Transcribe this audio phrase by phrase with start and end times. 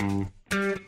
[0.00, 0.83] Música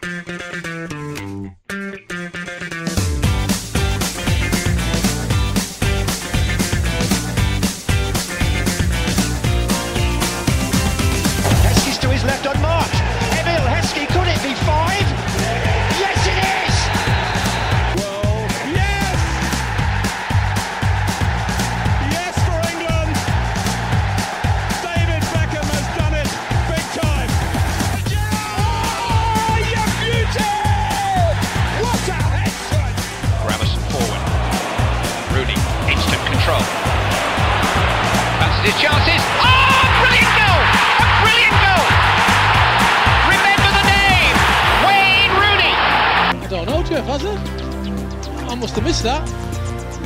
[47.18, 48.50] don't know, Jeff, has it?
[48.50, 49.28] I must have missed that.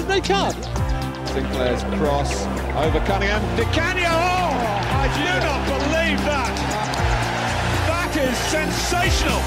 [0.09, 0.55] Red card.
[1.29, 3.43] Sinclair's cross over Cunningham.
[3.57, 4.09] Di Canio!
[4.09, 4.53] Oh,
[4.93, 6.55] I do not believe that!
[7.87, 9.41] That is sensational!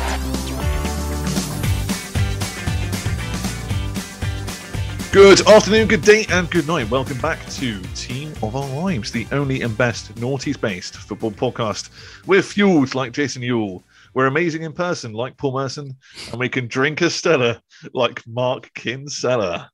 [5.12, 6.90] Good afternoon, good day, and good night.
[6.90, 11.90] Welcome back to Team of Our Lives, the only and best naughties based football podcast.
[12.26, 13.84] We're fueled like Jason Euell.
[14.14, 15.98] We're amazing in person like Paul Merson,
[16.30, 17.60] and we can drink a Stella
[17.94, 19.72] like Mark Kinsella.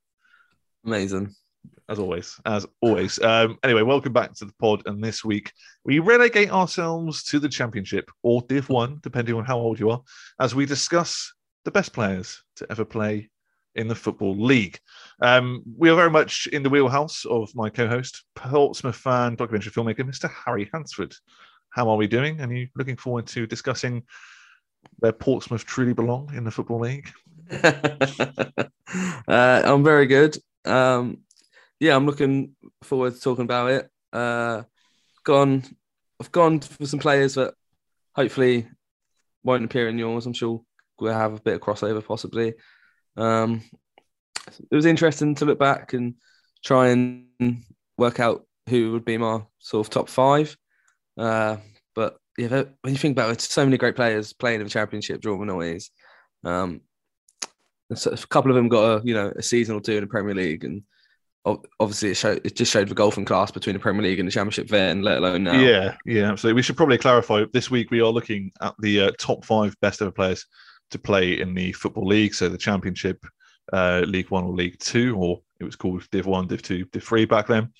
[0.86, 1.34] Amazing.
[1.90, 3.18] As always, as always.
[3.20, 4.82] Um, anyway, welcome back to the pod.
[4.86, 5.52] And this week,
[5.84, 10.00] we relegate ourselves to the Championship or Div 1, depending on how old you are,
[10.40, 11.34] as we discuss
[11.66, 13.28] the best players to ever play
[13.74, 14.78] in the Football League.
[15.20, 19.72] Um, we are very much in the wheelhouse of my co host, Portsmouth fan, documentary
[19.72, 20.30] filmmaker, Mr.
[20.30, 21.14] Harry Hansford.
[21.70, 22.40] How are we doing?
[22.40, 24.04] And are you looking forward to discussing
[24.98, 27.10] where Portsmouth truly belong in the Football League?
[27.62, 28.68] uh,
[29.28, 30.36] I'm very good.
[30.64, 31.18] Um,
[31.78, 33.90] yeah, I'm looking forward to talking about it.
[34.12, 34.62] Uh,
[35.24, 35.64] gone,
[36.20, 37.54] I've gone for some players that
[38.14, 38.68] hopefully
[39.42, 40.26] won't appear in yours.
[40.26, 40.62] I'm sure
[40.98, 42.54] we'll have a bit of crossover possibly.
[43.16, 43.62] Um,
[44.70, 46.14] it was interesting to look back and
[46.64, 47.64] try and
[47.96, 50.56] work out who would be my sort of top five.
[51.20, 51.58] Uh,
[51.94, 55.20] but yeah, when you think about it, so many great players playing in the championship,
[55.20, 55.90] drawing noise.
[56.44, 56.80] Um,
[57.94, 60.06] so a couple of them got a you know a season or two in the
[60.06, 60.82] Premier League, and
[61.78, 64.32] obviously it showed it just showed the golfing class between the Premier League and the
[64.32, 65.58] Championship then, let alone now.
[65.58, 66.56] Yeah, yeah, absolutely.
[66.56, 70.00] We should probably clarify this week we are looking at the uh, top five best
[70.00, 70.46] ever players
[70.90, 72.34] to play in the Football League.
[72.34, 73.24] So the Championship,
[73.72, 77.02] uh, League One or League Two, or it was called Div One, Div Two, Div
[77.02, 77.72] Three back then.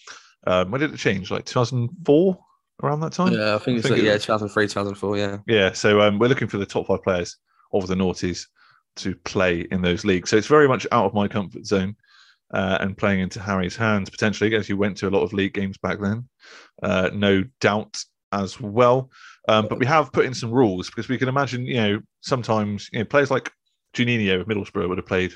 [0.46, 1.30] Um, when did it change?
[1.30, 2.38] Like 2004,
[2.82, 3.32] around that time?
[3.32, 5.38] yeah, I think it's I think like, it- yeah, 2003, 2004, yeah.
[5.46, 7.36] Yeah, so um, we're looking for the top five players
[7.72, 8.46] of the noughties
[8.96, 10.30] to play in those leagues.
[10.30, 11.94] So it's very much out of my comfort zone
[12.52, 15.54] uh, and playing into Harry's hands potentially, as you went to a lot of league
[15.54, 16.28] games back then.
[16.82, 18.02] Uh, no doubt
[18.32, 19.10] as well.
[19.48, 22.88] Um, but we have put in some rules because we can imagine, you know, sometimes
[22.92, 23.50] you know players like
[23.94, 25.32] Juninho of Middlesbrough would have played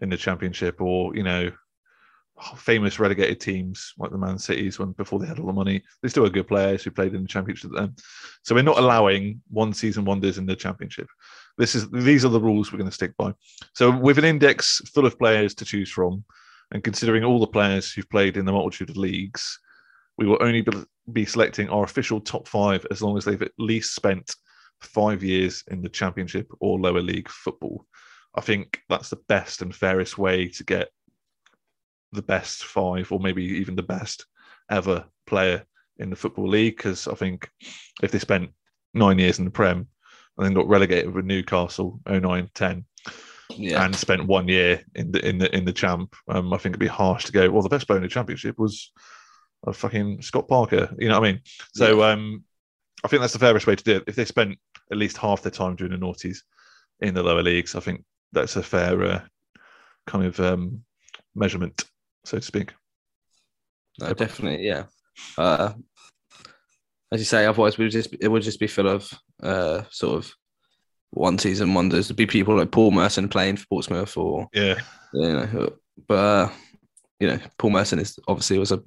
[0.00, 1.50] in the Championship, or you know,
[2.56, 5.82] famous relegated teams like the Man Cities when before they had all the money.
[6.02, 7.94] They still are good players who played in the Championship then.
[8.42, 11.08] So we're not allowing one season wonders in the Championship.
[11.58, 13.32] This is these are the rules we're going to stick by.
[13.74, 16.24] So with an index full of players to choose from,
[16.72, 19.58] and considering all the players who've played in the multitude of leagues,
[20.18, 20.66] we will only
[21.12, 24.34] be selecting our official top five as long as they've at least spent
[24.80, 27.86] five years in the Championship or lower league football.
[28.34, 30.90] I think that's the best and fairest way to get
[32.12, 34.26] the best five, or maybe even the best
[34.70, 35.64] ever player
[35.98, 36.76] in the football league.
[36.76, 37.48] Because I think
[38.02, 38.50] if they spent
[38.94, 39.86] nine years in the Prem
[40.36, 42.84] and then got relegated with Newcastle 09 10
[43.50, 43.84] Yeah.
[43.84, 46.80] and spent one year in the in the in the champ, um, I think it'd
[46.80, 47.50] be harsh to go.
[47.50, 48.92] Well, the best player in the championship was
[49.66, 50.94] a fucking Scott Parker.
[50.98, 51.40] You know what I mean?
[51.74, 52.44] So um,
[53.04, 54.04] I think that's the fairest way to do it.
[54.06, 54.58] If they spent
[54.90, 56.38] at least half their time doing the noughties
[57.00, 59.20] in the lower leagues, I think that's a fair uh,
[60.06, 60.82] kind of um,
[61.34, 61.84] measurement,
[62.26, 62.74] so to speak.
[64.00, 64.84] No, definitely, yeah.
[65.38, 65.72] Uh,
[67.12, 69.10] as you say, otherwise we would just it would just be full of
[69.42, 70.32] uh, sort of
[71.10, 72.08] one season wonders.
[72.08, 74.80] There'd be people like Paul Merson playing for Portsmouth, or Yeah,
[75.14, 75.72] you know,
[76.08, 76.50] but uh,
[77.20, 78.82] you know, Paul Merson is obviously was a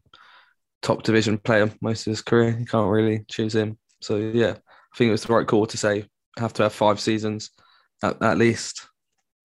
[0.82, 2.56] top division player most of his career.
[2.60, 3.78] You can't really choose him.
[4.02, 6.06] So yeah, I think it was the right call to say
[6.38, 7.52] have to have five seasons
[8.04, 8.88] at, at least.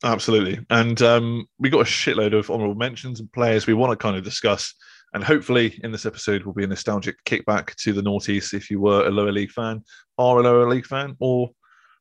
[0.05, 0.65] Absolutely.
[0.71, 4.17] And um, we got a shitload of honourable mentions and players we want to kind
[4.17, 4.75] of discuss.
[5.13, 8.81] And hopefully, in this episode, will be a nostalgic kickback to the noughties if you
[8.81, 9.83] were a lower league fan,
[10.19, 11.51] are a lower league fan, or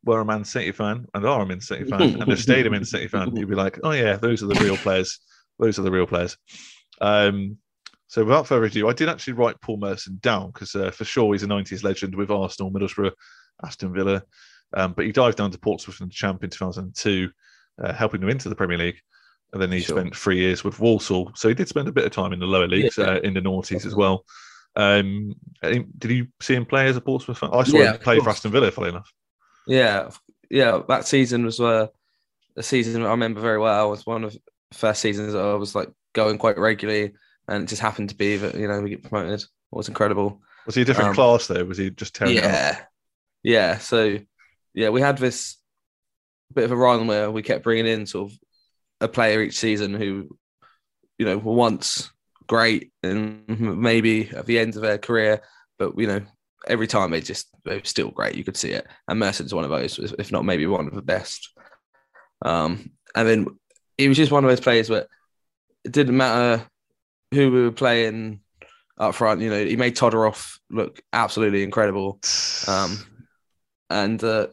[0.03, 2.69] were a Man City fan and are a Man City fan and have stayed a
[2.69, 3.35] Man City fan.
[3.35, 5.19] You'd be like, oh yeah, those are the real players.
[5.59, 6.37] Those are the real players.
[7.01, 7.57] Um,
[8.07, 11.33] so without further ado, I did actually write Paul Merson down because uh, for sure
[11.33, 13.11] he's a 90s legend with Arsenal, Middlesbrough,
[13.65, 14.23] Aston Villa.
[14.75, 17.29] Um, but he dived down to Portsmouth and the champ in 2002,
[17.81, 18.97] uh, helping them into the Premier League.
[19.51, 19.97] And then he Sure.
[19.99, 21.31] spent three years with Walsall.
[21.35, 23.05] So he did spend a bit of time in the lower leagues, Yeah.
[23.05, 24.25] uh, in the noughties as well.
[24.75, 27.51] Um, did you see him play as a Portsmouth fan?
[27.53, 28.29] I saw Yeah, him play for.
[28.29, 29.11] Aston Villa, funny enough.
[29.67, 30.09] Yeah,
[30.49, 30.81] yeah.
[30.87, 31.87] That season was uh,
[32.57, 33.87] a season I remember very well.
[33.87, 34.39] It was one of the
[34.77, 37.13] first seasons that I was like going quite regularly,
[37.47, 39.41] and it just happened to be that you know we get promoted.
[39.41, 40.41] It was incredible.
[40.65, 41.63] Was he a different Um, class though?
[41.65, 42.29] Was he just up?
[42.29, 42.79] Yeah,
[43.43, 43.77] yeah.
[43.77, 44.19] So
[44.73, 45.57] yeah, we had this
[46.53, 48.37] bit of a run where we kept bringing in sort of
[49.01, 50.37] a player each season who,
[51.17, 52.11] you know, were once
[52.47, 55.41] great and maybe at the end of their career,
[55.77, 56.21] but you know,
[56.67, 58.35] every time they just they were still great.
[58.35, 61.01] You could see it, and Merson's one of those, if not maybe one of the
[61.01, 61.49] best.
[62.41, 63.47] Um, and then
[63.97, 65.07] he was just one of those players where
[65.83, 66.65] it didn't matter
[67.33, 68.41] who we were playing
[68.97, 69.41] up front.
[69.41, 72.19] You know, he made Todorov look absolutely incredible.
[72.67, 72.99] Um,
[73.89, 74.47] and uh,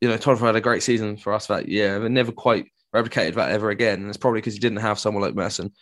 [0.00, 3.34] you know, Todorov had a great season for us that year, but never quite replicated
[3.34, 4.00] that ever again.
[4.00, 5.72] And it's probably because he didn't have someone like Merson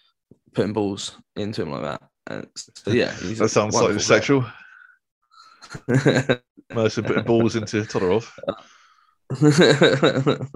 [0.54, 2.02] putting balls into him like that.
[2.26, 4.44] And so yeah, he's that sounds slightly sexual.
[6.72, 8.30] Mercer putting balls into Todorov.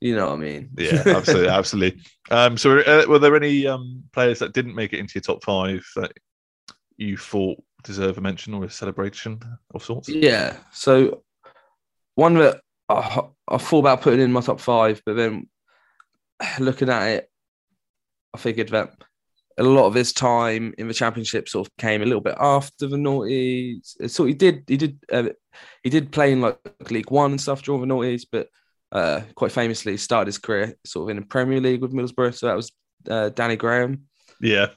[0.00, 0.70] you know what I mean?
[0.76, 2.02] Yeah, absolutely, absolutely.
[2.30, 5.42] Um, so, uh, were there any um, players that didn't make it into your top
[5.42, 6.12] five that
[6.96, 9.40] you thought deserve a mention or a celebration
[9.74, 10.08] of sorts?
[10.08, 10.56] Yeah.
[10.72, 11.22] So
[12.18, 15.48] one that I, I thought about putting in my top five, but then
[16.58, 17.30] looking at it,
[18.34, 18.90] I figured that
[19.56, 22.88] a lot of his time in the championship sort of came a little bit after
[22.88, 23.94] the noughties.
[24.10, 25.28] So he did, he did, uh,
[25.84, 26.58] he did play in like
[26.90, 28.48] League One and stuff during the noughties, but
[28.90, 32.34] uh, quite famously started his career sort of in the Premier League with Middlesbrough.
[32.36, 32.72] So that was
[33.08, 34.08] uh, Danny Graham.
[34.40, 34.70] Yeah,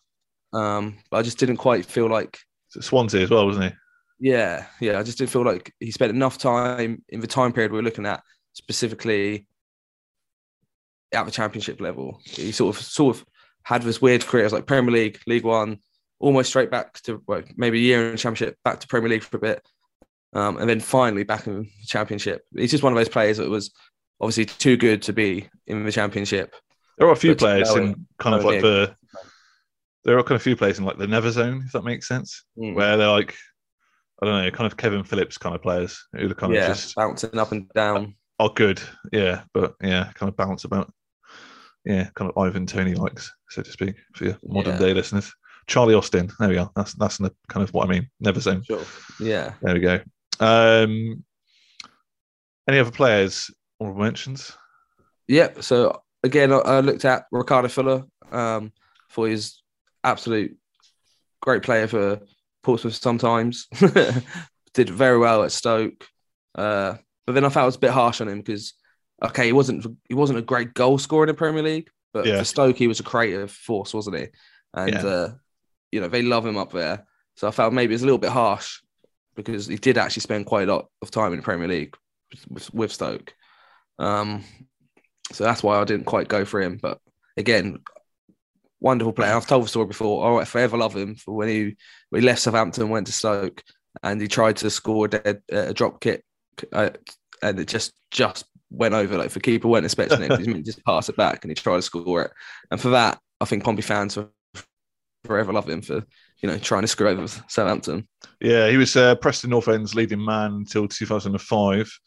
[0.54, 2.38] Um, but I just didn't quite feel like
[2.70, 3.72] Swansea as well, wasn't he?
[4.22, 5.00] Yeah, yeah.
[5.00, 7.84] I just didn't feel like he spent enough time in the time period we were
[7.84, 8.22] looking at,
[8.54, 9.48] specifically
[11.12, 12.22] at the championship level.
[12.24, 13.26] He sort of sort of
[13.64, 15.80] had this weird career, it was like Premier League, League One,
[16.20, 19.24] almost straight back to well, maybe a year in the championship, back to Premier League
[19.24, 19.68] for a bit,
[20.34, 22.44] um, and then finally back in the championship.
[22.56, 23.72] He's just one of those players that was
[24.20, 26.54] obviously too good to be in the championship.
[27.00, 28.96] There are a few players in kind of like the.
[30.04, 32.44] There are kind of few players in like the never zone, if that makes sense,
[32.58, 32.74] Mm.
[32.76, 33.36] where they're like,
[34.22, 36.76] I don't know, kind of Kevin Phillips kind of players who are kind yeah, of
[36.78, 38.16] just bouncing up and down.
[38.40, 38.82] are good,
[39.12, 40.92] yeah, but yeah, kind of bounce about,
[41.86, 44.80] yeah, kind of Ivan Toney likes, so to speak, for your modern Yeah.
[44.80, 45.34] day listeners.
[45.68, 46.70] Charlie Austin, there we are.
[46.76, 48.10] That's that's the, kind of what I mean.
[48.20, 48.64] Never zone.
[48.64, 48.84] Sure.
[49.20, 49.54] Yeah.
[49.62, 50.00] There we go.
[50.40, 51.24] Um,
[52.68, 53.50] any other players
[53.80, 54.52] or mentions?
[55.28, 55.50] Yeah.
[55.62, 58.72] So again, I, I looked at Ricardo Fuller um,
[59.10, 59.62] for his
[60.04, 60.58] absolute
[61.42, 62.20] great player for
[62.64, 62.96] Portsmouth.
[62.96, 63.68] Sometimes
[64.74, 66.08] did very well at Stoke,
[66.56, 68.74] uh, but then I felt it was a bit harsh on him because
[69.24, 72.40] okay, he wasn't he wasn't a great goal scorer in the Premier League, but Yeah.
[72.40, 74.28] for Stoke he was a creative force, wasn't he?
[74.74, 75.06] And Yeah.
[75.06, 75.34] uh,
[75.92, 77.06] you know they love him up there.
[77.36, 78.80] So I felt maybe it was a little bit harsh
[79.36, 81.96] because he did actually spend quite a lot of time in the Premier League
[82.50, 83.34] with, with Stoke.
[84.00, 84.44] Um,
[85.32, 86.78] so that's why I didn't quite go for him.
[86.82, 87.00] But
[87.38, 87.80] again,
[88.82, 89.34] wonderful player.
[89.34, 90.40] I've told the story before.
[90.40, 91.76] I'll forever love him for when he
[92.10, 93.64] when he left Southampton, went to Stoke,
[94.04, 96.24] and he tried to score a, dead, a drop kick,
[96.74, 96.90] uh,
[97.42, 99.18] and it just just went over.
[99.18, 100.40] Like the keeper weren't expecting it.
[100.40, 102.32] He just pass it back, and he tried to score it.
[102.70, 104.32] And for that, I think Pompey fans will
[105.24, 106.04] forever love him for
[106.42, 108.08] you know trying to screw over Southampton.
[108.42, 112.00] Yeah, he was uh, Preston North End's leading man until 2005.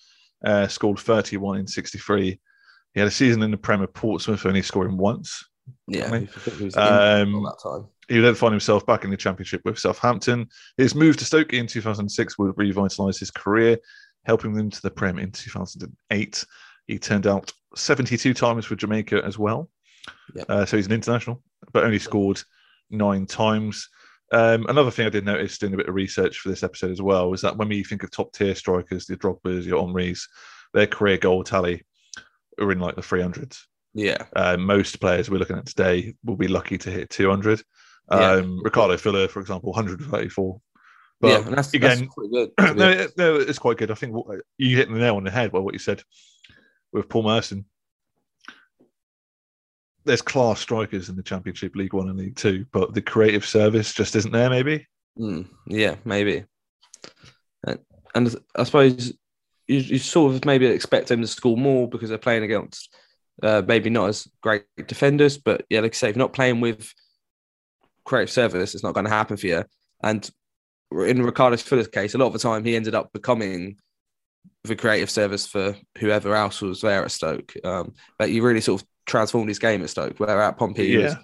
[0.45, 2.38] Uh, scored 31 in 63.
[2.93, 5.43] He had a season in the Premier Portsmouth, only scoring once.
[5.87, 6.28] Yeah, I mean,
[6.59, 7.87] he was um, that time.
[8.09, 10.49] He would then find himself back in the Championship with Southampton.
[10.76, 13.78] His move to Stoke in 2006 would revitalise his career,
[14.25, 16.44] helping them to the Prem in 2008.
[16.87, 19.71] He turned out 72 times for Jamaica as well.
[20.35, 20.44] Yeah.
[20.49, 21.42] Uh, so he's an international,
[21.73, 22.42] but only scored
[22.90, 23.88] nine times.
[24.33, 27.00] Um, another thing I did notice doing a bit of research for this episode as
[27.00, 30.23] well is that when we think of top tier strikers, the Drogbas, your Omris,
[30.73, 31.85] their career goal tally
[32.61, 33.61] are in like the 300s.
[33.95, 34.27] Yeah.
[34.35, 37.63] Uh, most players we're looking at today will be lucky to hit 200.
[38.11, 38.17] Yeah.
[38.17, 40.61] Um, Ricardo Fuller, for example, 134.
[41.21, 42.09] But yeah, and that's, again,
[42.59, 43.91] that's no, no, it's quite good.
[43.91, 46.03] I think what, you hit the nail on the head by what you said
[46.93, 47.65] with Paul Merson.
[50.05, 53.95] There's class strikers in the Championship, League One and League Two, but the creative service
[53.95, 54.51] just isn't there.
[54.51, 54.87] Maybe.
[55.19, 56.45] Mm, yeah, maybe.
[57.67, 57.79] And,
[58.15, 59.15] and I suppose
[59.67, 62.95] you, you sort of maybe expect them to score more because they're playing against
[63.43, 66.61] uh, maybe not as great defenders, but yeah, like I say, if you're not playing
[66.61, 66.93] with
[68.05, 69.64] creative service, it's not going to happen for you.
[70.03, 70.29] And
[70.93, 73.76] in Ricardo Fuller's case, a lot of the time he ended up becoming
[74.64, 77.55] the creative service for whoever else was there at Stoke.
[77.64, 80.97] Um, but he really sort of transformed his game at Stoke, where at Pompey he
[80.99, 81.14] was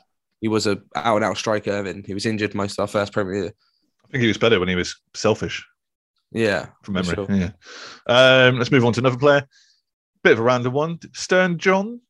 [0.40, 3.12] he was a out and out striker and he was injured most of our first
[3.12, 3.46] Premier.
[3.46, 5.64] I think he was better when he was selfish
[6.32, 7.14] Yeah, from memory.
[7.14, 7.26] sure.
[7.30, 7.50] Yeah.
[8.06, 9.46] Um, let's move on to another player.
[10.22, 10.98] Bit of a random one.
[11.14, 12.00] Stern John.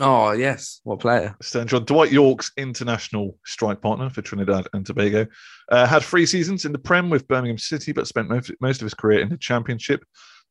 [0.00, 1.34] Oh yes, what player?
[1.40, 5.26] Stern John, Dwight Yorke's international strike partner for Trinidad and Tobago,
[5.70, 8.84] uh, had three seasons in the Prem with Birmingham City, but spent most, most of
[8.84, 10.04] his career in the Championship.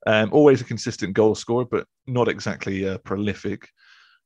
[0.07, 3.69] Um, always a consistent goal scorer, but not exactly uh, prolific.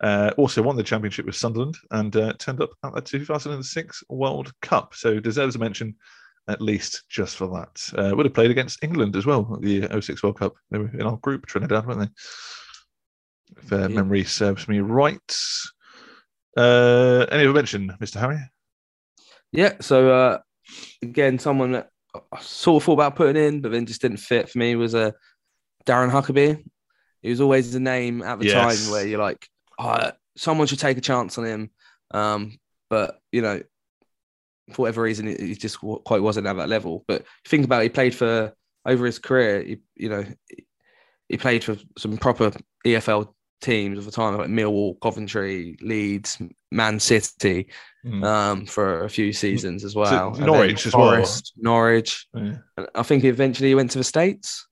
[0.02, 4.54] Uh, also won the Championship with Sunderland and uh, turned up at the 2006 World
[4.62, 5.96] Cup, so deserves a mention
[6.50, 7.82] at least just for that.
[7.98, 10.56] Uh, would have played against England as well at the 06 World Cup.
[10.72, 12.10] They were in our group, Trinidad, weren't they?
[13.62, 13.88] If uh, Yeah.
[13.88, 15.38] memory serves me right.
[16.58, 18.20] Uh, any other mention, Mr.
[18.20, 18.40] Harry?
[19.52, 20.40] Yeah, so uh,
[21.02, 21.90] again, someone that
[22.32, 24.96] I sort of thought about putting in, but then just didn't fit for me was
[24.96, 25.12] uh,
[25.86, 26.64] Darren Huckerby.
[27.22, 28.54] He was always a name at the Yes.
[28.54, 29.48] time where you're like,
[29.80, 31.72] oh, someone should take a chance on him.
[32.12, 32.58] Um,
[32.90, 33.62] but you know,
[34.70, 37.04] for whatever reason, he just quite wasn't at that level.
[37.08, 38.54] But think about it, he played for
[38.86, 39.62] over his career.
[39.62, 40.26] He, you know,
[41.28, 42.52] he played for some proper
[42.86, 47.68] EFL teams of the time, like Millwall, Coventry, Leeds, Man City,
[48.06, 48.24] Mm.
[48.24, 50.32] um, for a few seasons as well.
[50.32, 51.26] Then Norwich as well.
[51.58, 52.28] Norwich.
[52.34, 52.56] Yeah.
[52.96, 54.66] I think eventually he went to the States,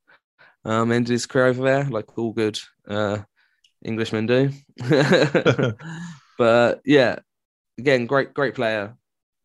[0.63, 3.17] um, ended his career over there, like all good uh,
[3.83, 4.51] Englishmen do.
[6.37, 7.19] but yeah,
[7.77, 8.95] again, great, great player.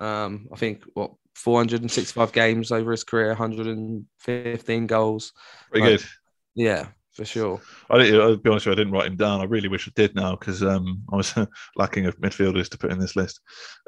[0.03, 5.33] Um, I think what 465 games over his career, 115 goals.
[5.73, 5.99] Very Right.
[5.99, 6.07] good.
[6.55, 7.61] Yeah, for sure.
[7.91, 9.41] I didn't, I'll be honest with you, I didn't write him down.
[9.41, 11.35] I really wish I did now because um, I was
[11.77, 13.41] lacking of midfielders to put in this list.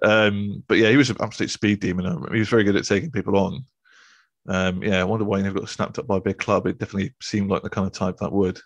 [0.03, 2.07] Um, but yeah, he was an absolute speed demon.
[2.07, 3.65] Um, He was very good at taking people on.
[4.49, 6.67] Um, yeah, I wonder why he never got snapped up by a big club.
[6.67, 8.61] It definitely seemed like the kind of type that would.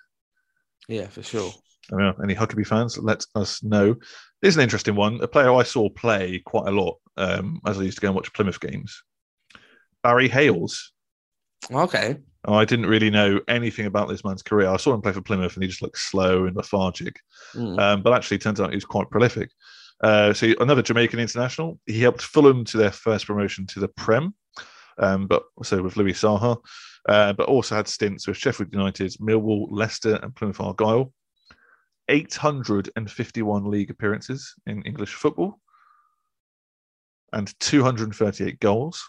[0.88, 1.52] Yeah, for sure.
[1.92, 3.97] I mean, any Huckerby fans, let us know.
[4.42, 5.21] Here's an interesting one.
[5.23, 8.16] A player I saw play quite a lot um, as I used to go and
[8.16, 9.02] watch Plymouth games.
[10.02, 10.92] Barry Hayles.
[11.71, 12.16] Okay.
[12.45, 14.68] I didn't really know anything about this man's career.
[14.68, 17.16] I saw him play for Plymouth and he just looked slow and lethargic.
[17.54, 17.78] Mm.
[17.78, 19.50] Um, but actually, it turns out he was quite prolific.
[20.02, 21.80] Uh, so another Jamaican international.
[21.87, 24.35] He helped Fulham to their first promotion to the Prem,
[24.99, 26.59] um, but also with Louis Saha,
[27.09, 31.12] uh, but also had stints with Sheffield United, Millwall, Leicester, and Plymouth Argyle.
[32.08, 35.60] 851 league appearances in English football
[37.32, 39.08] and 238 goals.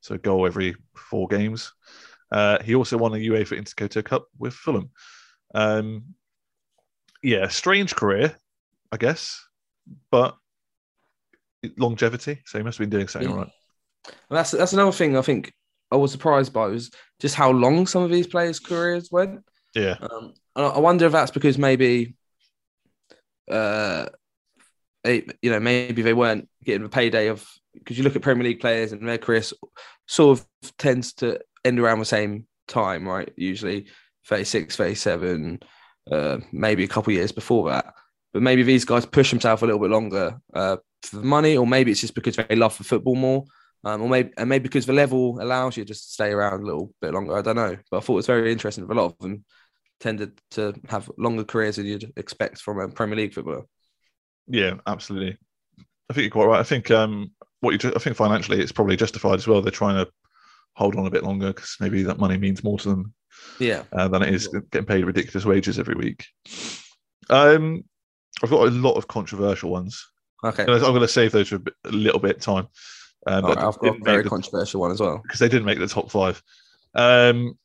[0.00, 1.72] So a goal every four games.
[2.30, 4.90] Uh, he also won a UEFA Intertoto Cup with Fulham.
[5.54, 6.14] Um,
[7.22, 8.36] yeah, strange career,
[8.92, 9.42] I guess,
[10.10, 10.36] but
[11.78, 12.42] longevity.
[12.44, 13.36] So he must have been doing something Yeah.
[13.36, 13.50] right.
[14.06, 15.52] And that's that's another thing I think
[15.90, 16.90] I was surprised by was
[17.20, 19.42] just how long some of these players' careers went.
[19.74, 22.14] Yeah, Um, I wonder if that's because maybe,
[23.50, 24.06] uh,
[25.02, 28.44] they, you know, maybe they weren't getting the payday of because you look at Premier
[28.44, 29.42] League players and their career
[30.06, 30.46] sort of
[30.78, 33.32] tends to end around the same time, right?
[33.36, 33.86] Usually
[34.28, 35.60] 36, 37,
[36.10, 37.92] uh, maybe a couple years before that.
[38.32, 41.66] But maybe these guys push themselves a little bit longer uh, for the money, or
[41.66, 43.44] maybe it's just because they love the football more.
[43.86, 46.64] Um, or maybe and maybe because the level allows you just to stay around a
[46.64, 47.36] little bit longer.
[47.36, 48.86] I don't know, but I thought it was very interesting.
[48.86, 49.44] For a lot of them
[50.04, 53.64] tended to have longer careers than you'd expect from a Premier League footballer.
[54.46, 55.38] yeah, absolutely.
[56.10, 56.60] I think you're quite right.
[56.60, 57.30] I think um,
[57.60, 59.62] what you, ju- I think financially, it's probably justified as well.
[59.62, 60.10] They're trying to
[60.76, 63.14] hold on a bit longer because maybe that money means more to them
[63.58, 66.26] Yeah, uh, than it is getting paid ridiculous wages every week.
[67.30, 67.82] Um,
[68.42, 70.06] I've got a lot of controversial ones
[70.44, 70.64] Okay.
[70.64, 72.66] I'm going to save those for a, bit, a little bit of time.
[73.24, 75.20] But right, I've got a very the- controversial one as well.
[75.22, 76.42] because they didn't make the top five.
[76.94, 77.56] Um,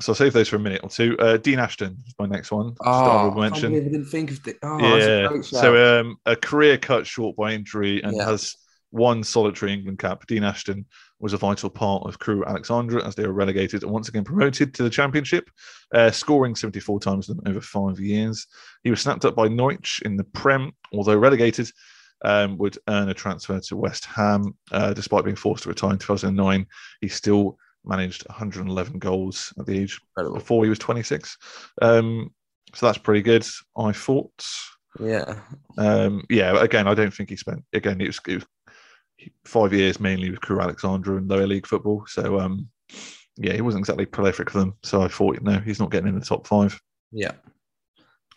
[0.00, 1.16] so I'll save those for a minute or two.
[1.18, 2.74] Uh, Dean Ashton is my next one.
[2.84, 3.74] Oh, mention.
[3.74, 4.58] I didn't think of it.
[4.62, 5.28] Oh, that's a yeah.
[5.28, 5.60] great shout.
[5.60, 8.24] So um, a career cut short by injury and Yeah.
[8.24, 8.56] has
[8.90, 10.26] one solitary England cap.
[10.26, 10.86] Dean Ashton
[11.18, 14.74] was a vital part of Crewe Alexandra as they were relegated and once again promoted
[14.74, 15.50] to the Championship,
[15.94, 18.46] uh, scoring 74 times in over five years.
[18.84, 21.70] He was snapped up by Norwich in the Prem, although relegated.
[22.24, 25.98] Um, would earn a transfer to West Ham, uh, despite being forced to retire in
[25.98, 26.68] 2009.
[27.00, 30.38] He still managed 111 goals at the age Incredible.
[30.38, 31.36] before he was 26.
[31.80, 32.30] Um,
[32.74, 33.46] so that's pretty good.
[33.76, 34.44] I thought.
[35.00, 35.40] Yeah.
[35.78, 38.00] Um, yeah, again, I don't think he spent again.
[38.00, 38.46] It was, it was
[39.44, 42.04] five years mainly with Crewe Alexandra and lower league football.
[42.06, 42.68] So um,
[43.36, 44.74] yeah, he wasn't exactly prolific for them.
[44.82, 46.78] So I thought, no, he's not getting in the top five.
[47.10, 47.32] Yeah.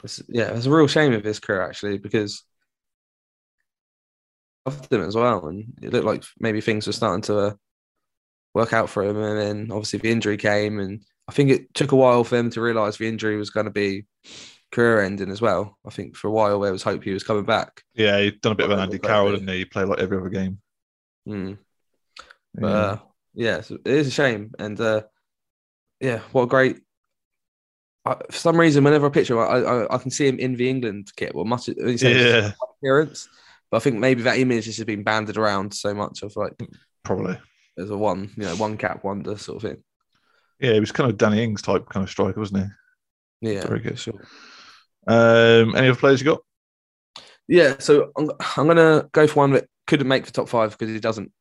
[0.04, 2.44] It's, yeah, it's a real shame of his career actually because
[4.66, 7.54] loved him as well, and it looked like maybe things were starting to uh,
[8.55, 11.91] work out for him, and then obviously the injury came, and I think it took
[11.91, 14.05] a while for him to realise the injury was going to be
[14.71, 15.77] career ending as well.
[15.85, 17.83] I think for a while there was hope he was coming back.
[17.93, 18.97] Yeah, he'd done a bit of an Andy.
[18.97, 19.57] Carroll, didn't he?
[19.59, 20.59] He played like every other game.
[21.27, 21.57] Mm.
[22.55, 22.74] But Yeah.
[22.74, 23.00] uh,
[23.33, 25.01] yeah, so it is a shame, and uh,
[26.00, 26.77] yeah, what a great.
[28.05, 30.55] I, for some reason, whenever I picture him, I, I, I can see him in
[30.55, 31.35] the England kit.
[31.35, 33.27] Well, much yeah, appearance,
[33.69, 36.53] but I think maybe that image has just been banded around so much of like
[37.03, 37.38] probably.
[37.77, 39.84] As a one, you know, one cap wonder sort of thing.
[40.60, 43.53] Yeah, he was kind of Danny Ings type kind of striker, wasn't he?
[43.53, 44.00] Yeah, Very good.
[44.00, 44.25] Sure.
[45.08, 46.41] Um, any other players you got?
[47.48, 50.89] Yeah, so I'm, I'm gonna go for one that couldn't make the top five because
[50.94, 51.32] he doesn't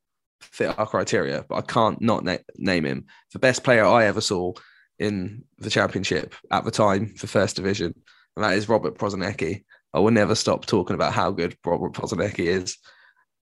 [0.41, 3.05] fit our criteria, but I can't not na- name him.
[3.33, 4.53] The best player I ever saw
[4.99, 7.93] in the championship at the time for first division,
[8.35, 9.63] and that is Robert Prosinecki.
[9.93, 12.77] I will never stop talking about how good Robert Prosinecki is,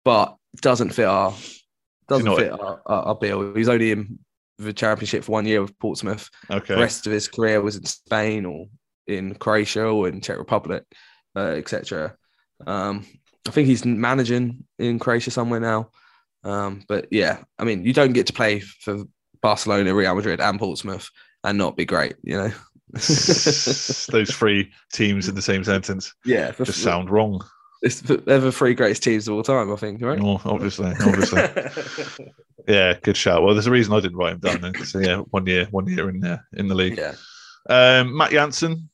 [0.06, 1.34] but doesn't fit our
[2.14, 3.54] doesn't not- fit our, our, our bill.
[3.54, 4.20] He's only in
[4.58, 6.30] the championship for one year with Portsmouth.
[6.50, 6.76] Okay.
[6.76, 8.68] The rest of his career was in Spain or
[9.08, 10.84] in Croatia or in Czech Republic,
[11.36, 12.16] uh, etc.
[12.66, 13.06] Um,
[13.48, 15.90] I think he's managing in Croatia somewhere now.
[16.44, 19.04] Um, but yeah, I mean, you don't get to play for
[19.42, 21.10] Barcelona, Real Madrid, and Portsmouth
[21.44, 22.52] and not be great, you know.
[22.94, 27.44] Those three teams in the same sentence yeah, for, just sound wrong.
[27.84, 30.18] It's, they're the three greatest teams of all time, I think, right?
[30.22, 31.42] Oh, obviously, obviously.
[32.68, 33.44] yeah, good shout.
[33.44, 34.86] Well, there's a reason I didn't write him down then.
[34.86, 36.98] So yeah, one year, one year in there in the league.
[36.98, 37.14] yeah.
[37.70, 38.90] Um, Matt Jansen.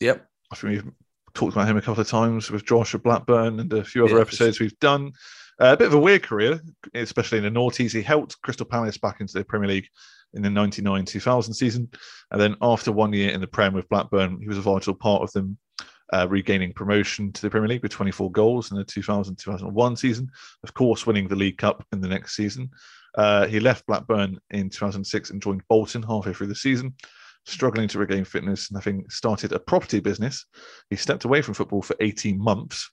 [0.00, 0.26] Yep.
[0.50, 0.92] I think we've
[1.34, 4.16] talked about him a couple of times with Josh at Blackburn and a few other
[4.16, 5.12] Yeah, episodes we've done.
[5.60, 6.60] Uh, a bit of a weird career,
[6.94, 7.92] especially in the noughties.
[7.92, 9.88] He helped Crystal Palace back into the Premier League
[10.34, 11.90] in the 99 2000 season.
[12.30, 15.22] And then after one year in the Prem with Blackburn, he was a vital part
[15.22, 15.58] of them
[16.12, 20.30] uh, regaining promotion to the Premier League with 24 goals in the 2000 2001 season.
[20.62, 22.70] Of course, winning the League Cup in the next season.
[23.16, 26.94] Uh, he left Blackburn in 2006 and joined Bolton halfway through the season.
[27.44, 30.46] Struggling to regain fitness and having started a property business,
[30.90, 32.90] he stepped away from football for 18 months.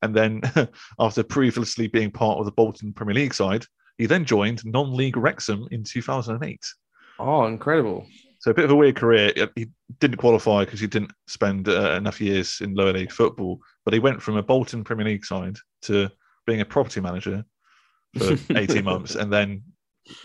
[0.00, 0.42] And then,
[0.98, 3.66] after previously being part of the Bolton Premier League side,
[3.98, 6.60] he then joined non league Wrexham in 2008.
[7.18, 8.06] Oh, incredible.
[8.44, 9.32] So a bit of a weird career.
[9.56, 9.68] He
[10.00, 14.00] didn't qualify because he didn't spend uh, enough years in lower league football, but he
[14.00, 16.10] went from a Bolton Premier League side to
[16.46, 17.42] being a property manager
[18.18, 19.62] for 18 months and then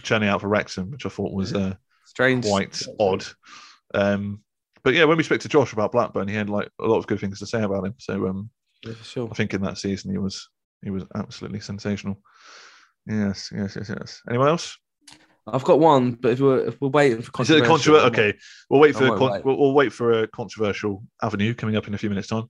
[0.04, 2.46] churning out for Wrexham, which I thought was uh, Strange.
[2.46, 3.24] quite odd.
[3.94, 4.42] Um,
[4.84, 7.08] but yeah, when we spoke to Josh about Blackburn, he had like a lot of
[7.08, 7.94] good things to say about him.
[8.00, 8.50] So um,
[8.86, 9.30] Yeah, sure.
[9.32, 10.50] I think in that season he was
[10.84, 12.22] he was absolutely sensational.
[13.08, 14.22] Yes, yes, yes, yes.
[14.28, 14.78] Anyone else?
[15.54, 18.32] I've got one, but if we're if we're waiting for Is it a controversial, controversial?
[18.32, 18.38] Okay,
[18.70, 19.46] we'll wait for won't con- wait.
[19.46, 22.46] we'll, we'll wait for a controversial avenue coming up in a few minutes' time.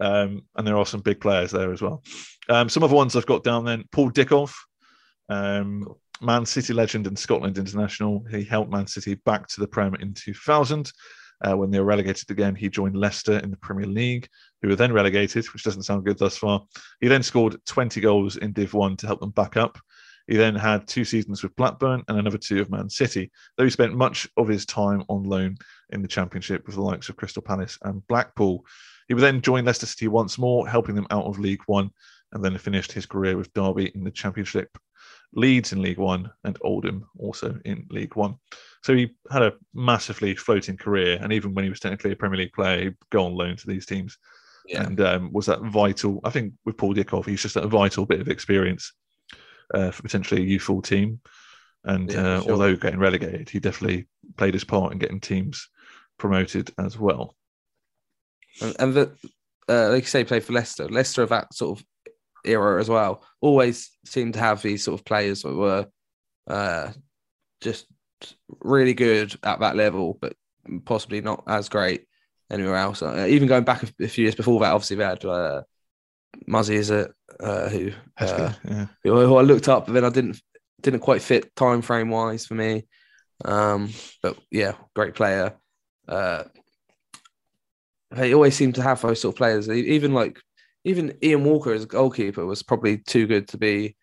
[0.00, 2.02] Um, and there are some big players there as well.
[2.48, 3.84] Um, some other ones I've got down then.
[3.90, 4.52] Paul Dickov,
[5.28, 5.86] um,
[6.20, 8.24] Man City legend and Scotland international.
[8.30, 10.92] He helped Man City back to the Prem in 2000.
[11.40, 14.28] Uh, when they were relegated again, he joined Leicester in the Premier League,
[14.60, 16.64] who were then relegated, which doesn't sound good thus far.
[17.00, 19.78] He then scored 20 goals in Div 1 to help them back up.
[20.28, 23.70] He then had two seasons with Blackburn and another two of Man City, though he
[23.70, 25.56] spent much of his time on loan
[25.90, 28.64] in the Championship with the likes of Crystal Palace and Blackpool.
[29.08, 31.90] He would then join Leicester City once more, helping them out of League One,
[32.32, 34.76] and then finished his career with Derby in the Championship,
[35.32, 38.34] Leeds in League One, and Oldham also in League One.
[38.82, 42.38] So he had a massively floating career, and even when he was technically a Premier
[42.38, 44.18] League player, he'd go on loan to these teams
[44.66, 44.82] Yeah.
[44.84, 46.20] and um, was that vital?
[46.22, 48.92] I think with Paul Dickov, he's just a vital bit of experience
[49.74, 51.20] uh, for potentially a youthful team.
[51.84, 52.52] And Yeah, uh, sure.
[52.52, 55.68] although getting relegated, he definitely played his part in getting teams
[56.18, 57.36] promoted as well.
[58.60, 59.12] And, and the,
[59.68, 60.88] uh, like you say, played for Leicester.
[60.88, 61.86] Leicester of that sort of
[62.44, 63.24] era as well.
[63.40, 65.86] Always seemed to have these sort of players that were
[66.46, 66.92] uh,
[67.60, 67.86] just
[68.60, 70.34] really good at that level, but
[70.84, 72.06] possibly not as great
[72.50, 73.02] anywhere else.
[73.02, 75.62] Uh, even going back a, a, few years before that, obviously they had uh,
[76.46, 78.86] Muzzy is it uh, who, uh, yeah.
[79.04, 80.40] who who I looked up, but then I didn't
[80.82, 82.86] didn't quite fit time frame wise for me.
[83.44, 83.90] Um,
[84.22, 85.56] but yeah, great player.
[86.06, 86.44] Uh,
[88.10, 89.68] they always seem to have those sort of players.
[89.68, 90.40] Even like
[90.84, 93.96] even Ian Walker as a goalkeeper was probably too good to be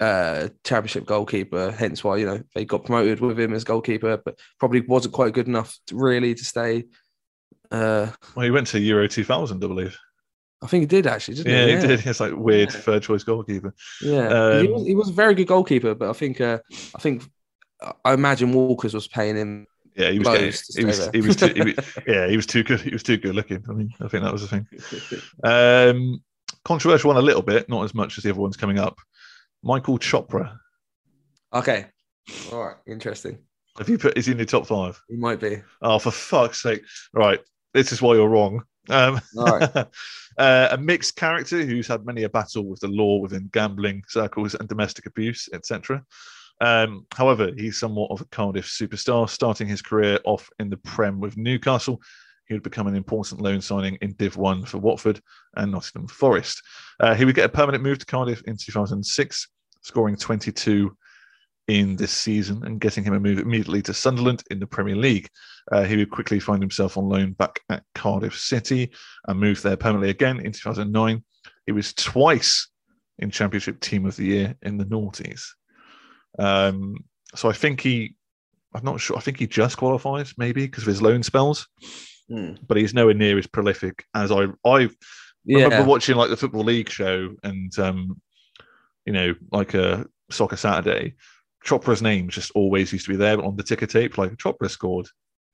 [0.00, 1.70] uh championship goalkeeper.
[1.70, 5.34] Hence why you know they got promoted with him as goalkeeper, but probably wasn't quite
[5.34, 6.84] good enough to really to stay.
[7.70, 9.98] Uh, well, he went to Euro 2000, I believe.
[10.60, 11.72] I think he did actually, didn't yeah, he?
[11.72, 12.06] Yeah, he did.
[12.06, 12.80] It's like weird yeah.
[12.80, 13.74] third choice goalkeeper.
[14.02, 16.58] Yeah, um, he, was, he was a very good goalkeeper, but I think uh,
[16.94, 17.24] I think
[18.04, 19.66] I imagine Walker's was paying him
[19.98, 20.28] yeah, he was.
[20.28, 20.42] Getting,
[20.76, 21.10] he was.
[21.12, 21.98] He was, too, he was.
[22.06, 22.80] Yeah, he was too good.
[22.80, 23.64] He was too good looking.
[23.68, 24.66] I mean, I think that was the thing.
[25.42, 26.22] Um,
[26.64, 28.98] controversial one a little bit, not as much as the other ones coming up.
[29.64, 30.56] Michael Chopra.
[31.52, 31.86] Okay.
[32.52, 32.76] All right.
[32.86, 33.38] Interesting.
[33.76, 34.16] Have you put?
[34.16, 35.00] Is he in the top five?
[35.08, 35.62] He might be.
[35.82, 36.82] Oh, for fuck's sake!
[37.12, 37.40] Right.
[37.74, 38.62] This is why you're wrong.
[38.88, 39.62] Um, right.
[40.38, 44.54] uh, a mixed character who's had many a battle with the law within gambling circles
[44.54, 46.04] and domestic abuse, etc.
[46.60, 51.20] Um, however, he's somewhat of a Cardiff superstar, starting his career off in the Prem
[51.20, 52.00] with Newcastle.
[52.46, 55.20] He would become an important loan signing in Div 1 for Watford
[55.56, 56.62] and Nottingham Forest.
[56.98, 59.48] Uh, he would get a permanent move to Cardiff in 2006,
[59.82, 60.96] scoring 22
[61.68, 65.28] in this season and getting him a move immediately to Sunderland in the Premier League.
[65.70, 68.90] Uh, he would quickly find himself on loan back at Cardiff City
[69.26, 71.22] and moved there permanently again in 2009.
[71.66, 72.68] He was twice
[73.18, 75.42] in Championship Team of the Year in the noughties.
[76.38, 77.04] Um,
[77.34, 78.16] so I think he,
[78.74, 79.18] I'm not sure.
[79.18, 81.68] I think he just qualifies maybe because of his loan spells,
[82.30, 82.58] mm.
[82.66, 84.46] but he's nowhere near as prolific as I.
[84.64, 84.88] I
[85.44, 85.64] yeah.
[85.64, 88.20] remember watching like the football league show and um,
[89.04, 91.14] you know like a soccer Saturday.
[91.68, 94.16] Chopra's name just always used to be there on the ticker tape.
[94.16, 95.08] Like Chopra scored,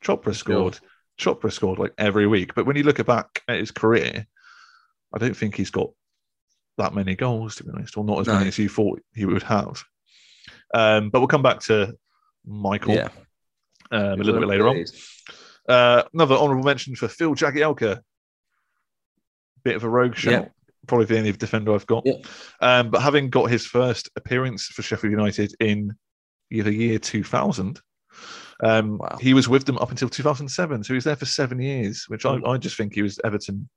[0.05, 0.79] Chopra scored,
[1.18, 1.35] sure.
[1.35, 2.55] Chopra scored like every week.
[2.55, 4.27] But when you look back at his career,
[5.12, 5.90] I don't think he's got
[6.79, 8.35] that many goals to be honest, or not as no.
[8.35, 9.83] many as you thought he would have.
[10.72, 11.94] Um, but we'll come back to
[12.46, 13.09] Michael yeah.
[13.90, 14.85] um, a little bit later on.
[15.68, 18.00] Uh, another honourable mention for Phil Jagielka.
[19.64, 20.31] Bit of a rogue shot.
[20.31, 20.48] Yeah.
[20.87, 22.05] Probably the only defender I've got.
[22.05, 22.16] Yeah.
[22.61, 25.96] Um, but having got his first appearance for Sheffield United in
[26.62, 27.81] the year 2000,
[28.62, 29.19] um, wow.
[29.21, 30.85] he was with them up until 2007.
[30.85, 33.69] So he was there for seven years, which I, I just think he was Everton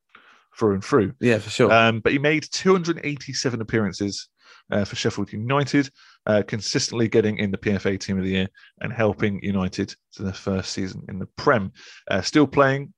[0.57, 1.13] through and through.
[1.19, 1.71] Yeah, for sure.
[1.71, 4.29] Um, but he made 287 appearances
[4.71, 5.89] uh, for Sheffield United,
[6.25, 8.47] uh, consistently getting in the PFA Team of the Year
[8.81, 11.71] and helping United to their first season in the Prem.
[12.09, 12.93] Uh, still playing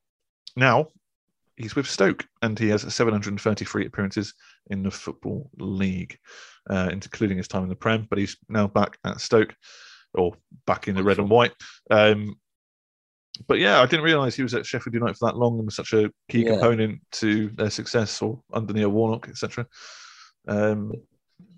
[0.56, 0.88] now.
[1.60, 4.32] He's with Stoke and he has 733 appearances
[4.70, 6.18] in the Football League,
[6.70, 8.06] uh, including his time in the Prem.
[8.08, 9.54] But he's now back at Stoke
[10.14, 10.32] or
[10.66, 11.52] back in the red and white.
[11.90, 12.36] Um,
[13.46, 15.76] but yeah, I didn't realise he was at Sheffield United for that long and was
[15.76, 16.52] such a key yeah.
[16.52, 19.66] component to their success or under Neil Warnock, etc.
[20.48, 20.92] Um,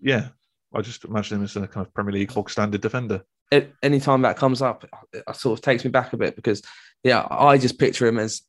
[0.01, 0.29] yeah,
[0.75, 3.23] I just imagine him as a kind of Premier League bog standard defender.
[3.51, 6.63] It, anytime that comes up, it sort of takes me back a bit because,
[7.05, 8.43] yeah, I just picture him as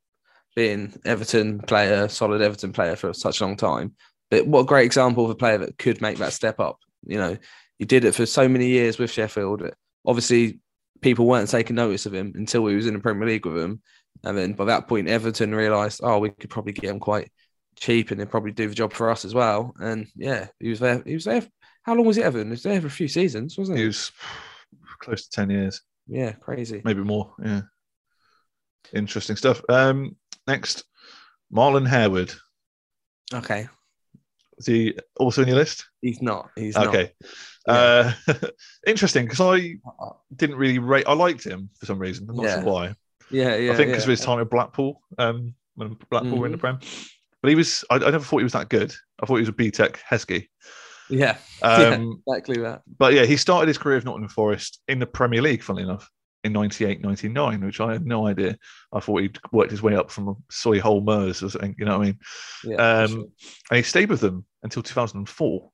[0.55, 3.95] being Everton player, solid Everton player for such a long time.
[4.29, 6.79] But what a great example of a player that could make that step up.
[7.05, 7.37] You know,
[7.77, 9.63] he did it for so many years with Sheffield.
[10.05, 10.59] Obviously,
[11.01, 13.81] people weren't taking notice of him until he was in the Premier League with him.
[14.23, 17.31] And then by that point, Everton realised, oh, we could probably get him quite
[17.75, 19.73] cheap and he'd probably do the job for us as well.
[19.79, 21.03] And yeah, he was there.
[21.05, 21.45] He was there.
[21.83, 22.47] How long was he Everton?
[22.47, 23.83] He was there for a few seasons, wasn't he?
[23.83, 24.11] He was
[24.99, 25.81] close to 10 years.
[26.07, 26.81] Yeah, crazy.
[26.83, 27.33] Maybe more.
[27.43, 27.61] Yeah.
[28.93, 29.61] Interesting stuff.
[29.69, 30.15] Um,
[30.47, 30.83] next,
[31.53, 32.33] Marlon Harewood.
[33.33, 33.67] Okay.
[34.57, 35.85] Is he also in your list?
[36.01, 36.49] He's not.
[36.55, 37.11] He's okay.
[37.67, 37.75] Not.
[37.75, 38.11] Uh,
[38.87, 39.75] interesting because I
[40.35, 41.05] didn't really rate.
[41.07, 42.27] I liked him for some reason.
[42.29, 42.55] I'm not yeah.
[42.55, 42.95] sure why.
[43.31, 43.71] Yeah, yeah.
[43.71, 44.13] I think because yeah.
[44.13, 46.39] of his time at Blackpool, um, when Blackpool mm-hmm.
[46.39, 46.79] were in the Prem.
[47.41, 47.83] But he was.
[47.89, 48.93] I, I, never thought he was that good.
[49.21, 50.47] I thought he was a BTEC Heskey.
[51.09, 51.37] Yeah.
[51.63, 52.81] Um, yeah, exactly that.
[52.97, 56.09] But yeah, he started his career of Nottingham Forest in the Premier League, funnily enough,
[56.43, 58.57] in 98 99, which I had no idea.
[58.91, 62.03] I thought he'd worked his way up from Solihull Moors or something, you know what
[62.03, 62.19] I mean?
[62.63, 63.23] Yeah, um, sure.
[63.71, 65.69] And he stayed with them until 2004.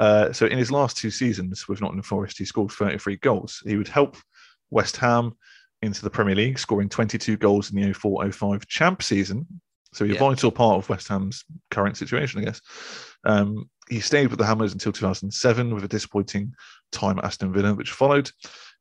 [0.00, 3.62] Uh, so in his last two seasons with Nottingham Forest, he scored 33 goals.
[3.64, 4.16] He would help
[4.70, 5.36] West Ham
[5.82, 9.46] into the Premier League, scoring 22 goals in the 04 05 champ season.
[9.92, 10.20] So he's Yeah.
[10.24, 12.60] a vital part of West Ham's current situation, I guess.
[13.24, 16.54] Um, he stayed with the Hammers until 2007 with a disappointing
[16.90, 18.30] time at Aston Villa, which followed.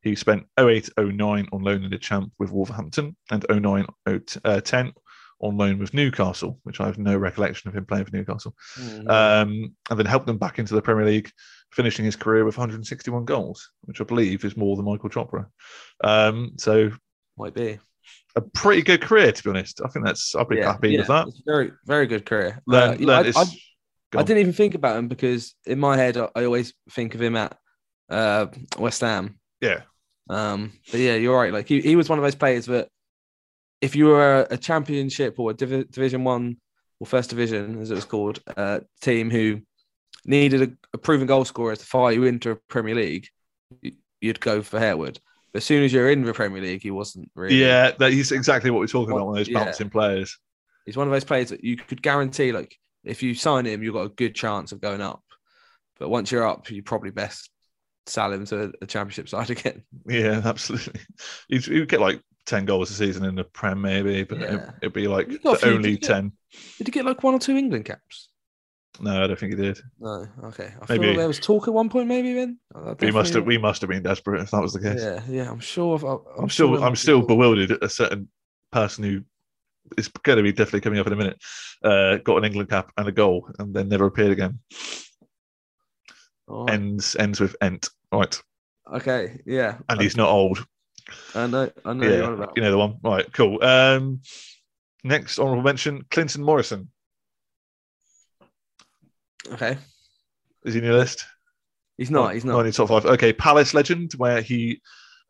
[0.03, 3.85] He spent 08 09 on loan in the champ with Wolverhampton and 09
[4.45, 4.93] uh, 10
[5.39, 9.09] on loan with Newcastle, which I have no recollection of him playing for Newcastle, Mm,
[9.09, 11.31] um, and then helped them back into the Premier League,
[11.71, 15.47] finishing his career with 161 goals, which I believe is more than Michael Chopra.
[16.03, 16.91] Um, so
[17.37, 17.79] might be.
[18.35, 19.81] a pretty good career, to be honest.
[19.83, 21.27] I think that's I'll be happy with that.
[21.45, 22.61] Very, very good career.
[22.67, 25.97] Learn, Uh, know, learn I- I, I didn't even think about him because in my
[25.97, 27.57] head, I, I always think of him at
[28.09, 28.45] uh,
[28.77, 29.39] West Ham.
[29.59, 29.81] yeah,
[30.29, 31.53] Um, but yeah, you're right.
[31.53, 32.89] Like he, he was one of those players that
[33.81, 36.57] if you were a, championship or a divi- division one
[36.99, 39.62] or first division, as it was called, uh, team who
[40.25, 43.27] needed a, a proven goal scorer to fire you into a Premier League,
[43.81, 45.19] you- you'd go for Harewood.
[45.51, 47.57] But as soon as you're in the Premier League, he wasn't really.
[47.57, 49.27] yeah, that, he's exactly what we're talking about.
[49.27, 49.65] One of those yeah.
[49.65, 50.39] bouncing players.
[50.86, 53.93] He's one of those players that you could guarantee, like, if you sign him, you've
[53.93, 55.21] got a good chance of going up.
[55.99, 57.49] But once you're up, you're probably best
[58.05, 59.83] sell him to a championship side again.
[60.07, 61.01] Yeah, absolutely.
[61.49, 64.53] He'd, he'd get like 10 goals a season in the Prem, maybe, but Yeah.
[64.55, 66.31] it, it'd be like He got a the few- only did get- 10.
[66.77, 68.29] Did he get like one or two England caps?
[68.99, 69.79] No, I don't think he did.
[69.99, 70.27] No.
[70.43, 70.71] Okay.
[70.79, 72.59] I Maybe- feel there was talk at one point, maybe then.
[72.99, 75.01] We must have we must have been desperate if that was the case.
[75.01, 75.49] Yeah, yeah.
[75.49, 75.95] I'm sure.
[75.97, 78.29] I've- I'm, I'm still sure I'm still bewildered at a certain
[78.71, 79.21] person who
[79.97, 81.37] is going to be definitely coming up in a minute.
[81.83, 84.59] Uh, got an England cap and a goal, and then never appeared again.
[86.47, 86.73] All right.
[86.73, 88.41] Ends ends with Ent, right?
[88.93, 89.41] Okay.
[89.45, 89.77] Yeah.
[89.89, 90.65] And he's not old.
[91.36, 91.71] I know.
[91.86, 92.06] I know.
[92.06, 92.53] you're Yeah, about.
[92.56, 92.97] you know the one.
[93.03, 93.63] Right, cool.
[93.63, 94.21] Um,
[95.03, 96.89] next honourable mention: Clinton Morrison.
[99.51, 99.77] Okay.
[100.65, 101.25] Is he in your list?
[101.97, 102.34] He's not.
[102.34, 102.65] He's Not not.
[102.65, 103.06] in top five.
[103.06, 104.82] Okay, Palace legend, where he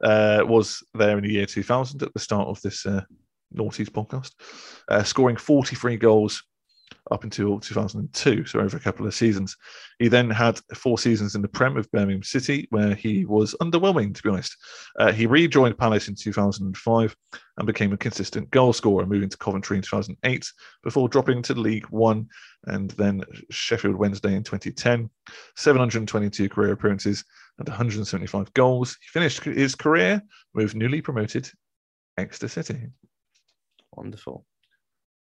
[0.04, 3.02] uh, was there in the year 2000 at the start of this uh,
[3.56, 4.32] Naughties podcast,
[4.90, 6.44] uh, scoring 43 goals
[7.12, 9.58] up until 2002, so over a couple of seasons.
[10.00, 14.16] He then had four seasons in the Prem of Birmingham City, where he was underwhelming,
[14.16, 14.56] to be honest.
[14.98, 17.16] Uh, he rejoined Palace in 2005
[17.58, 20.52] and became a consistent goal scorer, moving to Coventry in 2008
[20.84, 22.28] before dropping to League One
[22.66, 25.10] and then Sheffield Wednesday in 2010.
[25.56, 27.24] 722 career appearances
[27.60, 28.98] and 175 goals.
[29.02, 30.22] He finished his career
[30.54, 31.50] with newly promoted
[32.18, 32.88] Exeter City.
[33.92, 34.46] Wonderful.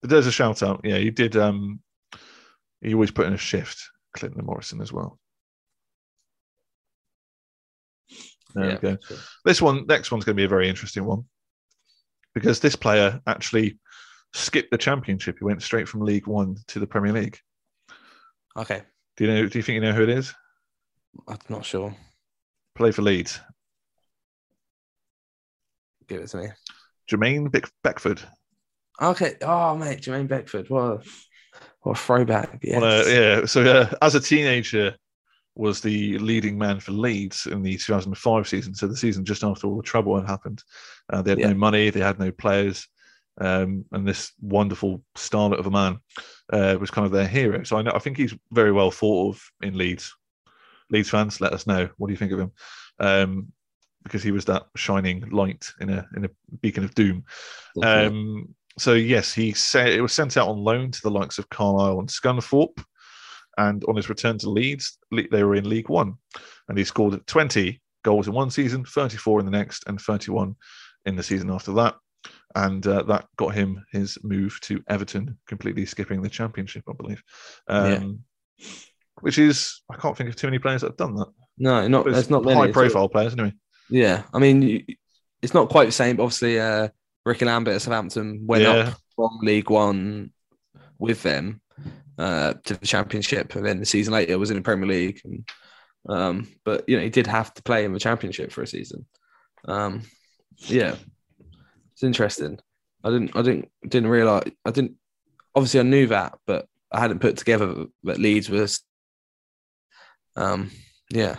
[0.01, 0.81] There's a shout out.
[0.83, 1.35] Yeah, he did.
[1.35, 1.81] Um,
[2.81, 5.19] he always put in a shift, Clinton Morrison as well.
[8.55, 8.75] There yeah.
[8.75, 8.97] we go.
[9.05, 9.17] sure.
[9.45, 11.25] This one, next one's going to be a very interesting one
[12.33, 13.77] because this player actually
[14.33, 15.37] skipped the championship.
[15.39, 17.37] He went straight from League One to the Premier League.
[18.57, 18.81] Okay.
[19.17, 19.47] Do you know?
[19.47, 20.33] Do you think you know who it is?
[21.27, 21.95] I'm not sure.
[22.75, 23.39] Play for Leeds.
[26.07, 26.47] Give it to me.
[27.09, 27.51] Jermaine
[27.83, 28.21] Beckford.
[29.01, 29.35] Okay.
[29.41, 30.69] Oh, mate, Jermaine Beckford.
[30.69, 31.01] What a,
[31.81, 32.59] what a throwback.
[32.63, 32.81] Yes.
[32.81, 33.45] Well, uh, yeah.
[33.45, 34.95] So uh, as a teenager,
[35.59, 38.73] was the leading man for Leeds in the 2005 season.
[38.73, 40.63] So the season just after all the trouble had happened.
[41.11, 41.47] Uh, they had Yeah.
[41.49, 42.87] no money, they had no players,
[43.41, 45.99] um, and this wonderful starlet of a man
[46.53, 47.63] uh, was kind of their hero.
[47.65, 50.15] So I know I think he's very well thought of in Leeds.
[50.91, 52.51] Leeds fans, let us know what do you think of him.
[52.99, 53.51] Um,
[54.03, 56.29] because he was that shining light in a in a
[56.61, 57.25] beacon of doom.
[57.83, 61.49] Um, so yes, he said it was sent out on loan to the likes of
[61.49, 62.83] Carlisle and Scunthorpe,
[63.57, 66.15] and on his return to Leeds, Le- they were in League One,
[66.67, 70.55] and he scored 20 goals in one season, 34 in the next, and 31
[71.05, 71.95] in the season after that,
[72.55, 77.23] and uh, that got him his move to Everton, completely skipping the Championship, I believe.
[77.67, 78.19] Um,
[79.21, 81.27] Which is, I can't think of too many players that have done that.
[81.57, 82.59] no, not it's not many.
[82.59, 83.53] High-profile players, anyway.
[83.89, 84.85] Yeah, I mean,
[85.41, 86.15] it's not quite the same.
[86.15, 86.89] but Obviously, uh,
[87.29, 88.69] Rickie Lambert at Southampton went Yeah.
[88.71, 90.31] up from League One
[90.97, 91.61] with them
[92.17, 95.21] uh, to the Championship, and then the season later was in the Premier League.
[95.23, 95.49] And,
[96.07, 99.05] um, but you know, he did have to play in the Championship for a season.
[99.65, 100.01] Um,
[100.57, 100.95] yeah,
[101.93, 102.59] it's interesting.
[103.03, 104.51] I didn't, I didn't, didn't realize.
[104.65, 104.95] I didn't.
[105.55, 108.81] Obviously, I knew that, but I hadn't put together that Leeds was.
[110.35, 110.71] Um,
[111.11, 111.37] yeah.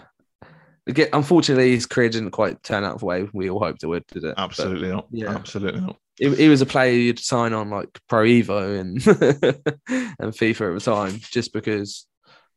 [0.86, 4.06] Again, unfortunately, his career didn't quite turn out the way we all hoped it would,
[4.06, 4.36] did it?
[4.36, 5.06] But Absolutely not.
[5.10, 5.30] yeah.
[5.30, 5.96] Absolutely not.
[6.16, 8.96] He, was a player you'd sign on like Pro Evo and
[10.18, 12.06] and FIFA at the time, just because.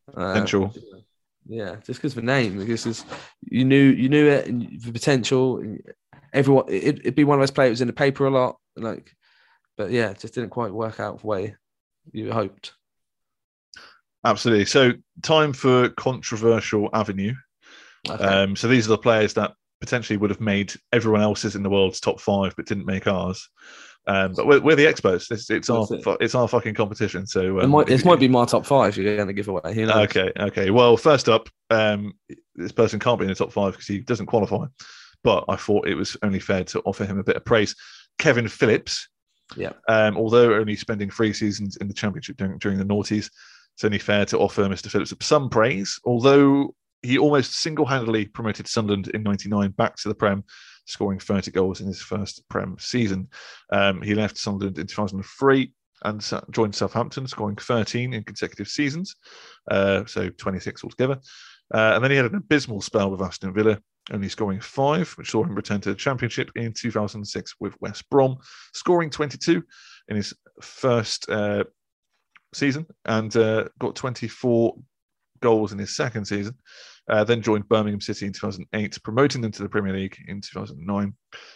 [0.09, 0.73] Uh, Potential.
[1.45, 3.05] Yeah, just because of the name, because
[3.41, 5.59] you knew you knew it and the potential.
[5.59, 5.81] And
[6.33, 9.13] everyone, it, it'd be one of those players in the paper a lot, like,
[9.77, 11.55] but yeah, it just didn't quite work out the way
[12.11, 12.73] you hoped.
[14.25, 14.65] Absolutely.
[14.65, 17.33] So, time for controversial avenue.
[18.09, 18.23] Okay.
[18.23, 21.69] Um, so these are the players that potentially would have made everyone else's in the
[21.69, 23.49] world's top five, but didn't make ours.
[24.05, 25.31] Um, but we're, we're the experts.
[25.31, 26.05] It's, it's our it.
[26.19, 27.25] it's our fucking competition.
[27.25, 29.47] So it um, might this you- might be my top five you're going to give
[29.47, 29.73] away.
[29.73, 30.09] Who knows?
[30.09, 30.69] Okay, okay.
[30.71, 32.13] Well, first up, um,
[32.55, 34.65] this person can't be in the top five because he doesn't qualify.
[35.23, 37.75] But I thought it was only fair to offer him a bit of praise.
[38.19, 39.07] Kevin Phillips,
[39.55, 39.71] Yeah.
[39.87, 43.29] Um, although only spending three seasons in the Championship during, during the noughties,
[43.75, 44.89] it's only fair to offer Mr.
[44.89, 45.97] Phillips some praise.
[46.03, 50.43] Although he almost single-handedly promoted Sunderland in '99 back to the Prem,
[50.85, 53.27] scoring 30 goals in his first Prem season.
[53.71, 55.73] Um, he left Sunderland in 2003
[56.05, 59.15] and joined Southampton, scoring 13 in consecutive seasons,
[59.71, 61.19] uh, so 26 altogether.
[61.73, 63.79] Uh, and then he had an abysmal spell with Aston Villa,
[64.11, 68.37] only scoring five, which saw him return to the Championship in 2006 with West Brom,
[68.73, 69.63] scoring 22
[70.09, 71.63] in his first uh,
[72.53, 74.75] season and uh, got 24
[75.43, 76.55] goals in his second season.
[77.09, 81.13] Uh, then joined Birmingham City in 2008, promoting them to the Premier League in 2009.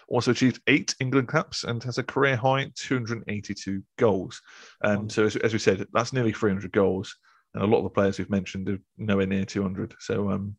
[0.10, 4.41] Also achieved eight England caps and has a career high 282 goals.
[4.84, 7.15] Um, so, as, as we said, that's nearly 300 goals.
[7.54, 9.95] And a lot of the players we've mentioned are nowhere near 200.
[10.00, 10.58] So, um,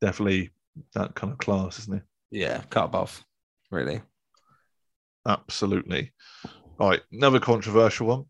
[0.00, 0.50] definitely
[0.94, 2.02] that kind of class, isn't it?
[2.30, 3.24] Yeah, cut above,
[3.72, 4.02] really.
[5.26, 6.12] Absolutely.
[6.78, 8.24] All right, another controversial one.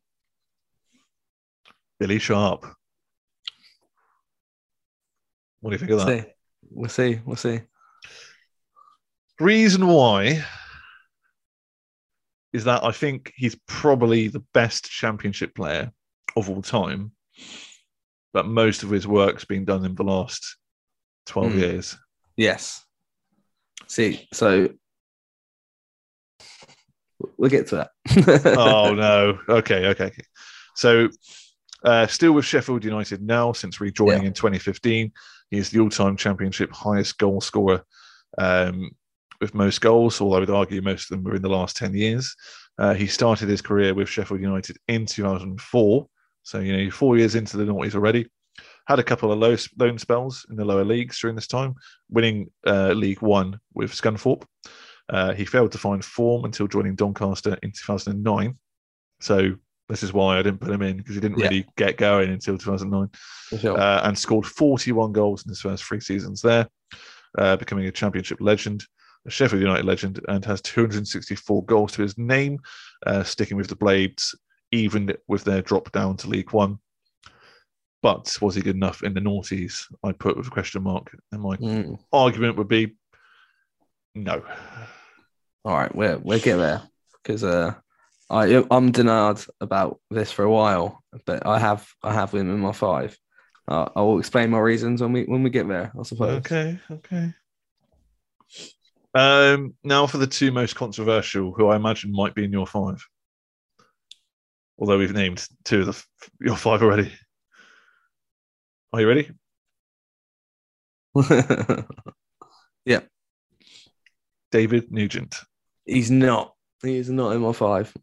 [2.01, 2.66] Billy Sharp.
[5.62, 6.25] What do you think of that?
[6.25, 6.31] See.
[6.70, 7.20] We'll see.
[7.25, 7.61] We'll see.
[9.40, 10.44] Reason why
[12.53, 15.90] is that I think he's probably the best championship player
[16.37, 17.12] of all time,
[18.35, 20.57] but most of his work's been done in the last
[21.27, 21.59] 12 Hmm.
[21.59, 21.96] years.
[22.37, 22.85] Yes.
[23.88, 24.68] See, so
[27.37, 27.90] we'll get to that.
[28.59, 29.38] oh no.
[29.48, 30.22] Okay, okay, okay.
[30.75, 31.09] So
[31.85, 34.29] uh, still with Sheffield United now since rejoining Yeah.
[34.29, 35.12] in 2015.
[35.53, 37.85] He is the all-time championship highest goal scorer
[38.38, 38.91] um,
[39.38, 41.95] with most goals, although I would argue most of them were in the last 10
[41.95, 42.35] years.
[42.79, 46.07] Uh, he started his career with Sheffield United in 2004.
[46.43, 48.31] So, you know, four years into the noughties already.
[48.87, 51.75] Had a couple of low, loan spells in the lower leagues during this time,
[52.09, 54.47] winning uh, League One with Scunthorpe.
[55.11, 58.57] Uh, he failed to find form until joining Doncaster in 2009.
[59.21, 59.57] So
[59.88, 61.47] this is why I didn't put him in because he didn't Yeah.
[61.49, 63.11] really get going until 2009
[63.61, 63.79] sure.
[63.79, 66.68] uh, and scored 41 goals in his first three seasons there,
[67.38, 68.85] uh, becoming a championship legend,
[69.27, 72.59] a Sheffield United legend, and has 264 goals to his name,
[73.07, 74.35] uh, sticking with the Blades,
[74.71, 76.79] even with their drop down to League One.
[78.03, 79.85] But was he good enough in the noughties?
[80.03, 81.99] I put with a question mark, and my Mm.
[82.12, 82.97] argument would be
[84.14, 84.42] no.
[85.64, 86.83] All right, we're, we'll get there
[87.23, 87.75] because uh,
[88.33, 92.61] I I'm denied about this for a while, but I have I have him in
[92.61, 93.16] my five.
[93.68, 95.92] Uh, I will explain my reasons when we when we get there.
[95.99, 96.38] I suppose.
[96.38, 97.33] Okay, okay.
[99.14, 103.07] Um, now for the two most controversial, who I imagine might be in your five.
[104.79, 106.05] Although we've named two of the
[106.40, 107.12] your five already.
[108.92, 109.31] Are you ready?
[112.85, 113.01] Yeah.
[114.51, 115.37] David Nugent.
[115.85, 116.55] He's not.
[116.83, 117.95] He is not in my five.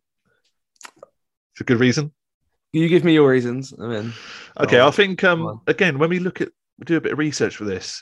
[1.59, 2.13] For good reason.
[2.71, 4.13] You give me your reasons, and then
[4.61, 7.19] Okay, Oh, I think um again when we look at we do a bit of
[7.19, 8.01] research for this,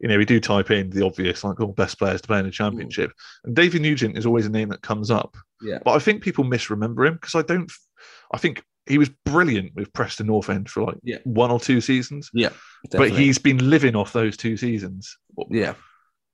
[0.00, 2.46] you know, we do type in the obvious like all best players to play in
[2.46, 3.12] the championship,
[3.44, 5.36] and David Nugent is always a name that comes up.
[5.62, 7.70] yeah, But I think people misremember him because I don't.
[8.34, 11.18] I think he was brilliant with Preston North End for like Yeah.
[11.22, 12.50] one or two seasons, yeah,
[12.90, 15.16] but he's been living off those two seasons
[15.48, 15.74] yeah,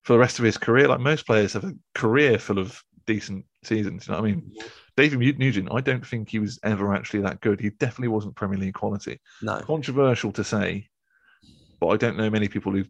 [0.04, 0.88] for the rest of his career.
[0.88, 4.07] Like most players have a career full of decent seasons.
[4.07, 4.53] You know what I mean?
[4.96, 7.61] David Mu- Nugent, I don't think he was ever actually that good.
[7.61, 9.20] He definitely wasn't Premier League quality.
[9.40, 10.88] no, Controversial to say,
[11.81, 12.85] but I don't know many people who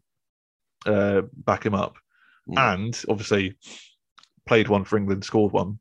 [0.90, 1.96] uh, back him up.
[2.48, 2.74] Mm.
[2.74, 3.56] And obviously,
[4.46, 5.78] played one for England, scored one.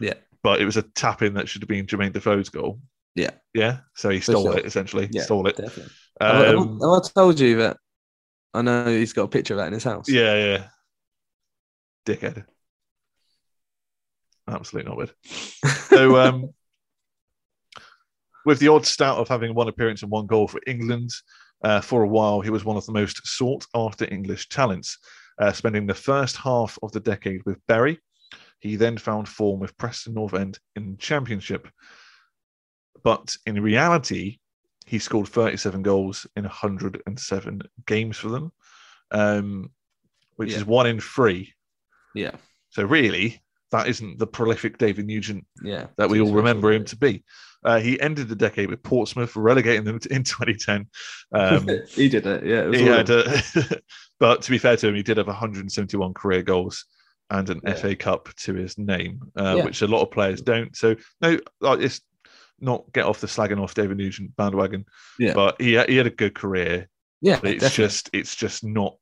[0.00, 0.14] Yeah.
[0.42, 2.80] But it was a tap in that should have been Jermaine Defoe's goal.
[3.14, 3.30] Yeah.
[3.54, 3.78] Yeah.
[3.94, 4.58] So he stole sure.
[4.58, 5.08] it essentially.
[5.12, 5.56] yeah, Stole it.
[5.56, 5.92] Definitely.
[6.20, 7.76] Have I- Um, have I told you that
[8.54, 10.08] I know he's got a picture of that in his house.
[10.08, 10.66] yeah, yeah.
[12.06, 12.44] Dickhead.
[14.50, 15.12] Absolute knobhead.
[15.88, 16.50] So um
[18.46, 21.10] with the odd stat of having one appearance and one goal for England,
[21.62, 24.98] uh, for a while he was one of the most sought after English talents,
[25.38, 27.98] uh, spending the first half of the decade with Bury.
[28.60, 31.68] He then found form with Preston North End in the Championship.
[33.02, 34.38] But in reality,
[34.86, 38.52] he scored 37 goals in 107 games for them,
[39.10, 39.70] um,
[40.36, 40.58] which Yeah.
[40.58, 41.54] is one in three.
[42.14, 42.32] yeah,
[42.70, 45.86] So really, that isn't the prolific David Nugent yeah.
[45.96, 47.22] that we all remember him to be.
[47.64, 50.88] Uh, he ended the decade with Portsmouth, relegating them in 2010.
[51.32, 52.44] Um, he did it.
[52.44, 53.38] Yeah, it he had, uh,
[54.18, 56.86] but to be fair to him, he did have 171 career goals
[57.30, 57.74] and an Yeah.
[57.74, 59.64] FA Cup to his name, uh, Yeah.
[59.64, 60.74] which a lot of players don't.
[60.76, 62.00] So no, like, it's
[62.58, 64.84] not get off the slagging off David Nugent bandwagon.
[65.18, 65.34] Yeah.
[65.34, 66.88] but he he had a good career.
[67.20, 67.38] yeah.
[67.40, 67.84] But it's definitely.
[67.84, 68.96] just it's just not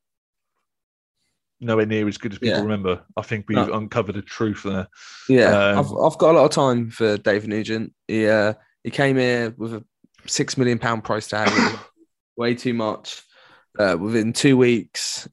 [1.60, 2.62] nowhere near as good as people Yeah.
[2.62, 3.02] remember.
[3.16, 3.72] I think we've No.
[3.74, 4.86] uncovered a truth there.
[5.28, 7.92] Yeah, Um, I've I've got a lot of time for David Nugent.
[8.06, 8.54] He uh,
[8.84, 9.84] he came here with a
[10.26, 11.52] six million pound price tag,
[12.36, 13.22] way too much.
[13.78, 15.28] Uh, within two weeks,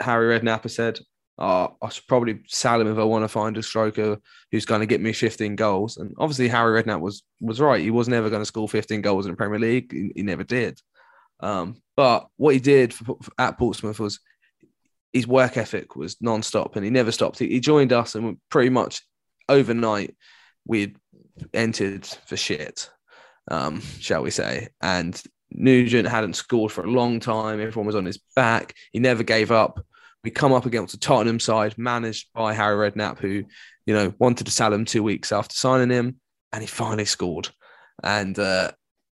[0.00, 0.98] Harry Redknapp said,
[1.38, 4.18] oh, "I should probably sell him if I want to find a striker
[4.50, 7.80] who's going to get me 15 goals." And obviously, Harry Redknapp was was right.
[7.80, 9.92] He was never going to score 15 goals in the Premier League.
[9.92, 10.80] He, he never did.
[11.40, 14.20] Um, but what he did for, at Portsmouth was
[15.12, 17.38] his work ethic was non-stop and he never stopped.
[17.38, 19.02] He, he joined us and pretty much
[19.48, 20.16] overnight
[20.66, 20.96] we'd
[21.52, 22.90] entered for shit,
[23.50, 24.68] um, shall we say.
[24.80, 27.60] And Nugent hadn't scored for a long time.
[27.60, 28.74] Everyone was on his back.
[28.92, 29.84] He never gave up.
[30.24, 33.44] We come up against a Tottenham side managed by Harry Redknapp, who,
[33.86, 36.20] you know, wanted to sell him two weeks after signing him,
[36.52, 37.48] and he finally scored.
[38.04, 38.70] And uh,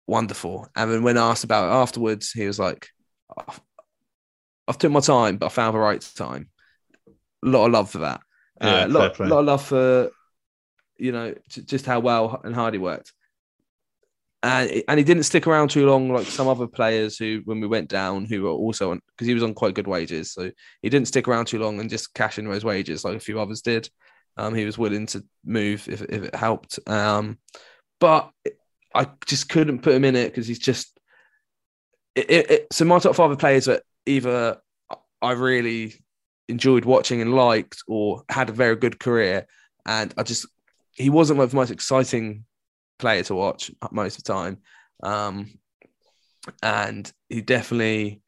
[0.07, 0.67] wonderful.
[0.75, 2.89] And then when asked about it afterwards, he was like,
[4.67, 6.49] I've, took my time, but I found the right time.
[7.43, 8.21] A lot of love for that.
[8.61, 10.11] Yeah, uh, a lot, lot of love for
[10.97, 13.13] you know just how well and hard he worked.
[14.43, 17.67] And and he didn't stick around too long like some other players who, when we
[17.67, 20.51] went down, who were also on because he was on quite good wages, so
[20.81, 23.39] he didn't stick around too long and just cash in those wages like a few
[23.39, 23.89] others did.
[24.37, 26.79] Um, he was willing to move if if it helped.
[26.87, 27.39] Um,
[27.99, 28.29] but
[28.93, 30.91] I just couldn't put him in it because he's just.
[32.15, 34.57] It, it, it- so my top five players that either
[35.21, 35.95] I really
[36.47, 39.47] enjoyed watching and liked, or had a very good career,
[39.85, 40.45] and I just
[40.91, 42.45] he wasn't one of the most exciting
[42.99, 44.57] player to watch most of the time,
[45.03, 45.57] um,
[46.61, 48.21] and he definitely.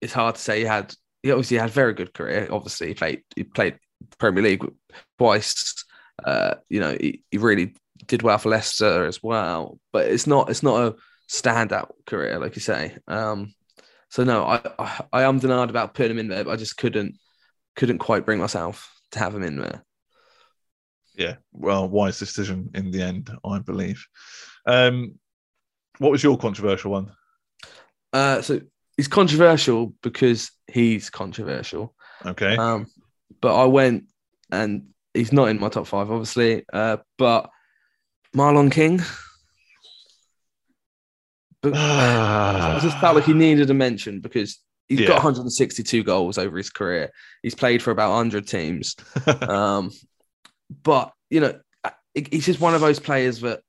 [0.00, 0.94] It's hard to say he had.
[1.22, 2.48] He obviously had a very good career.
[2.50, 3.22] Obviously, he played.
[3.36, 3.78] He played
[4.18, 4.64] Premier League
[5.18, 5.84] twice.
[6.24, 7.74] Uh, you know, he, he really
[8.06, 9.78] did well for Leicester as well.
[9.92, 10.48] But it's not.
[10.48, 10.96] It's not a
[11.30, 12.96] standout career, like you say.
[13.06, 13.52] Um,
[14.10, 16.76] so no, I, I I am denied about putting him in there, but I just
[16.76, 17.16] couldn't
[17.76, 19.84] couldn't quite bring myself to have him in there.
[21.14, 24.06] Yeah, well, wise decision in the end, I believe.
[24.66, 25.14] Um,
[25.98, 27.12] what was your controversial one?
[28.12, 28.60] Uh, so
[28.96, 31.94] he's controversial because he's controversial.
[32.24, 32.56] Okay.
[32.56, 32.86] Um,
[33.40, 34.04] but I went
[34.50, 36.64] and he's not in my top five, obviously.
[36.72, 37.50] Uh, but
[38.34, 39.00] Marlon King.
[41.62, 44.58] But I just felt like he needed a mention because
[44.88, 45.08] he's Yeah.
[45.08, 47.10] got 162 goals over his career.
[47.42, 48.96] He's played for about 100 teams.
[49.48, 49.90] um,
[50.82, 51.58] but you know,
[52.14, 53.60] he's just one of those players that,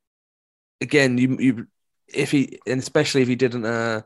[0.81, 1.67] again, you you
[2.13, 4.01] if he and especially if he didn't uh,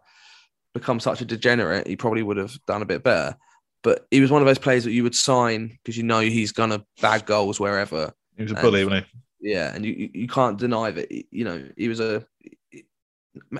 [0.74, 3.36] become such a degenerate, he probably would have done a bit better.
[3.84, 6.52] But he was one of those players that you would sign because you know he's
[6.52, 8.14] gonna bag goals wherever.
[8.36, 9.52] he was a and- bully, wasn't he?
[9.52, 11.12] Yeah, and you you- can't deny that.
[11.32, 12.26] You know, he was a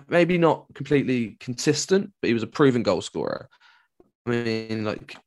[0.08, 3.50] maybe not completely consistent, but he was a proven goal scorer.
[4.26, 5.18] I mean, like,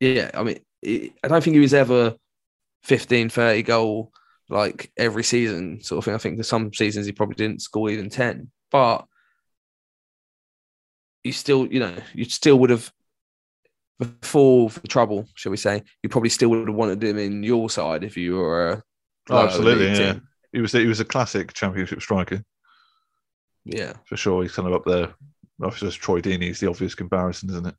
[0.00, 2.14] yeah, I mean, he- I don't think he was ever
[2.82, 4.12] 15, 30 goal
[4.48, 6.14] like every season sort of thing.
[6.14, 9.06] I think there's some seasons he probably didn't score even 10, but
[11.24, 12.92] you still, you know, you still would have
[13.98, 17.68] before the trouble, shall we say, you probably still would have wanted him in your
[17.68, 18.82] side if you were a
[19.30, 20.16] Oh, absolutely, yeah.
[20.16, 20.22] team.
[20.52, 22.42] He was he was a classic championship striker
[23.68, 23.92] Yeah.
[24.06, 24.42] for sure.
[24.42, 25.14] He's kind of up there.
[25.62, 27.74] Obviously, Troy Deeney's the obvious comparison, isn't it?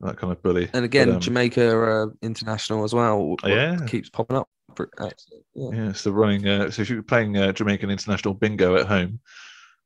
[0.00, 0.70] That kind of bully.
[0.72, 3.36] And again, But, um, Jamaica uh, international as well.
[3.44, 3.78] Yeah.
[3.86, 4.48] keeps popping up.
[4.78, 5.10] Yeah.
[5.54, 6.46] Yeah, so running.
[6.46, 9.20] Uh, so if you're playing uh, Jamaican international bingo at home,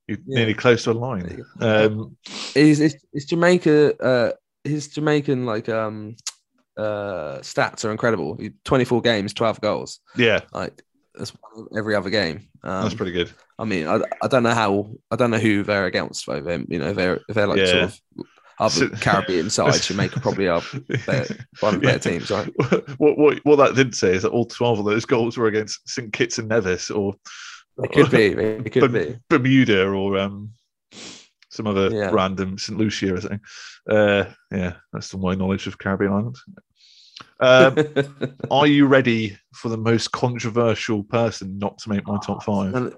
[0.06, 0.38] you're Yeah.
[0.40, 1.42] nearly close to a line.
[1.60, 2.16] Um,
[2.54, 3.96] Is is, is Jamaica?
[4.02, 4.32] Uh,
[4.62, 6.16] his Jamaican like um
[6.76, 8.38] uh stats are incredible.
[8.64, 10.00] 24 games, 12 goals.
[10.16, 10.82] yeah, Like
[11.14, 11.32] that's
[11.76, 12.48] every other game.
[12.62, 13.30] Um, that's pretty good.
[13.58, 16.40] I mean, I, I don't know how I don't know who they're against though.
[16.40, 17.66] Them, you know, they're if they're like Yeah.
[17.66, 18.00] sort of
[18.58, 19.86] other Caribbean sides.
[19.86, 20.62] Jamaica probably are
[21.06, 21.92] better, one of the Yeah.
[21.96, 22.50] better teams, right?
[22.98, 25.88] What, what what that didn't say is that all twelve of those goals were against
[25.88, 27.14] St Kitts and Nevis or
[27.82, 28.26] It could be.
[28.26, 29.16] It could be.
[29.28, 30.50] Bermuda or um,
[31.50, 32.10] some other Yeah.
[32.12, 33.40] random St Lucia or something.
[33.88, 36.42] Uh, yeah, that's the my knowledge of Caribbean islands.
[37.40, 37.76] Um,
[38.50, 42.74] are you ready for the most controversial person not to make my top five?
[42.74, 42.94] And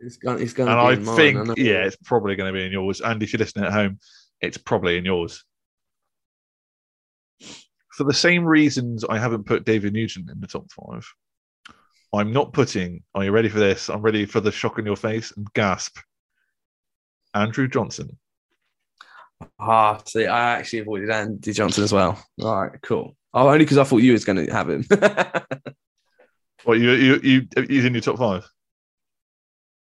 [0.00, 0.42] it's going.
[0.42, 1.54] It's going and I in mine, think, know.
[1.56, 3.00] yeah, it's probably going to be in yours.
[3.00, 3.98] And if you're listening at home,
[4.40, 5.44] it's probably in yours.
[7.92, 11.04] For the same reasons I haven't put David Nugent in the top five,
[12.14, 13.88] I'm not putting, are you ready for this?
[13.88, 15.98] I'm ready for the shock on your face and gasp.
[17.34, 18.16] Andrew Johnson.
[19.58, 22.24] Ah, see, I actually avoided Andy Johnson as well.
[22.40, 23.16] All right, cool.
[23.34, 24.84] Oh, only because I thought you was going to have him.
[26.64, 28.46] What, you, you, you, he's in your top five?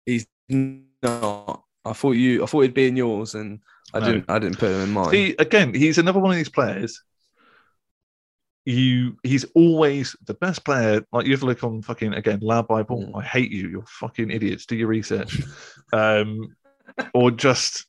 [0.06, 1.64] He's not.
[1.84, 2.44] I thought you.
[2.44, 3.60] I thought he'd be in yours, and
[3.94, 4.06] I No.
[4.06, 4.26] didn't.
[4.30, 5.10] I didn't put him in mine.
[5.10, 7.02] See, again, he's another one of these players
[8.68, 11.02] you he's always the best player.
[11.14, 13.02] Like you have to look on fucking again Lad Bible.
[13.02, 13.18] Mm.
[13.18, 13.70] I hate you.
[13.70, 14.66] You're fucking idiots.
[14.66, 15.42] Do your research,
[15.94, 16.54] um,
[17.14, 17.86] or just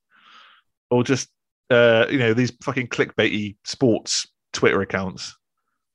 [0.89, 1.29] or just
[1.69, 5.37] uh, you know these fucking clickbaity sports Twitter accounts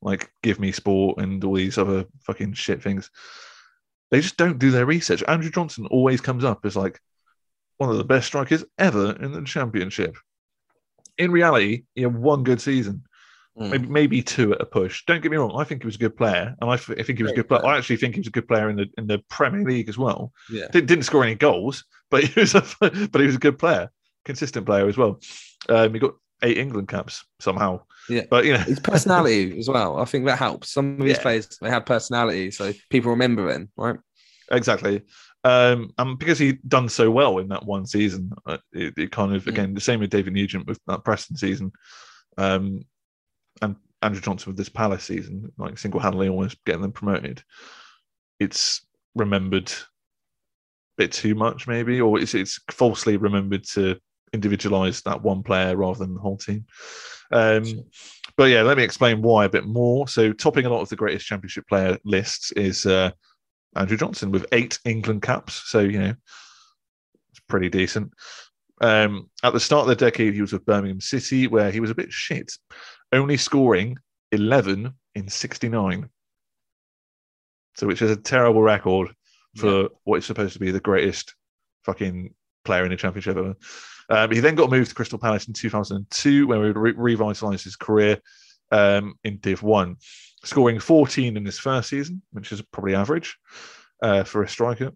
[0.03, 3.09] like Give Me Sport and all these other fucking shit things.
[4.11, 5.23] They just don't do their research.
[5.27, 6.99] Andrew Johnson always comes up as like
[7.77, 10.15] one of the best strikers ever in the championship.
[11.17, 13.03] In reality, he had one good season,
[13.55, 13.69] Mm.
[13.69, 15.03] maybe maybe two at a push.
[15.05, 17.03] Don't get me wrong, I think he was a good player, and I, f- I
[17.03, 17.59] think he was a good player.
[17.61, 17.73] player.
[17.73, 19.97] I actually think he was a good player in the in the Premier League as
[19.97, 20.31] well.
[20.49, 20.67] Yeah.
[20.71, 23.91] Didn't, didn't score any goals, but he was a but he was a good player,
[24.25, 25.19] consistent player as well.
[25.69, 27.81] Um, he got eight England caps somehow.
[28.09, 28.23] Yeah.
[28.29, 29.97] but you know, His personality as well.
[29.99, 30.69] I think that helps.
[30.71, 31.21] Some of these Yeah.
[31.21, 33.97] players they have personality, so people remember them, right?
[34.51, 35.01] exactly.
[35.45, 39.35] Um, and because he done so well in that one season, uh, it, it kind
[39.35, 39.47] of Mm.
[39.47, 41.71] again the same with David Nugent with that Preston season,
[42.37, 42.81] um,
[43.61, 47.41] and Andrew Johnson with this Palace season, like single handedly almost getting them promoted.
[48.39, 48.85] It's
[49.15, 49.75] remembered a
[50.97, 53.97] bit too much, maybe, or it's it's falsely remembered to
[54.33, 56.65] individualize that one player rather than the whole team.
[57.31, 57.63] Um,
[58.35, 60.07] but yeah, let me explain why a bit more.
[60.07, 63.11] So, topping a lot of the greatest championship player lists is uh,
[63.75, 65.63] Andrew Johnson with eight England caps.
[65.65, 66.15] So, you know,
[67.31, 68.11] it's pretty decent.
[68.81, 71.91] Um, at the start of the decade, he was with Birmingham City, where he was
[71.91, 72.51] a bit shit,
[73.11, 73.97] only scoring
[74.31, 76.09] 11 in 69.
[77.75, 79.09] So, which is a terrible record
[79.55, 81.35] for what is supposed to be the greatest
[81.85, 82.33] fucking
[82.65, 83.55] player in the championship ever.
[84.09, 87.75] Um, he then got moved to Crystal Palace in 2002, where he re- revitalised his
[87.75, 88.19] career
[88.71, 89.95] um, in Div 1,
[90.43, 93.37] scoring 14 in his first season, which is probably average
[94.01, 94.91] uh, for a striker.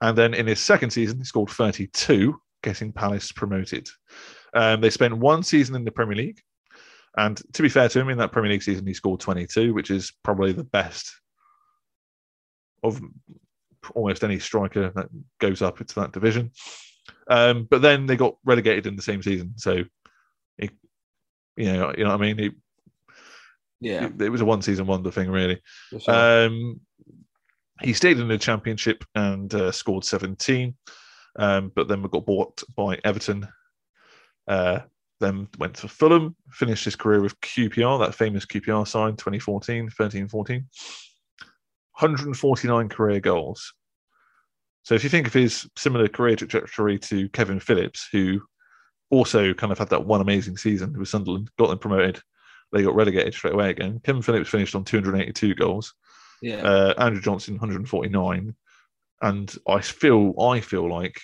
[0.00, 3.88] And then in his second season, he scored 32, getting Palace promoted.
[4.54, 6.40] Um, they spent one season in the Premier League.
[7.16, 9.90] And to be fair to him, in that Premier League season, he scored 22, which
[9.90, 11.12] is probably the best
[12.82, 13.00] of
[13.94, 15.08] almost any striker that
[15.38, 16.52] goes up into that division.
[17.28, 19.84] Um, but then they got relegated in the same season, so
[20.58, 20.70] it,
[21.56, 22.40] you know, you know what I mean.
[22.40, 22.52] It,
[23.80, 24.06] Yeah.
[24.06, 25.60] it, it was a one-season wonder thing, really.
[25.98, 26.14] sure.
[26.14, 26.80] Um,
[27.82, 30.74] he stayed in the championship and uh, scored 17,
[31.38, 33.48] um, but then we got bought by Everton.
[34.46, 34.80] Uh,
[35.20, 40.28] then went to Fulham, finished his career with QPR, that famous QPR sign, 2014, 13,
[40.28, 40.66] 14.
[42.00, 43.74] 149 career goals.
[44.82, 48.40] So if you think of his similar career trajectory to Kevin Phillips, who
[49.10, 52.20] also kind of had that one amazing season with Sunderland, got them promoted,
[52.72, 54.00] they got relegated straight away again.
[54.04, 55.94] Kevin Phillips finished on 282 goals.
[56.42, 56.62] yeah.
[56.62, 58.54] Uh, Andrew Johnson 149,
[59.22, 61.20] and I feel I feel like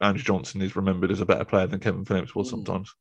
[0.00, 2.50] Andrew Johnson is remembered as a better player than Kevin Phillips was Mm.
[2.50, 2.94] sometimes.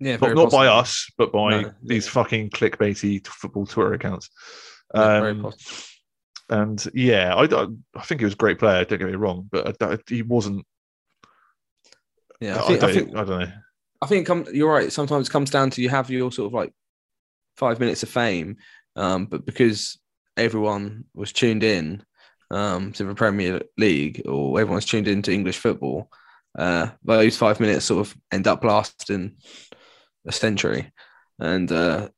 [0.00, 0.16] yeah.
[0.16, 2.12] Not, not by us, but by No, these yeah.
[2.12, 4.28] fucking clickbaity football Twitter accounts.
[4.94, 5.54] Um, possible.
[6.48, 7.66] And yeah, I, I,
[7.96, 8.84] I think he was a great player.
[8.84, 10.64] Don't get me wrong, but I, I- he wasn't.
[12.40, 12.62] Yeah.
[12.62, 13.52] I think, I don't, think I don't know.
[14.02, 14.92] I think come, you're right.
[14.92, 16.72] Sometimes it comes down to you have your sort of like
[17.56, 18.56] five minutes of fame,
[18.94, 19.98] um, but because
[20.36, 22.04] everyone was tuned in
[22.50, 26.10] um, to the Premier League or everyone's tuned in to English football,
[26.58, 29.36] uh, those five minutes sort of end up lasting
[30.26, 30.92] a century.
[31.38, 32.10] And uh,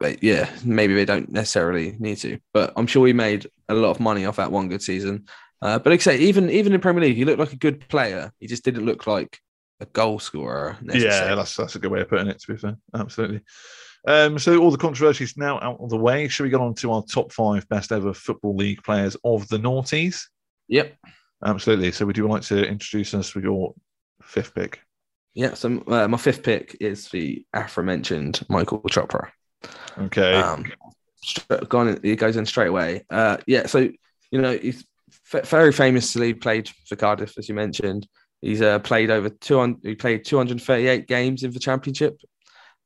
[0.00, 3.90] but yeah, maybe they don't necessarily need to, but I'm sure he made a lot
[3.90, 5.26] of money off that one good season.
[5.62, 7.86] Uh, but like I say, even even in Premier League, he looked like a good
[7.88, 8.32] player.
[8.40, 9.38] He just didn't look like
[9.80, 10.78] a goal scorer.
[10.82, 12.40] Yeah, that's that's a good way of putting it.
[12.40, 13.42] To be fair, absolutely.
[14.08, 16.28] Um, so all the controversies now out of the way.
[16.28, 19.58] Should we get on to our top five best ever football league players of the
[19.58, 20.22] noughties?
[20.68, 20.96] Yep.
[21.44, 21.92] Absolutely.
[21.92, 23.74] So would you like to introduce us with your
[24.22, 24.80] fifth pick?
[25.34, 25.52] Yeah.
[25.52, 29.28] So uh, my fifth pick is the aforementioned Michael Chopra.
[29.98, 30.34] Okay.
[30.34, 30.64] Um,
[31.68, 31.98] gone.
[32.02, 33.04] He goes in straight away.
[33.10, 33.66] Uh, yeah.
[33.66, 33.88] So
[34.30, 34.84] you know he's
[35.32, 38.06] f- very famously played for Cardiff, as you mentioned.
[38.40, 39.80] He's uh, played over two hundred.
[39.84, 42.18] He played two hundred thirty-eight games in the Championship.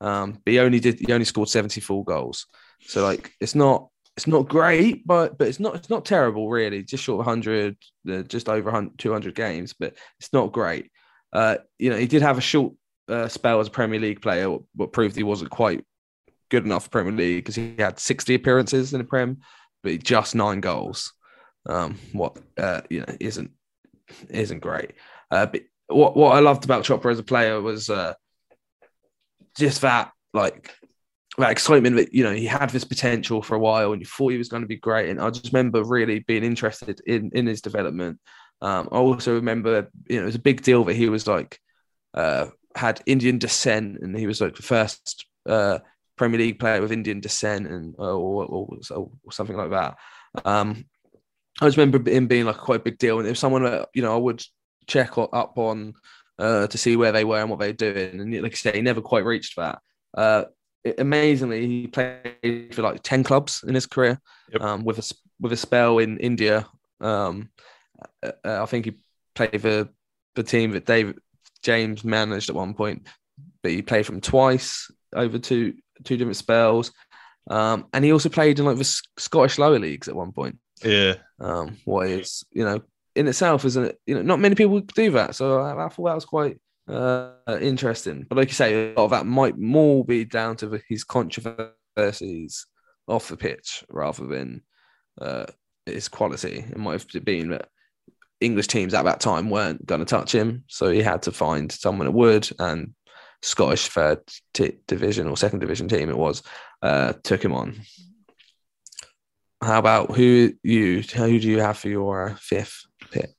[0.00, 0.98] Um, but he only did.
[0.98, 2.46] He only scored seventy-four goals.
[2.80, 3.88] So like, it's not.
[4.16, 5.74] It's not great, but but it's not.
[5.74, 6.84] It's not terrible, really.
[6.84, 7.76] Just short of hundred,
[8.08, 10.92] uh, just over two hundred games, but it's not great.
[11.32, 12.74] Uh, you know, he did have a short
[13.08, 15.84] uh, spell as a Premier League player, what proved he wasn't quite
[16.54, 19.38] good enough Premier League because he had 60 appearances in the Prem,
[19.82, 21.12] but just nine goals.
[21.66, 23.50] Um, what uh, you know isn't
[24.28, 24.92] isn't great.
[25.32, 28.14] Uh, but what what I loved about Chopper as a player was uh,
[29.58, 30.72] just that like
[31.38, 34.30] that excitement that you know he had this potential for a while and you thought
[34.30, 35.08] he was going to be great.
[35.08, 38.20] And I just remember really being interested in in his development.
[38.62, 41.58] Um, I also remember you know it was a big deal that he was like
[42.12, 42.46] uh,
[42.76, 45.78] had Indian descent and he was like the first uh,
[46.16, 48.78] Premier League player with Indian descent and or, or, or,
[49.24, 49.96] or something like that.
[50.44, 50.84] Um,
[51.60, 54.02] I just remember him being like quite a big deal, and if someone that you
[54.02, 54.42] know I would
[54.86, 55.94] check up on
[56.38, 58.74] uh, to see where they were and what they were doing, and like I said,
[58.74, 59.78] he never quite reached that.
[60.16, 60.44] Uh,
[60.98, 64.20] amazingly, he played for like ten clubs in his career,
[64.52, 64.62] Yep.
[64.62, 66.66] um, with a with a spell in India.
[67.00, 67.50] Um,
[68.22, 68.94] uh, I think he
[69.34, 69.88] played for
[70.34, 71.18] the team that David
[71.62, 73.06] James managed at one point,
[73.62, 76.92] but he played from twice over two two different spells.
[77.48, 80.58] Um, and he also played in like the Scottish lower leagues at one point.
[80.82, 82.82] Yeah, Um, what is you know
[83.14, 83.94] in itself isn't?
[84.06, 85.34] You know, not many people do that.
[85.34, 88.26] So I, I thought that was quite uh, interesting.
[88.28, 91.04] But like you say, a lot of that might more be down to the, his
[91.04, 92.66] controversies
[93.06, 94.62] off the pitch rather than
[95.20, 95.46] uh,
[95.86, 96.64] his quality.
[96.68, 97.68] It might have been that
[98.40, 101.70] English teams at that time weren't going to touch him, so he had to find
[101.70, 102.50] someone that would.
[102.58, 102.94] And
[103.44, 104.20] Scottish third
[104.54, 106.42] t- division or second division team it was
[106.82, 107.80] uh, took him on.
[109.62, 111.02] How about who you?
[111.02, 113.30] Who do you have for your uh, fifth pick?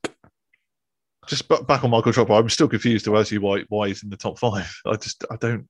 [1.26, 2.38] just ba- back on Michael Chopra.
[2.38, 4.72] I'm still confused as to why why he's in the top five.
[4.86, 5.68] I just I don't.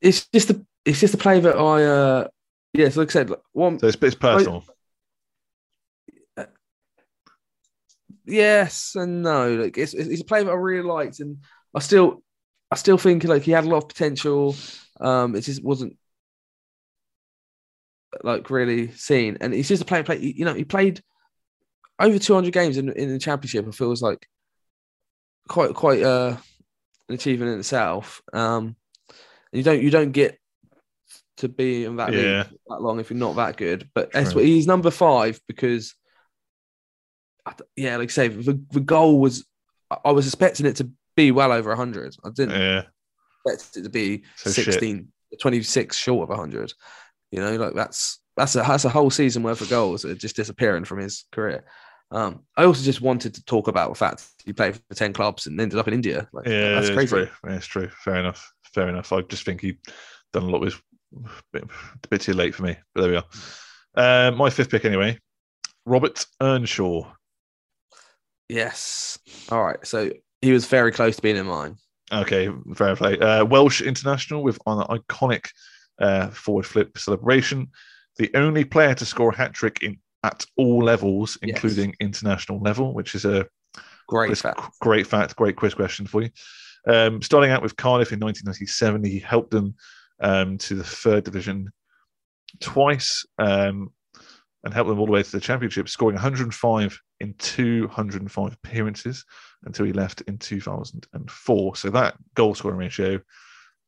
[0.00, 2.28] It's just the it's just the play that I uh
[2.72, 2.88] yeah.
[2.88, 4.64] So like I said, one So it's, it's personal.
[8.24, 9.54] yes and no.
[9.56, 11.38] Like it's it's a play that I really liked, and
[11.74, 12.22] I still
[12.70, 14.56] I still think like he had a lot of potential.
[15.00, 15.96] Um, it just wasn't
[18.22, 20.02] like really seen, and he's just a play.
[20.02, 21.02] Play, you know, he played
[21.98, 23.66] over 200 games in in the championship.
[23.66, 24.26] It feels like
[25.48, 26.36] quite quite uh
[27.08, 28.22] an achievement in itself.
[28.32, 28.76] Um,
[29.52, 30.38] you don't you don't get
[31.38, 32.44] to be in that Yeah.
[32.68, 33.88] that long if you're not that good.
[33.94, 34.42] But True.
[34.42, 35.94] he's number five because
[37.76, 39.46] yeah, like I say, the, the goal was
[40.04, 42.16] I was expecting it to be well over 100.
[42.24, 42.82] I didn't Yeah,
[43.46, 44.66] expect it to be So shit.
[44.66, 45.08] 16,
[45.40, 46.72] 26 short of 100.
[47.30, 50.14] You know, like that's that's a that's a whole season worth of goals that are
[50.14, 51.64] just disappearing from his career.
[52.10, 55.46] Um, I also just wanted to talk about the fact he played for 10 clubs
[55.46, 56.26] and ended up in India.
[56.32, 57.08] Like, yeah, that's crazy.
[57.10, 57.28] True.
[57.46, 57.88] Yeah, it's true.
[57.88, 58.50] Fair enough.
[58.72, 59.12] Fair enough.
[59.12, 59.76] I just think he
[60.32, 60.80] done a lot with
[61.14, 62.76] a bit, a bit too late for me.
[62.94, 63.24] But there we are.
[63.94, 65.18] Uh, my fifth pick anyway.
[65.84, 67.12] Robert Earnshaw.
[68.48, 69.18] Yes.
[69.50, 69.86] All right.
[69.86, 70.10] So
[70.42, 71.76] he was very close to being in mine.
[72.12, 73.18] Okay, fair play.
[73.18, 75.48] Uh, Welsh international with an iconic
[76.00, 77.68] uh, forward flip celebration.
[78.16, 81.54] The only player to score a hat trick in at all levels, Yes.
[81.56, 83.46] including international level, which is a
[84.08, 84.60] Great quiz- fact.
[84.80, 86.30] great fact, great quiz question for you.
[86.88, 89.74] Um, starting out with Cardiff in 1997, he helped them
[90.20, 91.70] um, to the third division
[92.60, 93.92] twice um,
[94.64, 99.24] and helped them all the way to the championship, scoring 105 in 205 appearances
[99.64, 101.76] until he left in 2004.
[101.76, 103.20] So that goal scoring ratio,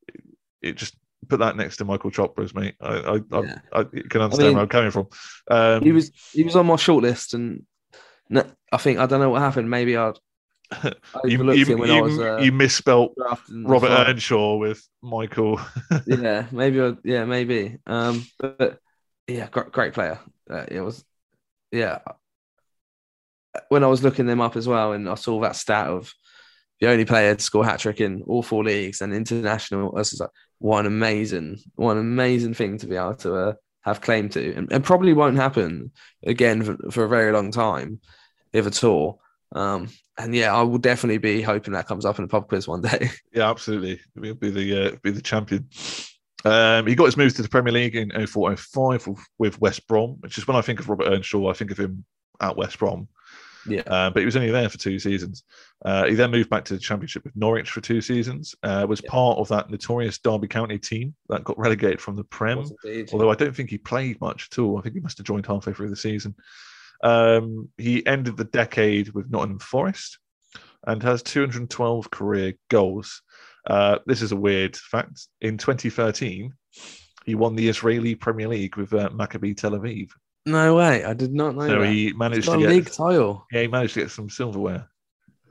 [0.07, 0.21] it,
[0.61, 0.95] it just
[1.27, 2.75] put that next to Michael Chopra's, mate.
[2.81, 3.59] I, I, Yeah.
[3.73, 5.07] I, I can understand mean, where I'm coming from.
[5.49, 7.65] Um, He was he was on my shortlist, and
[8.71, 9.69] I think I don't know what happened.
[9.69, 10.17] Maybe I'd
[10.71, 10.93] I
[11.25, 13.13] you, you, him when I you, was uh, you misspelt
[13.49, 13.89] Robert.
[13.89, 15.59] Earnshaw with Michael.
[16.05, 16.81] yeah, maybe.
[16.81, 17.77] I, yeah, maybe.
[17.85, 18.79] Um, but
[19.31, 20.19] yeah, great, player.
[20.49, 21.03] Uh, it was,
[21.71, 21.99] yeah.
[23.69, 26.13] When I was looking them up as well, and I saw that stat of
[26.79, 30.09] the only player to score hat trick in all four leagues and international, I was
[30.11, 30.29] just like,
[30.59, 34.83] one amazing, one amazing thing to be able to uh, have claim to, and, and
[34.83, 35.91] probably won't happen
[36.23, 37.99] again for, for a very long time,
[38.53, 39.21] if at all.
[39.53, 42.67] Um, and yeah, I will definitely be hoping that comes up in a pub quiz
[42.67, 43.09] one day.
[43.33, 43.99] Yeah, absolutely.
[44.15, 45.69] We'll be the uh, be the champion.
[46.45, 50.17] Um, he got his move to the Premier League in 0405 with, with West Brom,
[50.21, 52.03] which is when I think of Robert Earnshaw, I think of him
[52.39, 53.07] at West Brom.
[53.67, 55.43] yeah, Uh, but he was only there for two seasons.
[55.85, 58.55] Uh, he then moved back to the Championship with Norwich for two seasons.
[58.63, 62.59] Uh, was part of that notorious Derby County team that got relegated from the Prem.
[62.83, 63.09] Indeed.
[63.13, 64.79] although I don't think he played much at all.
[64.79, 66.35] I think he must have joined halfway through the season.
[67.03, 70.17] Um, he ended the decade with Nottingham Forest
[70.87, 73.21] and has 212 career goals.
[73.67, 75.27] Uh, this is a weird fact.
[75.41, 76.51] In 2013,
[77.25, 80.09] he won the Israeli Premier League with uh, Maccabi Tel Aviv.
[80.45, 81.89] No way, I did not know So that.
[81.91, 83.45] he managed to get league title.
[83.51, 84.89] yeah, he managed to get some silverware,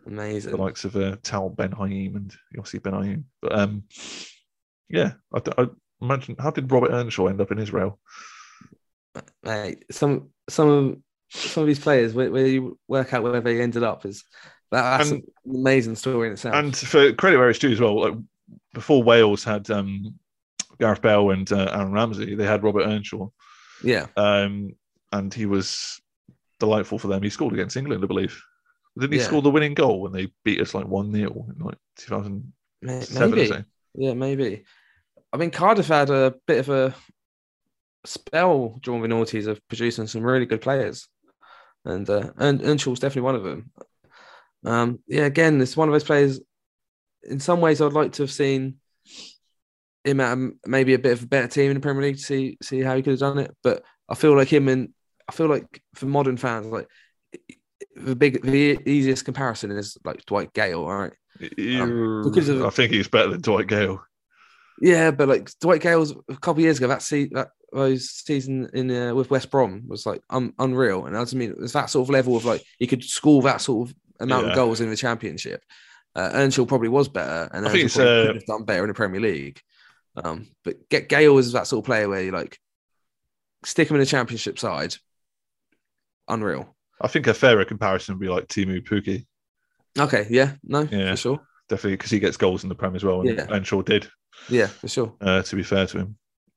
[0.07, 0.51] Amazing.
[0.51, 3.25] the likes of uh, Tal Ben Haim and Yossi Ben Haim.
[3.41, 3.85] But um,
[4.89, 5.69] yeah, I
[6.03, 8.01] imagine how did Robert Earnshaw end up in Israel?
[9.45, 10.97] Mate, some some of
[11.31, 14.25] some of these players where, where you work out where they ended up is
[14.71, 16.55] that's And- an amazing story in itself.
[16.55, 18.15] And for credit where it's due as well, like
[18.75, 20.15] before Wales had um,
[20.79, 23.29] Gareth Bell and uh, Aaron Ramsey, they had Robert Earnshaw,
[23.83, 24.75] yeah, um,
[25.13, 26.01] and he was
[26.59, 27.23] delightful for them.
[27.23, 28.41] He scored against England, I believe.
[28.99, 29.25] Didn't he Yeah.
[29.27, 33.23] score the winning goal when they beat us like one 0 in like 2007?
[33.23, 33.65] or maybe.
[33.95, 34.65] Yeah, maybe.
[35.33, 36.95] I mean, Cardiff had a bit of a
[38.05, 41.09] spell during the noughties of producing some really good players,
[41.85, 43.71] and uh, and Earnshaw's definitely one of them.
[44.65, 46.41] Um, yeah, again, it's one of those players.
[47.23, 48.77] In some ways, I'd like to have seen
[50.05, 52.23] him at a- maybe a bit of a better team in the Premier League to
[52.23, 53.55] see see how he could have done it.
[53.63, 54.91] But I feel like him and
[55.29, 56.89] I feel like for modern fans, like
[57.97, 61.13] the big the easiest comparison is like Dwight Gayle, right?
[61.57, 64.03] You- because of- I think he's better than Dwight Gayle.
[64.83, 68.69] Yeah, but like Dwight Gayle's a couple of years ago, that se- that those season
[68.73, 71.75] in uh, with West Brom was like un- unreal, and I just mean it was
[71.75, 74.51] that sort of level of like he could score that sort of amount Yeah.
[74.53, 75.65] of goals in the Championship.
[76.15, 78.65] Uh, Earnshaw probably was better, and I think Earnshaw it's, probably uh, could have done
[78.65, 79.61] better in the Premier League.
[80.17, 82.59] Um, but get Gayle is that sort of player where you like
[83.65, 84.97] stick him in a Championship side,
[86.29, 86.77] unreal.
[87.01, 89.27] I think a fairer comparison would be like Teemu Pukki,
[89.99, 91.11] Okay, yeah, no, Yeah.
[91.13, 93.47] for sure, definitely because he gets goals in the Prem as well, and Yeah.
[93.51, 94.09] Earnshaw did.
[94.49, 95.15] yeah, for sure.
[95.21, 96.17] Uh, to be fair to him,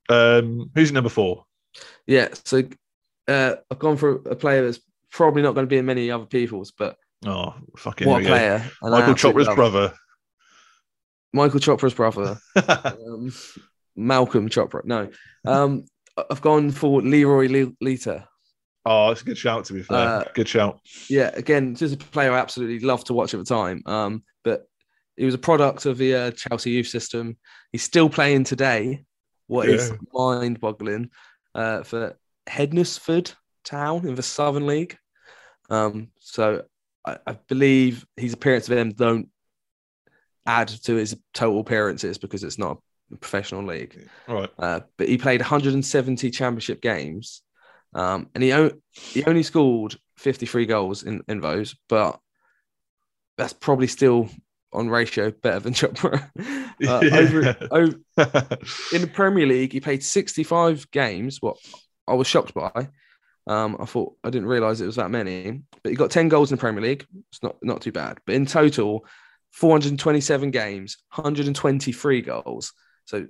[0.09, 1.45] um, who's number four?
[2.05, 2.63] Yeah, so
[3.27, 4.79] uh, I've gone for a player that's
[5.11, 8.31] probably not going to be in many other people's, but Oh, fucking what a here
[8.33, 8.59] we go.
[8.59, 8.71] player!
[8.81, 9.93] Michael Chopra's love- brother.
[11.33, 13.33] Michael Chopra's brother, um,
[13.95, 14.85] Malcolm Chopra.
[14.85, 15.09] No,
[15.45, 15.85] um,
[16.29, 18.27] I've gone for Leroy Le- Lita.
[18.85, 19.65] oh, it's a good shout.
[19.65, 20.79] To be fair, Uh, good shout.
[21.09, 23.81] Yeah, again, just a player I absolutely loved to watch at the time.
[23.87, 24.67] Um, but
[25.17, 27.37] he was a product of the uh, Chelsea youth system.
[27.71, 29.03] He's still playing today.
[29.47, 29.95] What is Yeah.
[30.13, 31.09] mind-boggling
[31.55, 32.17] uh, for
[32.47, 34.97] Hednesford Town in the Southern League.
[35.69, 36.63] Um, so
[37.05, 39.29] I, I believe his appearance for them don't
[40.45, 42.79] add to his total appearances because it's not
[43.11, 44.07] a professional league.
[44.27, 44.49] Right.
[44.57, 47.41] Uh, but he played 170 championship games,
[47.93, 52.19] um, and he o- he only scored 53 goals in, in those, but
[53.37, 54.29] that's probably still
[54.71, 56.29] on ratio better than Chopra.
[56.85, 57.95] Uh, over, over
[58.93, 61.41] in the Premier League, he played 65 games.
[61.41, 61.57] What
[62.07, 62.89] I was shocked by.
[63.45, 66.51] Um, I thought I didn't realize it was that many, but he got 10 goals
[66.51, 67.05] in the Premier League.
[67.29, 68.19] It's not not too bad.
[68.25, 69.05] But in total,
[69.51, 72.73] 427 games, 123 goals.
[73.05, 73.25] So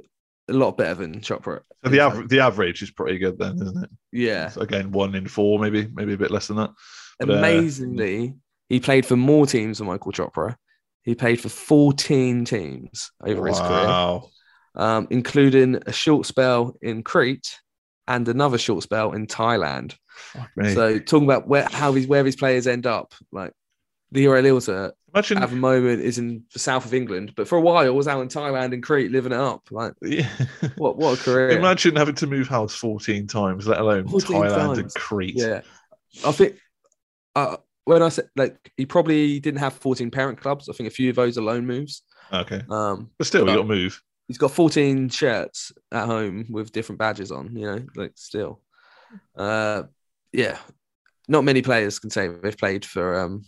[0.49, 1.61] a lot better than Chopra.
[1.83, 3.89] So the average, the average is pretty good then, isn't it?
[4.11, 4.49] Yeah.
[4.49, 6.71] So again, one in four, maybe, maybe a bit less than that.
[7.19, 8.35] But, uh, Amazingly,
[8.69, 10.55] he played for more teams than Michael Chopra.
[11.03, 14.21] He played for 14 teams over his career,
[14.75, 17.59] um, including a short spell in Crete
[18.07, 19.95] and another short spell in Thailand.
[20.73, 23.53] So talking about where how these where these players end up, like
[24.11, 27.61] Leroy Lita Imagine, at the moment is in the south of England, but for a
[27.61, 29.67] while was out in Thailand and Crete living it up.
[29.69, 30.27] Like yeah.
[30.75, 31.49] what what a career!
[31.51, 34.93] Imagine having to move house 14 times, let alone 14 Thailand and.
[34.95, 35.35] Crete.
[35.35, 35.61] Yeah,
[36.25, 36.55] I think
[37.35, 40.67] uh, when I said like he probably didn't have 14 parent clubs.
[40.67, 42.01] I think a few of those are loan moves.
[42.31, 42.63] Okay.
[42.69, 44.01] Um, But still, you got to move.
[44.27, 47.55] he's got 14 shirts at home with different badges on.
[47.55, 48.61] You know, like still,
[49.35, 49.83] uh,
[50.33, 50.57] yeah.
[51.29, 53.45] Not many players can say they've played for um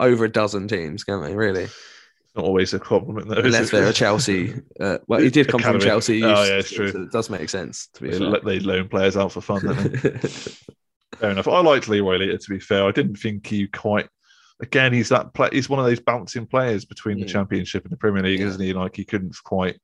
[0.00, 1.34] over a dozen teams, can they?
[1.34, 1.66] Really?
[2.34, 3.36] Not always a compliment, though.
[3.36, 4.54] Unless they're a Chelsea.
[4.80, 5.80] Uh, well, he did come Academy.
[5.80, 6.24] from Chelsea.
[6.24, 6.90] Oh, yeah, it's true.
[6.90, 7.88] so it does make sense.
[7.94, 9.60] To be let- they loan players out for fun?
[11.18, 11.46] Fair enough.
[11.46, 12.84] I liked Leroy Lita, to be fair.
[12.84, 14.08] I didn't think he quite.
[14.60, 15.48] Again, he's that play.
[15.52, 17.30] He's one of those bouncing players between the Mm.
[17.30, 18.46] Championship and the Premier League, Yeah.
[18.46, 18.72] isn't he?
[18.72, 19.78] Like he couldn't quite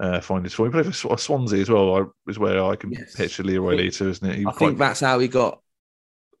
[0.00, 0.70] uh, find his form.
[0.70, 1.96] He played for Swansea as well.
[1.96, 3.14] I, is where I can Yes.
[3.14, 4.36] picture Leroy Lita, isn't it?
[4.36, 5.60] He I quite- think that's how he got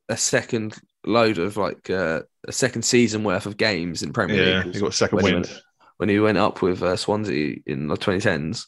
[0.08, 0.76] a second
[1.06, 4.74] load of like uh, a second season worth of games in Premier yeah, League.
[4.74, 5.60] he got a second when he went-
[5.98, 8.66] when he went up with uh, Swansea in the 2010s.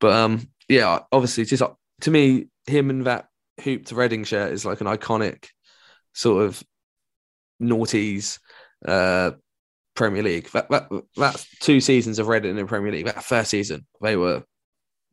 [0.00, 1.70] But um, yeah, obviously, just uh,
[2.02, 3.26] to me, him and that
[3.60, 5.46] hooped Reading shirt is like an iconic
[6.14, 6.62] sort of
[7.60, 8.38] noughties
[8.86, 9.32] uh,
[9.98, 10.48] Premier League.
[10.52, 13.06] That, that that's two seasons of Reading in the Premier League.
[13.06, 14.44] That first season, they were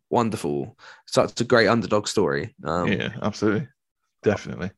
[0.09, 0.77] wonderful.
[1.07, 2.55] Such a great underdog story.
[2.63, 3.67] Um, yeah, absolutely,
[4.23, 4.69] definitely.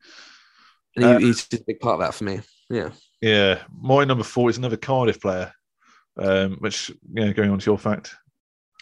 [0.95, 2.39] and he, Uh, he's just a big part of that for me.
[2.70, 2.91] Yeah.
[3.22, 5.51] Yeah, my number four is another Cardiff player,
[6.18, 8.16] um, which yeah, going on to your fact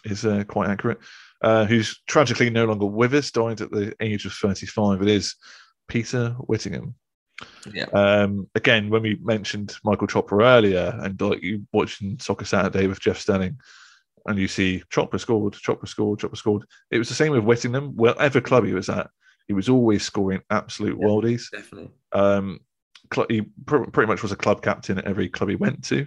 [0.04, 0.98] is uh, quite accurate.
[1.42, 5.02] Uh, who's tragically no longer with us, died at the age of thirty-five.
[5.02, 5.34] It is
[5.88, 6.94] Peter Whittingham.
[7.72, 7.84] Yeah.
[7.92, 13.00] Um, again, when we mentioned Michael Chopra earlier, and like you watching Soccer Saturday with
[13.00, 13.58] Jeff Stelling,
[14.26, 16.64] and you see Chopper scored, Chopper scored, Chopper scored.
[16.90, 17.94] It was the same with Whittingham.
[17.94, 19.08] Wherever club he was at,
[19.46, 21.06] he was always scoring absolute Yeah.
[21.06, 21.50] worldies.
[21.50, 21.90] Definitely.
[22.12, 22.60] Um,
[23.28, 26.06] he pr- pretty much was a club captain at every club he went to.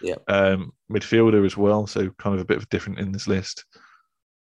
[0.00, 0.14] Yeah.
[0.28, 3.64] Um, midfielder as well, so kind of a bit of different in this list.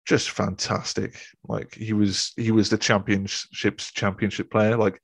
[0.05, 1.23] Just fantastic.
[1.47, 4.77] Like he was, he was the championships championship player.
[4.77, 5.01] Like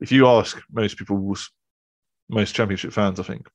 [0.00, 1.34] if you ask most people,
[2.28, 3.48] most championship fans, I think,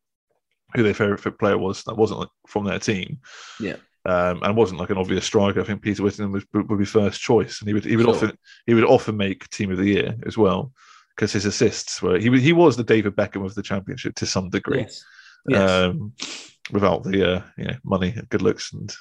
[0.75, 3.19] who their favorite player was, that wasn't like from their team.
[3.59, 3.75] Yeah.
[4.05, 5.61] um, and wasn't like an obvious striker.
[5.61, 8.15] I think Peter Whittingham was, would be first choice, and he would he would Sure.
[8.15, 10.73] often he would often make team of the year as well
[11.15, 14.25] because his assists were he was- he was the David Beckham of the championship to
[14.25, 15.05] some degree, Yes.
[15.47, 15.69] Yes.
[15.71, 16.11] um,
[16.71, 18.93] without the uh, you know money, good looks, and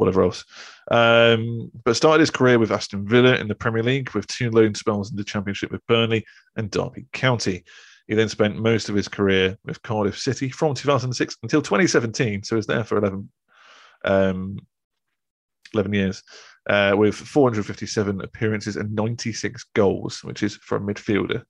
[0.00, 0.44] whatever else.
[0.90, 4.74] Um, but started his career with Aston Villa in the Premier League with two loan
[4.74, 6.24] spells in the Championship with Burnley
[6.56, 7.64] and Derby County.
[8.08, 12.54] He then spent most of his career with Cardiff City from 2006 until 2017, so
[12.54, 13.30] he was there for 11,
[14.06, 14.58] um,
[15.74, 16.22] 11 years,
[16.68, 21.44] uh, with 457 appearances and 96 goals, which is for a midfielder.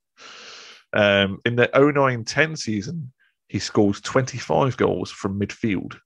[0.93, 3.13] Um, in the 09 10 season,
[3.47, 5.97] he scores 25 goals from midfield.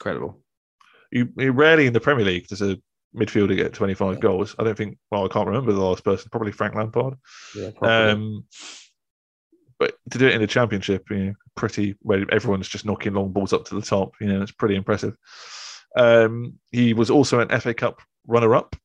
[0.00, 0.40] Incredible.
[1.10, 2.76] You, you rarely in the Premier League does a
[3.16, 4.54] midfielder get 25 goals.
[4.58, 7.14] I don't think, well, I can't remember the last person, probably Frank Lampard.
[7.56, 7.70] Yeah.
[7.80, 8.44] Um,
[9.78, 13.32] but to do it in the championship, you know, pretty where everyone's just knocking long
[13.32, 15.16] balls up to the top, you know, it's pretty impressive.
[15.96, 18.76] Um, he was also an FA Cup runner-up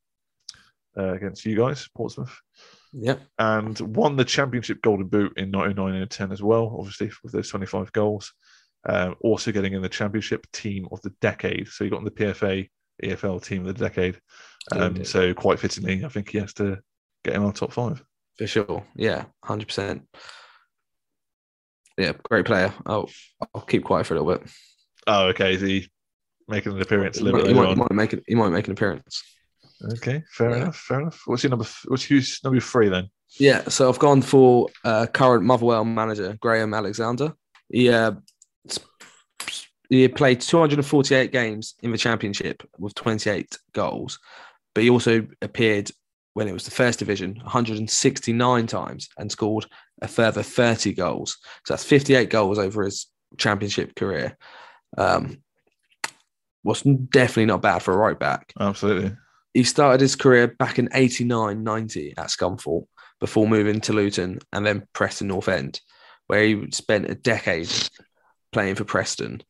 [0.98, 2.38] uh, against you guys, Portsmouth,
[2.94, 7.34] Yeah, and won the Championship Golden Boot in 99 and 10 as well, obviously with
[7.34, 8.34] those 25 goals.
[8.88, 12.12] Um, also getting in the Championship Team of the Decade, so he got in the
[12.12, 12.68] PFA
[13.04, 14.20] EFL Team of the Decade.
[14.72, 16.80] Um, so quite fittingly, I think he has to
[17.24, 18.04] get in our top five.
[18.38, 18.84] For sure.
[18.96, 19.26] Yeah.
[19.44, 20.08] Hundred percent.
[21.98, 22.14] Yeah.
[22.24, 22.74] Great player.
[22.86, 23.10] I'll
[23.54, 24.52] I'll keep quiet for a little bit.
[25.08, 25.54] Oh, okay.
[25.56, 25.90] Is he
[26.48, 28.24] making an appearance a little might, bit he might, he might make it.
[28.28, 29.24] He might make an appearance.
[29.94, 30.56] Okay, fair Yeah.
[30.58, 30.78] enough.
[30.78, 31.22] Fair enough.
[31.26, 31.66] What's your number?
[31.86, 33.10] What's who's number three then?
[33.40, 37.34] Yeah, so I've gone for uh, current Motherwell manager Graham Alexander.
[37.70, 38.12] He uh,
[39.90, 44.20] he played 248 games in the championship with 28 goals,
[44.74, 45.92] but he also appeared
[46.34, 49.66] when it was the first division 169 times and scored
[50.02, 51.38] a further 30 goals.
[51.66, 53.08] So that's 58 goals over his
[53.38, 54.38] championship career.
[54.98, 55.42] Um,
[56.64, 59.16] was definitely not bad for a right back Absolutely.
[59.54, 62.86] he started his career back in 89 90 at Scunthorpe
[63.20, 65.80] before moving to Luton and then Preston North End,
[66.28, 67.72] where he spent a decade
[68.52, 69.42] playing for Preston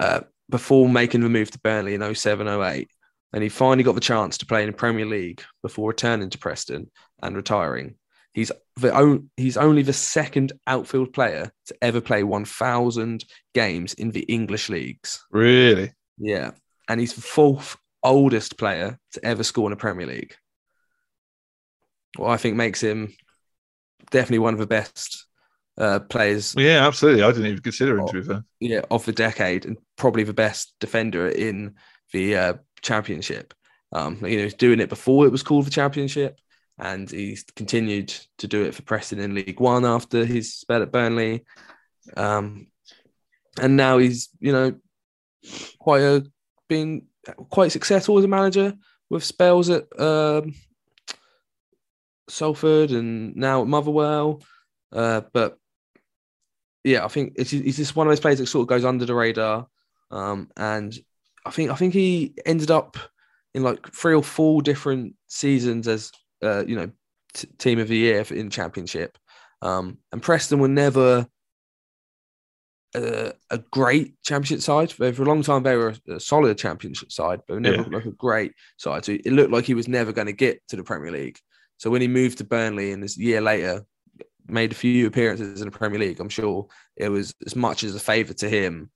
[0.00, 2.88] uh, before making the move to Burnley in 07 08.
[3.32, 6.38] And he finally got the chance to play in the Premier League before returning to
[6.38, 6.90] Preston
[7.22, 7.96] and retiring.
[8.32, 13.24] He's the on, he's only the second outfield player to ever play 1,000
[13.54, 15.24] games in the English leagues.
[15.30, 15.92] Really?
[16.18, 16.52] Yeah.
[16.88, 20.34] And he's the fourth oldest player to ever score in a Premier League.
[22.16, 23.12] What I think makes him
[24.10, 25.25] definitely one of the best
[25.78, 27.22] uh, players Yeah, absolutely.
[27.22, 28.44] I didn't even consider him to be fair.
[28.60, 31.74] yeah, of the decade and probably the best defender in
[32.12, 33.54] the uh, championship.
[33.92, 36.40] Um, you know, he's doing it before it was called the championship,
[36.78, 40.92] and he's continued to do it for Preston in League One after his spell at
[40.92, 41.44] Burnley.
[42.16, 42.68] Um,
[43.60, 44.74] and now he's, you know,
[45.78, 46.24] quite a
[46.68, 47.06] been
[47.50, 48.74] quite successful as a manager
[49.08, 50.54] with spells at um,
[52.28, 54.42] Salford and now at Motherwell.
[54.92, 55.58] Uh, but
[56.86, 59.04] yeah, I think it's, he's just one of those players that sort of goes under
[59.04, 59.66] the radar.
[60.10, 60.96] Um, and
[61.44, 62.96] I think I think he ended up
[63.54, 66.12] in like three or four different seasons as
[66.42, 66.90] uh, you know
[67.34, 69.18] t- team of the year in championship.
[69.62, 71.26] Um, and Preston were never
[72.94, 74.92] a, a great championship side.
[74.92, 77.88] For for a long time, they were a solid championship side, but never Yeah.
[77.96, 79.04] like a great side.
[79.04, 81.38] So it looked like he was never going to get to the Premier League.
[81.78, 83.84] So when he moved to Burnley and this year later
[84.48, 86.66] made a few appearances in the Premier League, I'm sure
[86.96, 88.90] it was as much as a favour to him,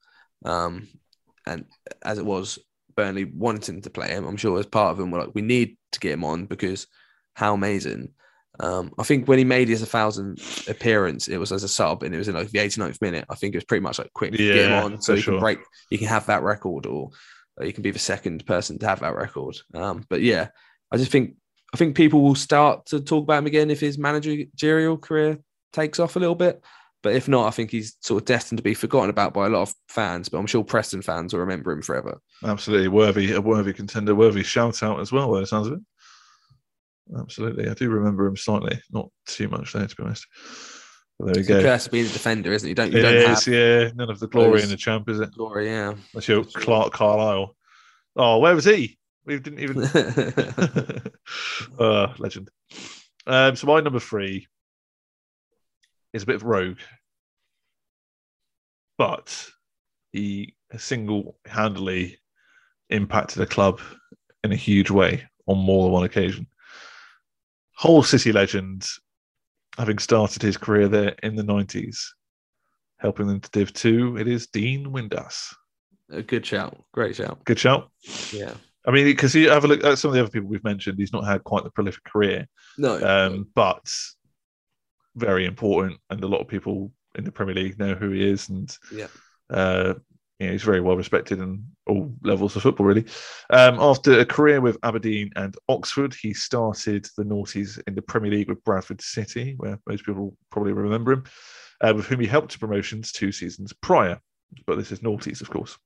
[0.45, 0.87] um,
[1.45, 1.65] and
[2.03, 2.59] as it was
[2.95, 4.25] Burnley wanting to play him.
[4.25, 6.87] I'm sure as part of him, we're like, we need to get him on because
[7.35, 8.09] how amazing.
[8.59, 12.13] Um, I think when he made his 1,000 appearance, it was as a sub and
[12.13, 13.25] it was in like the 89th minute.
[13.29, 15.35] I think it was pretty much like quick, get him on so he sure.
[15.35, 17.09] can break, he can have that record or
[17.59, 19.55] uh, you can be the second person to have that record.
[19.73, 20.49] Um, but yeah,
[20.91, 21.35] I just think
[21.73, 25.39] I think people will start to talk about him again if his managerial career
[25.73, 26.63] takes off a little bit.
[27.03, 29.49] But if not, I think he's sort of destined to be forgotten about by a
[29.49, 30.29] lot of fans.
[30.29, 32.21] But I'm sure Preston fans will remember him forever.
[32.43, 35.31] Absolutely worthy, a worthy contender, worthy shout out as well.
[35.31, 35.79] By the sounds of it.
[37.17, 40.27] Absolutely, I do remember him slightly, not too much there to be honest.
[41.19, 41.61] But there we It's a go.
[41.61, 42.69] curse of being a defender, isn't it?
[42.69, 43.89] You don't, you It don't is, have yeah.
[43.95, 45.31] None of the glory in the champ, is it?
[45.31, 45.67] glory.
[45.69, 45.95] Yeah.
[46.13, 47.55] That's your Clarke Carlisle.
[48.15, 48.97] Oh, where was he?
[49.25, 49.83] We didn't even.
[51.79, 52.49] uh, legend.
[53.27, 54.47] Um, so my number three
[56.13, 56.79] is a bit of rogue,
[58.97, 59.49] but
[60.11, 62.17] he single-handedly
[62.89, 63.79] impacted the club
[64.43, 66.47] in a huge way on more than one occasion.
[67.73, 68.85] Hull City legend,
[69.77, 72.13] having started his career there in the nineties,
[72.97, 74.17] helping them to Div Two.
[74.17, 75.53] It is Dean Windass.
[76.11, 76.83] A good shout.
[76.91, 77.43] Great shout.
[77.45, 77.89] Good shout.
[78.31, 78.53] Yeah.
[78.85, 80.97] I mean, because you have a look at some of the other people we've mentioned,
[80.97, 82.99] he's not had quite the prolific career, No.
[83.03, 83.93] um, but
[85.15, 88.49] very important, and a lot of people in the Premier League know who he is,
[88.49, 89.07] and Yeah.
[89.49, 89.93] uh,
[90.39, 93.05] you know, he's very well respected in all levels of football, really.
[93.51, 98.31] Um, after a career with Aberdeen and Oxford, he started the Naughties in the Premier
[98.31, 101.23] League with Bradford City, where most people probably remember him,
[101.81, 104.19] uh, with whom he helped to promotions two seasons prior.
[104.65, 105.77] But this is Naughties, of course.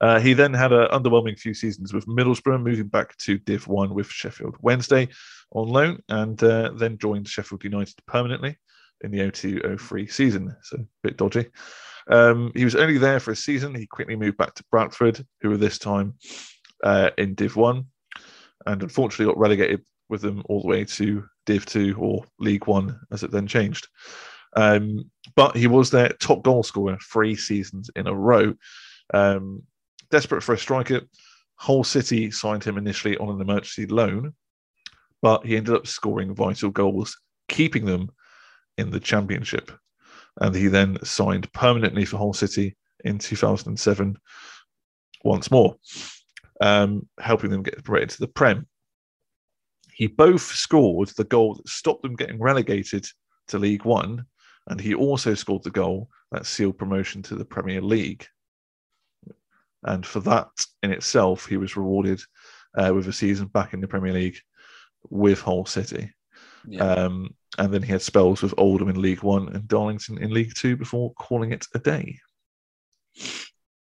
[0.00, 3.94] Uh, he then had an underwhelming few seasons with Middlesbrough, moving back to Div 1
[3.94, 5.08] with Sheffield Wednesday
[5.52, 8.56] on loan, and uh, then joined Sheffield United permanently
[9.02, 10.54] in the 02 03 season.
[10.62, 11.46] So a bit dodgy.
[12.08, 13.74] Um, he was only there for a season.
[13.74, 16.14] He quickly moved back to Bradford, who were this time
[16.84, 17.84] uh, in Div 1,
[18.66, 22.98] and unfortunately got relegated with them all the way to Div 2 or League 1
[23.12, 23.88] as it then changed.
[24.56, 28.54] Um, but he was their top goal scorer three seasons in a row.
[29.12, 29.62] Um,
[30.10, 31.00] desperate for a striker,
[31.56, 34.34] Hull City signed him initially on an emergency loan,
[35.22, 37.16] but he ended up scoring vital goals,
[37.48, 38.10] keeping them
[38.76, 39.72] in the championship.
[40.40, 44.16] And he then signed permanently for Hull City in 2007
[45.24, 45.76] once more,
[46.60, 48.66] um, helping them get promoted to the Prem.
[49.92, 53.04] He both scored the goal that stopped them getting relegated
[53.48, 54.24] to League One,
[54.68, 58.26] and he also scored the goal that sealed promotion to the Premier League.
[59.84, 60.48] And for that
[60.82, 62.20] in itself, he was rewarded
[62.76, 64.38] uh, with a season back in the Premier League
[65.08, 66.12] with Hull City.
[66.66, 66.84] Yeah.
[66.84, 70.52] Um, and then he had spells with Oldham in League One and Darlington in League
[70.54, 72.18] Two before calling it a day.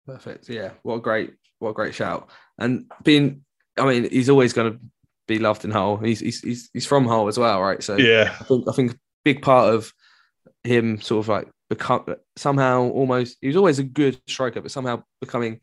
[0.06, 0.48] Perfect.
[0.48, 0.70] Yeah.
[0.82, 2.30] What a great, what a great shout.
[2.58, 3.44] And being,
[3.76, 4.80] I mean, he's always going to
[5.26, 5.96] be loved in Hull.
[5.96, 7.82] He's he's he's, he's from Hull as well, right?
[7.82, 9.92] So Yeah, I think I think a big part of
[10.64, 12.04] him sort of like become
[12.36, 15.60] somehow almost he was always a good striker, but somehow becoming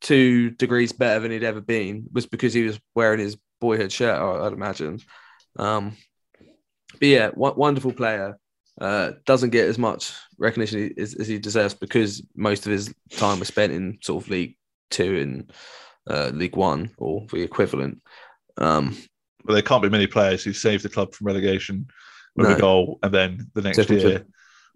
[0.00, 4.18] two degrees better than he'd ever been was because he was wearing his boyhood shirt.
[4.18, 5.00] I'd imagine.
[5.58, 5.96] Um,
[6.92, 8.38] but yeah, w- wonderful player.
[8.80, 13.38] Uh, doesn't get as much recognition as, as he deserves because most of his time
[13.38, 14.56] was spent in sort of League
[14.90, 15.52] Two and
[16.08, 18.00] uh, League One or the equivalent.
[18.56, 18.96] Um,
[19.44, 21.88] but there can't be many players who saved the club from relegation
[22.36, 22.54] with No.
[22.56, 24.24] a goal and then the next year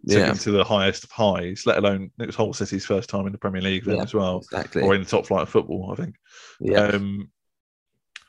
[0.08, 3.08] took yeah, him to the highest of highs, let alone it was Hull City's first
[3.08, 4.02] time in the Premier League then Yeah.
[4.02, 4.82] as well, exactly.
[4.82, 6.16] or in the top flight of football, I think.
[6.60, 7.30] yeah, Um,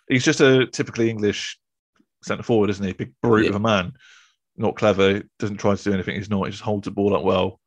[0.07, 1.59] he's just a typically English
[2.23, 2.93] centre forward, isn't he?
[2.93, 3.49] Big brute Yeah.
[3.49, 3.93] of a man,
[4.57, 6.15] not clever, doesn't try to do anything.
[6.15, 6.45] He's not.
[6.45, 7.59] He just holds the ball up well,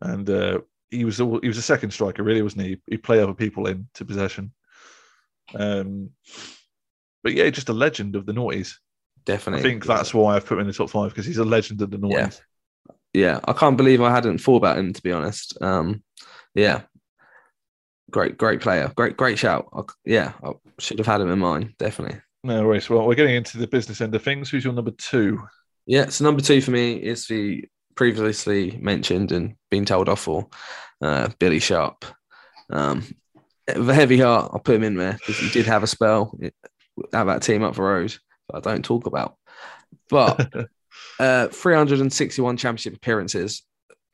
[0.00, 0.60] and uh,
[0.90, 2.80] he was all, he was a second striker, really, wasn't he?
[2.88, 4.52] He'd play other people into possession.
[5.54, 6.10] Um,
[7.22, 8.74] but yeah, just a legend of the noughties.
[9.24, 9.60] definitely.
[9.60, 11.82] I think that's why I've put him in the top five because he's a legend
[11.82, 12.40] of the noughties.
[13.16, 13.40] Yeah.
[13.44, 15.56] I can't believe I hadn't thought about him to be honest.
[15.62, 16.02] Um,
[16.54, 16.82] yeah,
[18.10, 19.68] great, great player, great, great shout.
[19.72, 22.20] I, yeah, I should have had him in mind, definitely.
[22.44, 22.90] No worries.
[22.90, 24.50] Well, we're getting into the business end of things.
[24.50, 25.42] Who's your number two?
[25.86, 27.64] Yeah, so number two for me is the
[27.94, 30.48] previously mentioned and been told off for
[31.00, 32.04] uh, Billy Sharp.
[32.70, 33.02] Um,
[33.66, 36.38] with a heavy heart, I'll put him in there because he did have a spell
[37.12, 38.14] at that team up the road
[38.50, 39.36] that I don't talk about.
[40.08, 40.52] But
[41.18, 43.62] uh, 361 championship appearances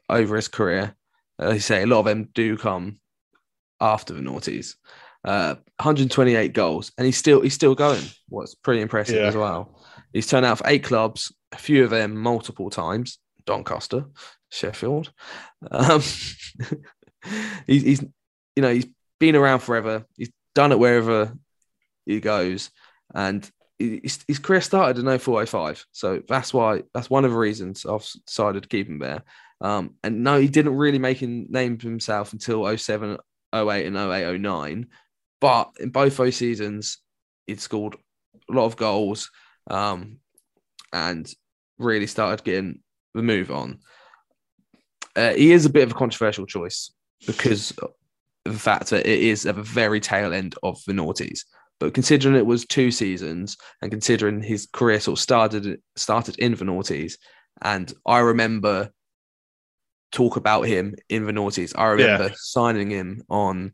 [0.09, 0.95] over his career.
[1.39, 2.99] As you say, a lot of them do come
[3.81, 4.75] after the noughties.
[5.25, 8.03] Uh, 128 goals, and he's still he's still going.
[8.29, 9.27] What's pretty impressive Yeah.
[9.29, 9.81] as well.
[10.13, 13.19] He's turned out for eight clubs, a few of them multiple times.
[13.47, 14.07] Doncaster,
[14.51, 15.13] Sheffield.
[15.71, 16.01] Um,
[17.67, 18.01] he's, he's
[18.57, 18.87] you know he's
[19.21, 20.05] been around forever.
[20.17, 21.33] He's done it wherever
[22.05, 22.71] he goes,
[23.15, 23.49] and
[24.03, 25.87] his, his career started in 0405.
[25.93, 29.23] So that's why that's one of the reasons I've decided to keep him there.
[29.61, 33.17] Um, and no, he didn't really make a name for himself until 07,
[33.55, 34.87] 08, and 08, 09.
[35.41, 36.99] But in both those seasons,
[37.47, 37.97] he'd scored
[38.51, 39.31] a lot of goals
[39.69, 40.19] um,
[40.93, 41.33] and
[41.79, 42.81] really started getting
[43.15, 43.81] the move on.
[45.15, 46.91] Uh, he is a bit of a controversial choice
[47.27, 47.91] because of
[48.45, 51.45] the fact that it is at the very tail end of the noughties.
[51.83, 56.55] But considering it was two seasons and considering his career sort of started started in
[56.55, 57.15] the noughties,
[57.61, 58.91] and I remember
[60.13, 61.73] talk about him in the noughties.
[61.77, 62.35] I remember Yeah.
[62.37, 63.73] signing him on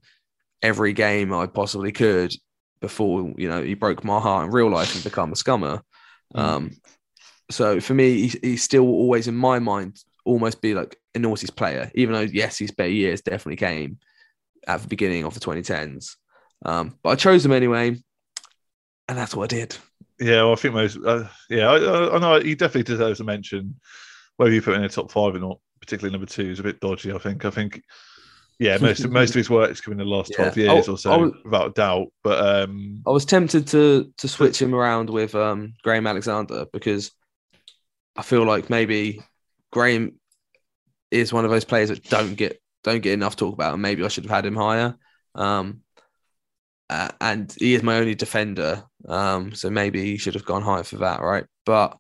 [0.63, 2.33] every game I possibly could
[2.81, 5.83] before you know he broke my heart in real life and become a scummer.
[6.35, 6.41] Mm.
[6.41, 6.71] Um,
[7.51, 11.55] so for me, he's, he's still always in my mind almost be like a noughties
[11.55, 13.99] player, even though yes, his better years definitely came
[14.67, 16.17] at the beginning of the 2010s.
[16.65, 17.89] Um, but I chose him anyway,
[19.09, 19.77] and that's what I did.
[20.21, 20.99] Yeah, well, I think most.
[21.05, 23.79] Uh, yeah, I, I, I know he definitely deserves a mention.
[24.37, 26.81] Whether you put in the top five or not, particularly number two, is a bit
[26.81, 27.13] dodgy.
[27.13, 27.45] I think.
[27.45, 27.83] I think
[28.59, 30.73] Yeah, most of, most of his work's come in the last twelve Yeah.
[30.75, 32.09] years Oh, or so, was- without a doubt.
[32.25, 37.13] But um, I was tempted to to switch him around with um, Graham Alexander because
[38.17, 39.23] I feel like maybe
[39.73, 40.19] Graham
[41.13, 44.05] is one of those players that don't get don't get enough talk about, and maybe
[44.05, 44.97] I should have had him higher.
[45.37, 45.83] Um,
[46.91, 50.83] uh, and he is my only defender, um, so maybe he should have gone higher
[50.83, 51.45] for that, right?
[51.67, 51.97] But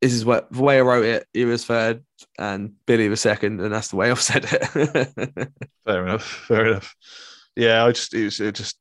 [0.00, 1.26] this is what the way I wrote it.
[1.32, 2.04] He was third,
[2.38, 5.52] and Billy was second, and that's the way I've said it.
[5.86, 6.44] Fair enough.
[6.48, 6.94] Fair enough.
[7.56, 8.78] Yeah, I just it was it just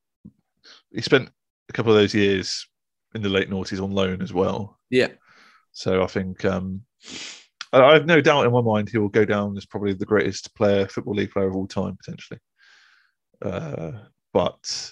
[0.93, 1.29] he spent
[1.69, 2.67] a couple of those years
[3.13, 4.77] in the late noughties on loan as well.
[4.89, 5.09] yeah,
[5.71, 6.81] So I think um,
[7.71, 10.05] I, I have no doubt in my mind he will go down as probably the
[10.05, 12.39] greatest player, football league player of all time potentially.
[13.41, 13.91] Uh,
[14.35, 14.91] but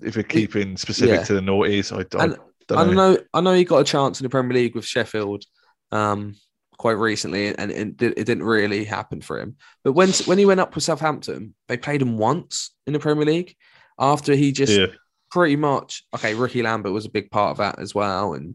[0.00, 1.24] if we're keeping specific Yeah.
[1.24, 2.28] to the noughties, I, I
[2.68, 2.92] don't I know.
[2.92, 3.18] know.
[3.34, 5.42] I know he got a chance in the Premier League with Sheffield
[5.90, 6.36] um,
[6.78, 9.56] quite recently, and it, it didn't really happen for him.
[9.82, 13.24] But when when he went up with Southampton, they played him once in the Premier
[13.24, 13.56] League.
[13.98, 14.86] After he just Yeah,
[15.32, 18.54] pretty much okay, Rickie Lambert was a big part of that as well, and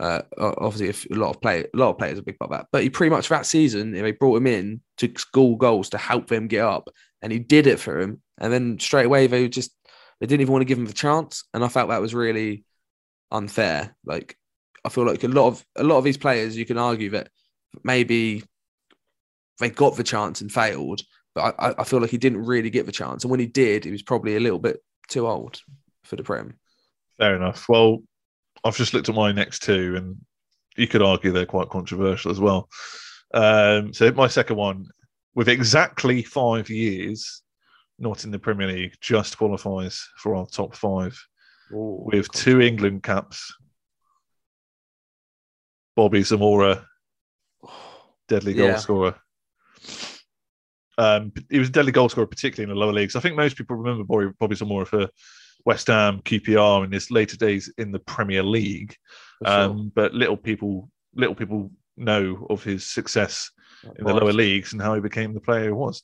[0.00, 2.66] uh, obviously a lot of play, a lot of players are big part of that.
[2.72, 6.26] But he pretty much that season they brought him in to score goals to help
[6.28, 6.88] them get up,
[7.22, 8.20] and he did it for him.
[8.38, 9.70] And then straight away they just
[10.20, 12.64] they didn't even want to give him the chance, and I felt that was really
[13.30, 13.96] unfair.
[14.04, 14.36] Like
[14.84, 17.28] I feel like a lot of a lot of these players, you can argue that
[17.82, 18.42] maybe
[19.60, 21.02] they got the chance and failed,
[21.34, 23.24] but I- I feel like he didn't really get the chance.
[23.24, 25.60] And when he did, he was probably a little bit too old
[26.02, 26.58] for the Prem.
[27.18, 27.68] fair enough.
[27.68, 28.02] Well,
[28.64, 30.16] I've just looked at my next two, and
[30.76, 32.68] you could argue they're quite controversial as well.
[33.32, 34.86] Um, so my second one,
[35.34, 37.42] with exactly five years
[37.98, 41.16] not in the Premier League, just qualifies for our top five
[41.70, 43.54] with two England caps.
[45.96, 46.86] Bobby Zamora,
[48.28, 48.76] deadly goal Yeah.
[48.76, 49.14] scorer.
[50.96, 53.16] Um, he was a deadly goal scorer, particularly in the lower leagues.
[53.16, 55.08] I think most people remember Bobby, Bobby Zamora for
[55.64, 58.96] West Ham, QPR in his later days in the Premier League.
[59.44, 59.52] Sure.
[59.52, 63.50] Um, but little people, little people know of his success
[63.84, 64.22] in the Right.
[64.22, 66.02] lower leagues and how he became the player he was.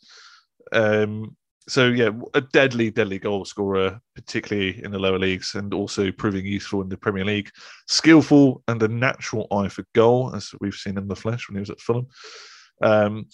[0.72, 1.36] Um,
[1.68, 6.44] so yeah, a deadly, deadly goal scorer, particularly in the lower leagues, and also proving
[6.44, 7.50] useful in the Premier League.
[7.86, 11.60] Skillful and a natural eye for goal, as we've seen in the flesh when he
[11.60, 12.08] was at Fulham.
[12.82, 13.26] Um,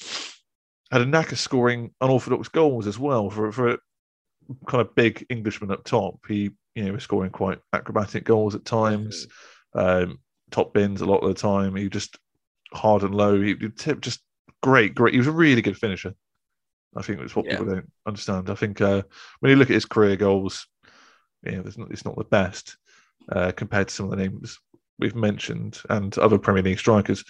[0.93, 3.79] had a knack of scoring unorthodox goals as well for for a
[4.67, 6.19] kind of big Englishman up top.
[6.29, 9.27] He you know was scoring quite acrobatic goals at times,
[9.75, 10.19] um,
[10.51, 11.75] top bins a lot of the time.
[11.77, 12.19] He just
[12.73, 13.41] hard and low.
[13.41, 14.21] He he tip just
[14.63, 15.15] great, great.
[15.15, 16.15] He was a really good finisher.
[16.97, 17.53] I think that's what Yeah.
[17.59, 18.51] people don't understand.
[18.51, 19.03] I think uh,
[19.41, 20.67] when you look at his career goals,
[21.45, 22.77] you know, there's not, it's not the best
[23.31, 24.59] uh, compared to some of the names
[24.99, 27.23] we've mentioned and other Premier League strikers.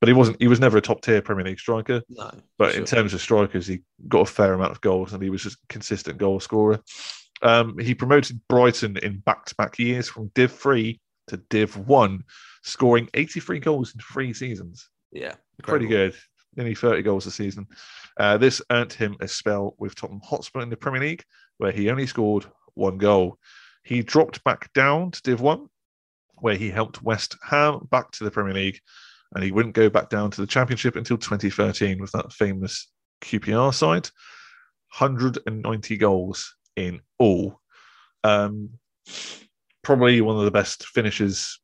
[0.00, 0.40] But he wasn't.
[0.40, 2.02] He was never a top tier Premier League striker.
[2.08, 5.22] No, But for in terms of strikers, he got a fair amount of goals, and
[5.22, 6.80] he was just a consistent goal scorer.
[7.42, 12.24] Um, he promoted Brighton in back-to-back years from Div Three to Div One,
[12.62, 16.12] scoring 83 goals in three seasons yeah, pretty incredible.
[16.12, 16.20] good.
[16.56, 17.66] Nearly 30 goals a season.
[18.16, 21.24] Uh, this earned him a spell with Tottenham Hotspur in the Premier League,
[21.58, 23.38] where he only scored one goal.
[23.84, 25.66] He dropped back down to Div 1,
[26.38, 28.80] where he helped West Ham back to the Premier League,
[29.34, 32.90] and he wouldn't go back down to the Championship until 2013 with that famous
[33.22, 34.08] QPR side.
[34.98, 37.60] 190 goals in all.
[38.24, 38.70] Um,
[39.82, 41.60] probably one of the best finishers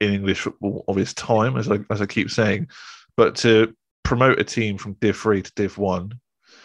[0.00, 2.68] in English football of his time, as I, as I keep saying.
[3.16, 6.12] But to promote a team from Div 3 to Div 1,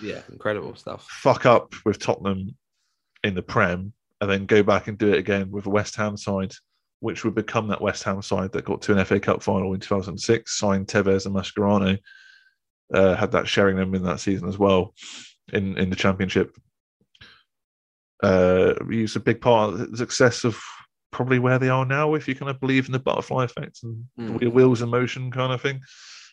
[0.02, 1.08] Yeah, incredible stuff.
[1.10, 2.56] fuck up with Tottenham
[3.24, 6.18] in the Prem, and then go back and do it again with a West Ham
[6.18, 6.54] side,
[7.04, 9.80] which would become that West Ham side that got to an FA Cup final in
[9.82, 12.00] 2006, signed Tevez and Mascherano,
[12.94, 14.94] uh, had that Sheringham in that season as well
[15.52, 16.56] in, in the Championship.
[18.22, 20.58] Uh, he was a big part of the success of
[21.12, 24.06] probably where they are now, if you kind of believe in the butterfly effect and
[24.18, 24.40] Mm.
[24.40, 25.82] the wheels in motion kind of thing.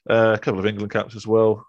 [0.09, 1.66] Uh, a couple of England caps as well.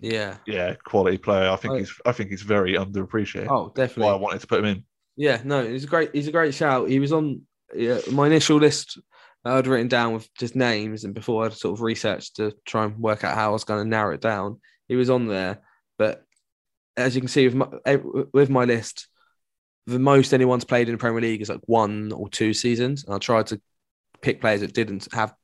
[0.00, 0.36] Yeah.
[0.46, 1.48] Yeah, quality player.
[1.50, 1.76] I think Oh.
[1.78, 3.48] he's I think he's very underappreciated.
[3.50, 4.04] Oh, definitely.
[4.04, 4.84] Why I wanted to put him in.
[5.16, 6.10] Yeah, no, he's a great.
[6.14, 6.88] He's a great shout.
[6.88, 7.42] He was on
[7.74, 8.98] yeah, my initial list.
[9.44, 12.98] I'd written down with just names, and before I'd sort of researched to try and
[12.98, 15.62] work out how I was going to narrow it down, he was on there.
[15.96, 16.24] But
[16.96, 17.96] as you can see with my
[18.34, 19.08] with my list,
[19.86, 23.04] the most anyone's played in the Premier League is like one or two seasons.
[23.04, 23.60] And I tried to
[24.20, 25.34] pick players that didn't have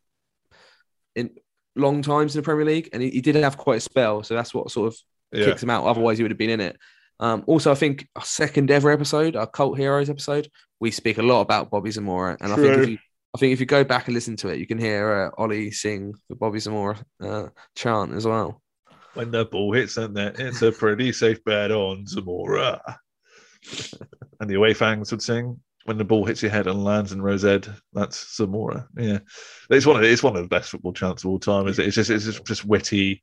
[1.14, 1.30] in
[1.74, 4.22] long times in the Premier League, and he, he did have quite a spell.
[4.22, 4.98] So that's what sort of
[5.32, 5.86] Yeah, kicks him out.
[5.86, 6.76] Otherwise, he would have been in it.
[7.18, 10.48] Um, also, I think our second ever episode, our Cult Heroes episode,
[10.80, 12.98] we speak a lot about Bobby Zamora, and I think if you,
[13.34, 15.70] I think if you go back and listen to it, you can hear uh, Ollie
[15.70, 18.62] sing the Bobby Zamora uh, chant as well.
[19.14, 22.80] when the ball hits the net, it's a pretty safe bet on Zamora.
[24.40, 27.22] and the away fans would sing, when the ball hits your head and lands in
[27.22, 28.88] Rosed, that's Zamora.
[28.96, 29.20] Yeah,
[29.70, 31.68] it's one of it's one of the best football chants of all time.
[31.68, 31.86] Is it?
[31.86, 33.22] It's just it's just, just witty,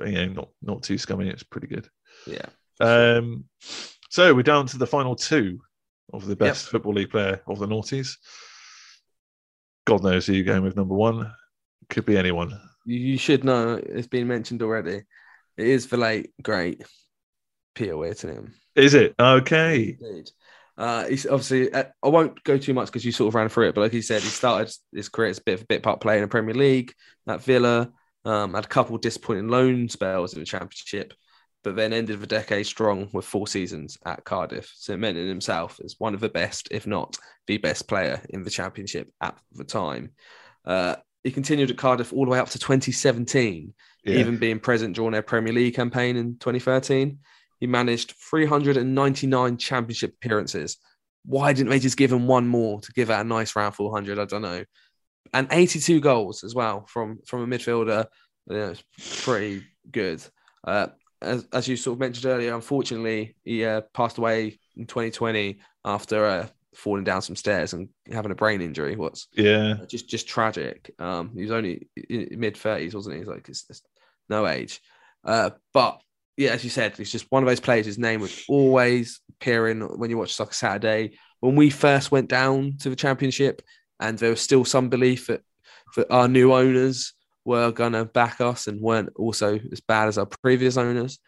[0.00, 1.28] you know, not not too scummy.
[1.28, 1.88] It's pretty good.
[2.26, 2.46] Yeah.
[2.80, 3.44] Um,
[4.10, 5.60] so we're down to the final two
[6.12, 6.70] of the best Yep.
[6.72, 8.16] football league player of the noughties.
[9.86, 11.32] God knows who you're going with number one.
[11.90, 12.58] Could be anyone.
[12.86, 15.02] You, you should know it's been mentioned already.
[15.56, 16.82] It is the late great
[17.74, 18.54] Peter Whittingham.
[18.74, 19.96] Is it okay?
[20.00, 20.30] Indeed.
[20.76, 21.72] Uh, he's obviously.
[21.72, 23.92] uh, I won't go too much because you sort of ran through it, but like
[23.92, 26.22] he said, he started his career as a bit of a bit part player in
[26.22, 26.92] the Premier League
[27.28, 27.92] at Villa.
[28.24, 31.12] Um, had a couple disappointing loan spells in the Championship,
[31.64, 34.72] but then ended the decade strong with four seasons at Cardiff.
[34.76, 37.16] So it meant in himself as one of the best, if not
[37.46, 40.10] the best player in the Championship at the time.
[40.64, 43.74] Uh, he continued at Cardiff all the way up to 2017
[44.04, 44.16] Yeah.
[44.18, 47.18] even being present during their Premier League campaign in 2013.
[47.60, 50.76] He managed 399 championship appearances.
[51.24, 54.18] Why didn't they just give him one more to give out a nice round 400?
[54.18, 54.64] I don't know.
[55.32, 58.06] And 82 goals as well from from a midfielder.
[58.50, 60.22] You know, it's pretty good.
[60.62, 60.88] Uh,
[61.24, 66.24] as, as you sort of mentioned earlier, unfortunately, he uh, passed away in 2020 after
[66.24, 68.96] uh, falling down some stairs and having a brain injury.
[68.96, 69.76] What's yeah.
[69.88, 70.92] just just tragic.
[70.98, 73.20] Um, he was only mid thirties, wasn't he?
[73.20, 73.82] He's like it's, it's
[74.28, 74.80] no age.
[75.24, 76.00] Uh, but
[76.36, 77.86] yeah, as you said, he's just one of those players.
[77.86, 81.16] His name would always appear in when you watch Soccer Saturday.
[81.40, 83.62] When we first went down to the championship,
[84.00, 85.42] and there was still some belief that
[85.96, 87.12] that our new owners
[87.44, 91.18] were gonna back us and weren't also as bad as our previous owners.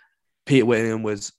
[0.45, 1.33] Peter Whittingham was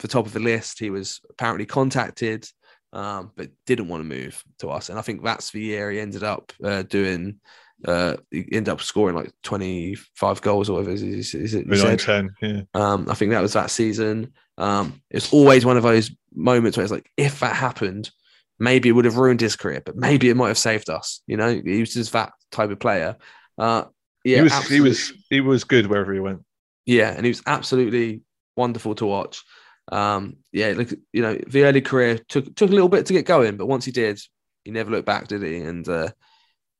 [0.00, 0.78] the top of the list.
[0.78, 2.46] He was apparently contacted
[2.92, 4.88] um, but didn't want to move to us.
[4.88, 7.40] And I think that's the year he ended up uh, doing.
[7.84, 10.92] Uh, he ended up scoring like twenty five goals or whatever.
[10.92, 11.66] Is, is, is it?
[11.76, 11.98] said?
[11.98, 12.62] ten, yeah.
[12.74, 14.32] Um, I think that was that season.
[14.58, 18.10] Um, it's always one of those moments where it's like, if that happened,
[18.58, 21.22] maybe it would have ruined his career, but maybe it might have saved us.
[21.26, 23.16] You know, he was just that type of player.
[23.56, 23.84] Uh,
[24.24, 26.42] yeah, he was he was he was good wherever he went.
[26.86, 28.22] yeah, and he was absolutely
[28.56, 29.42] wonderful to watch.
[29.90, 33.26] Um, yeah, look, you know, the early career took took a little bit to get
[33.26, 34.20] going, but once he did,
[34.64, 35.58] he never looked back, did he?
[35.58, 36.10] And uh,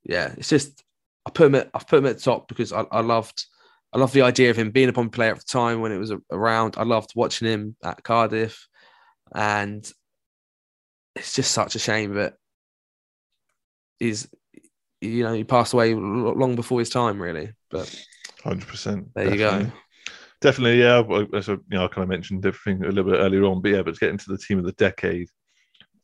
[0.04, 0.82] yeah, it's just
[1.26, 3.46] I put him at I've put him at the top because I, I loved
[3.92, 5.98] I loved the idea of him being a popular player at the time when it
[5.98, 6.74] was around.
[6.76, 8.68] I loved watching him at Cardiff,
[9.34, 9.90] and
[11.16, 12.34] it's just such a shame that
[13.98, 14.28] he's
[15.00, 17.52] you know he passed away long before his time, really.
[17.70, 17.94] But
[18.44, 19.08] Hundred percent.
[19.14, 19.66] there you go.
[20.40, 21.02] Definitely, yeah.
[21.34, 23.70] As I, you know, I kind of mentioned everything a little bit earlier on, but
[23.72, 25.28] yeah, but to get into the team of the decade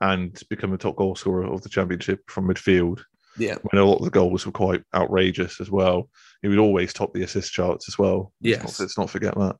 [0.02, 3.00] and become the top goal scorer of the championship from midfield,
[3.38, 6.10] Yeah, when a lot of the goals were quite outrageous as well.
[6.42, 8.32] He would always top the assist charts as well.
[8.42, 8.78] Let's Yes.
[8.78, 9.56] not, let's not forget that.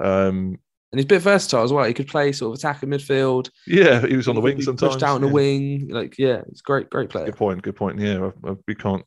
[0.00, 0.58] Um,
[0.92, 1.84] and he's a bit versatile as well.
[1.84, 3.50] He could play sort of attack and midfield.
[3.66, 4.94] yeah, he was on the He wing sometimes.
[4.94, 5.88] Pushed out on the wing.
[5.90, 7.26] Like, yeah, it's great, great player.
[7.26, 7.62] Good point.
[7.62, 7.98] Good point.
[7.98, 9.04] Yeah, I- I- we can't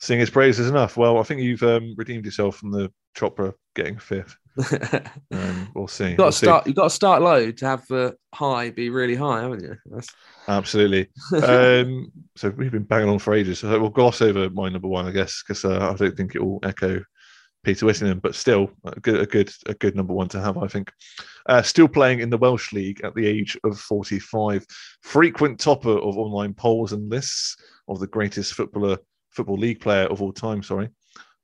[0.00, 0.96] sing his praises enough.
[0.96, 4.36] Well, I think you've um, redeemed yourself from the Chopra getting fifth.
[5.32, 6.08] Um, we'll see.
[6.08, 6.46] You've got We'll to see.
[6.46, 6.66] start.
[6.66, 9.76] You got to start low to have the high be really high, haven't you?
[9.86, 10.08] That's...
[10.46, 11.08] Absolutely.
[11.42, 13.60] Um, so we've been banging on for ages.
[13.60, 16.42] So we'll gloss over my number one, I guess, because uh, I don't think it
[16.44, 17.02] will echo
[17.64, 20.66] Peter Whittingham, but still a good, a good, a good number one to have, I
[20.66, 20.92] think.
[21.46, 24.66] Uh, still playing in the Welsh League at the age of 45,
[25.02, 27.56] frequent topper of online polls and lists
[27.88, 28.98] of the greatest footballer,
[29.30, 30.62] football league player of all time.
[30.62, 30.88] Sorry,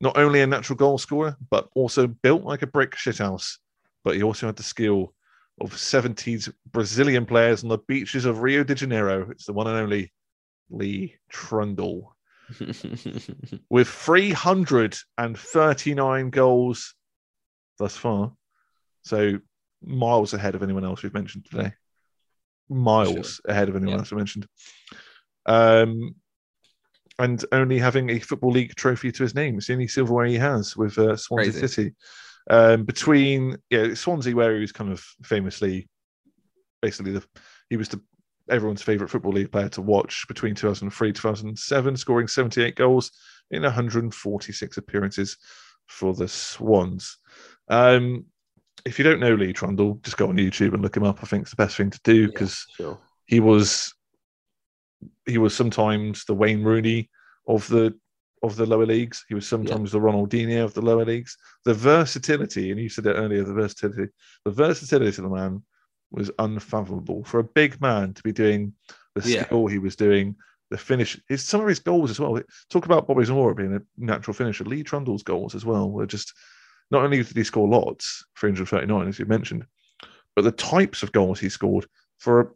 [0.01, 3.57] not only a natural goal scorer, but also built like a brick shithouse.
[4.03, 5.13] But he also had the skill
[5.61, 9.29] of 70s Brazilian players on the beaches of Rio de Janeiro.
[9.29, 10.13] It's the one and only
[10.69, 12.15] Lee Trundle
[13.69, 16.95] with 339 goals
[17.77, 18.33] thus far.
[19.03, 19.39] So
[19.81, 21.73] miles ahead of anyone else we've mentioned today.
[22.69, 23.99] Miles ahead of anyone Yeah.
[23.99, 24.47] else we mentioned.
[25.45, 26.15] Um,
[27.17, 29.57] and only having a Football League trophy to his name.
[29.57, 31.67] It's the only silverware he has with uh, Swansea Crazy.
[31.67, 31.95] City.
[32.49, 35.87] Um, between yeah, Swansea, where he was kind of famously,
[36.81, 37.23] basically the
[37.69, 38.01] he was the
[38.49, 43.11] everyone's favorite football league player to watch between 2003 2007, scoring 78 goals
[43.51, 45.37] in 146 appearances
[45.87, 47.17] for the Swans.
[47.67, 48.25] Um,
[48.85, 51.19] if you don't know Lee Trundle, just go on YouTube and look him up.
[51.21, 52.97] I think it's the best thing to do because sure.
[53.25, 53.93] he was
[55.25, 57.09] he was sometimes the Wayne Rooney
[57.47, 57.97] of the
[58.41, 59.25] of the lower leagues.
[59.27, 61.37] He was sometimes the Ronaldinho of the lower leagues.
[61.65, 64.11] The versatility, and you said it earlier, the versatility,
[64.45, 65.63] the versatility of the man
[66.11, 68.73] was unfathomable for a big man to be doing
[69.15, 69.43] the Yeah.
[69.45, 70.35] skill he was doing.
[70.71, 72.39] The finish, his, some of his goals as well.
[72.69, 74.63] Talk about Bobby Zamora being a natural finisher.
[74.65, 76.31] Lee Trundle's goals as well were just
[76.91, 79.65] not only did he score lots, 339 as you mentioned,
[80.35, 81.87] but the types of goals he scored
[82.19, 82.47] for a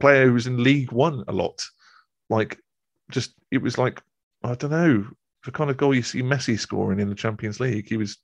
[0.00, 1.64] player who was in League One a lot,
[2.28, 2.58] like
[3.12, 4.02] just it was like
[4.42, 5.06] I don't know
[5.44, 7.88] the kind of goal you see Messi scoring in the Champions League.
[7.88, 8.18] He was,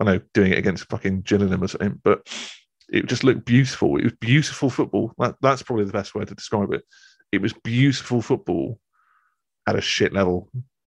[0.00, 2.28] I know, doing it against fucking Gillingham or something, but
[2.88, 3.96] it just looked beautiful.
[3.98, 5.12] It was beautiful football.
[5.18, 6.82] That, that's probably the best way to describe it.
[7.32, 8.78] It was beautiful football
[9.66, 10.50] at a shit level.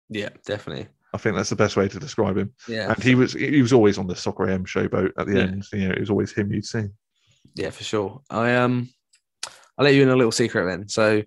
[0.08, 0.88] Yeah, definitely.
[1.12, 2.52] I think that's the best way to describe him.
[2.68, 5.42] Yeah, And he was he was always on the Soccer AM showboat at the Yeah.
[5.42, 5.64] end.
[5.72, 6.84] You know, it was always him you'd see.
[7.56, 8.22] yeah, for sure.
[8.30, 8.88] I um,
[9.76, 10.88] I'll let you in a little secret then.
[10.88, 11.22] So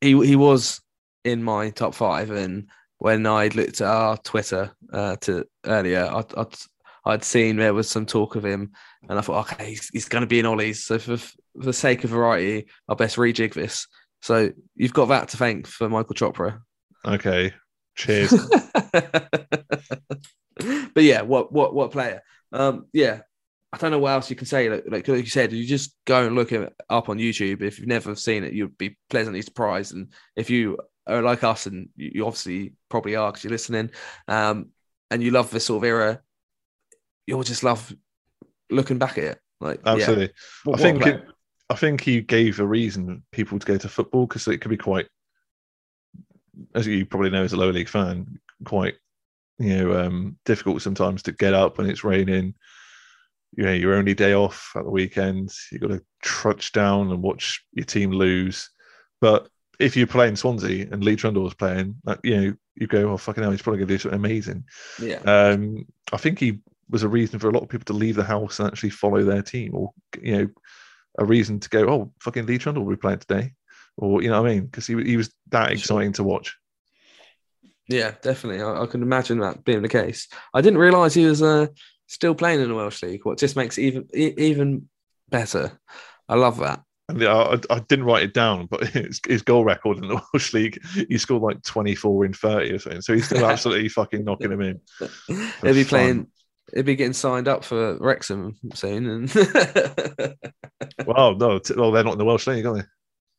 [0.00, 0.80] he he was
[1.24, 2.68] in my top five, and
[2.98, 6.54] when I looked at our Twitter uh, to earlier, I'd, I'd
[7.10, 8.72] I'd seen there was some talk of him,
[9.08, 10.84] and I thought, okay, he's, he's going to be in Ollie's.
[10.84, 13.86] So for, for the sake of variety, I'll best rejig this.
[14.22, 16.60] So you've got that to thank for Michael Chopra.
[17.04, 17.52] Okay.
[17.96, 18.32] Cheers.
[20.94, 22.22] but yeah, what what what player?
[22.52, 23.20] Um, yeah,
[23.72, 24.68] I don't know what else you can say.
[24.68, 27.62] Like, like you said, you just go and look it up on YouTube.
[27.62, 29.94] If you've never seen it, you'd be pleasantly surprised.
[29.94, 33.90] And if you are like us, and you, you obviously probably are because you're listening,
[34.28, 34.70] um,
[35.10, 36.20] and you love this sort of era,
[37.30, 37.94] you'll just love
[38.70, 39.38] looking back at it.
[39.60, 40.30] Like, yeah, Absolutely.
[40.64, 41.24] what- I think it,
[41.70, 44.76] I think he gave a reason people to go to football because it could be
[44.76, 45.06] quite,
[46.74, 48.94] as you probably know as a lower league fan, quite
[49.58, 52.54] you know um, difficult sometimes to get up when it's raining.
[53.56, 57.22] You know, your only day off at the weekend, you've got to trudge down and
[57.22, 58.70] watch your team lose.
[59.20, 59.48] But
[59.78, 63.16] if you're playing Swansea and Lee Trundle was playing, like, you know, you go, oh
[63.16, 64.64] fucking hell, he's probably going to do something amazing.
[65.00, 68.16] yeah, Um, I think he was a reason for a lot of people to leave
[68.16, 70.48] the house and actually follow their team, or you know,
[71.18, 73.52] a reason to go, oh, fucking Lee Trundle will be playing today,
[73.96, 74.66] or you know what I mean?
[74.66, 75.72] Because he he was that Sure.
[75.74, 76.56] exciting to watch.
[77.88, 78.62] yeah, definitely.
[78.62, 80.28] I, I can imagine that being the case.
[80.54, 81.66] I didn't realize he was uh,
[82.06, 83.24] still playing in the Welsh League.
[83.24, 84.88] What just makes it even e- even
[85.28, 85.78] better.
[86.28, 86.82] I love that.
[87.08, 90.14] And yeah, I, I didn't write it down, but his, his goal record in the
[90.32, 93.00] Welsh League, he scored like 24 in 30 or something.
[93.02, 94.80] So he's still absolutely fucking knocking him in.
[95.26, 95.88] He'll be fun.
[95.88, 96.26] playing.
[96.74, 99.06] He'll be getting signed up for Wrexham soon.
[99.08, 99.34] And
[101.06, 102.82] Well, no, t- well, they're not in the Welsh League, are they?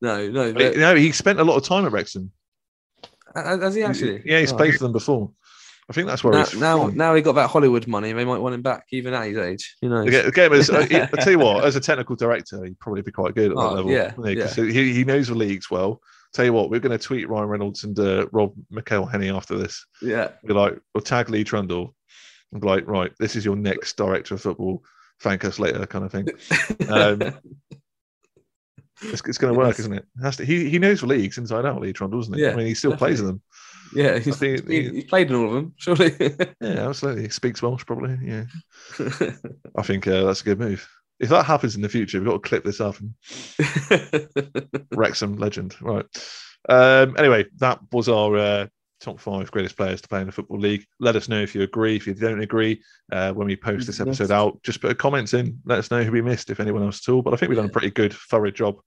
[0.02, 2.32] no, no, But, no, he spent a lot of time at Wrexham.
[3.36, 4.22] has he actually?
[4.26, 5.32] Yeah, he's Oh, played for them before.
[5.90, 6.98] I think that's where Now, he's now, from.
[6.98, 8.14] now he got that Hollywood money.
[8.14, 9.76] They might want him back, even at his age.
[9.82, 10.06] You know.
[10.06, 10.70] The game is.
[10.70, 13.62] I tell you what, as a technical director, he'd probably be quite good at that
[13.64, 13.92] Oh, level.
[13.92, 14.94] yeah, wouldn't he?
[14.94, 16.02] he, knows the leagues well.
[16.34, 19.86] Tell you what, we're going to tweet Ryan Reynolds and uh, Rob McElhenney after this.
[20.02, 20.30] Yeah.
[20.44, 21.94] We're like, we'll tag Lee Trundle
[22.52, 24.84] like, right, this is your next director of football.
[25.22, 26.28] Thank us later, kind of thing.
[26.90, 27.22] Um,
[29.04, 29.80] It's, it's going to work, Yes.
[29.80, 30.06] isn't it?
[30.20, 32.42] it has to, he he knows the leagues inside out, Lee Trundle, doesn't he?
[32.44, 33.42] Yeah, I mean, he still plays in them.
[33.96, 34.20] yeah.
[34.20, 36.12] He's, think he- he's played in all of them, surely.
[36.62, 37.24] Yeah, absolutely.
[37.24, 38.16] He speaks Welsh, probably.
[38.24, 38.44] Yeah,
[39.76, 40.88] I think uh, that's a good move.
[41.20, 43.14] If that happens in the future, we've got to clip this up and
[44.92, 45.76] Wrexham legend.
[45.82, 46.06] Right.
[46.70, 48.68] Um, anyway, that was our uh,
[49.02, 50.86] top five greatest players to play in the Football League.
[51.00, 51.96] Let us know if you agree.
[51.96, 54.32] If you don't agree, uh, when we post this episode Yes.
[54.32, 55.60] out, just put a comments in.
[55.66, 57.22] Let us know who we missed, if anyone else at all.
[57.22, 58.80] But I think we've done a pretty good, thorough job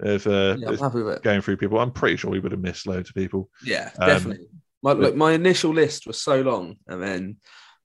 [0.00, 1.78] of, uh, yeah, I'm of happy with going through people.
[1.80, 3.50] I'm pretty sure we would have missed loads of people.
[3.64, 4.46] Yeah, Um, definitely.
[4.82, 7.36] My look, my initial list was so long, and then,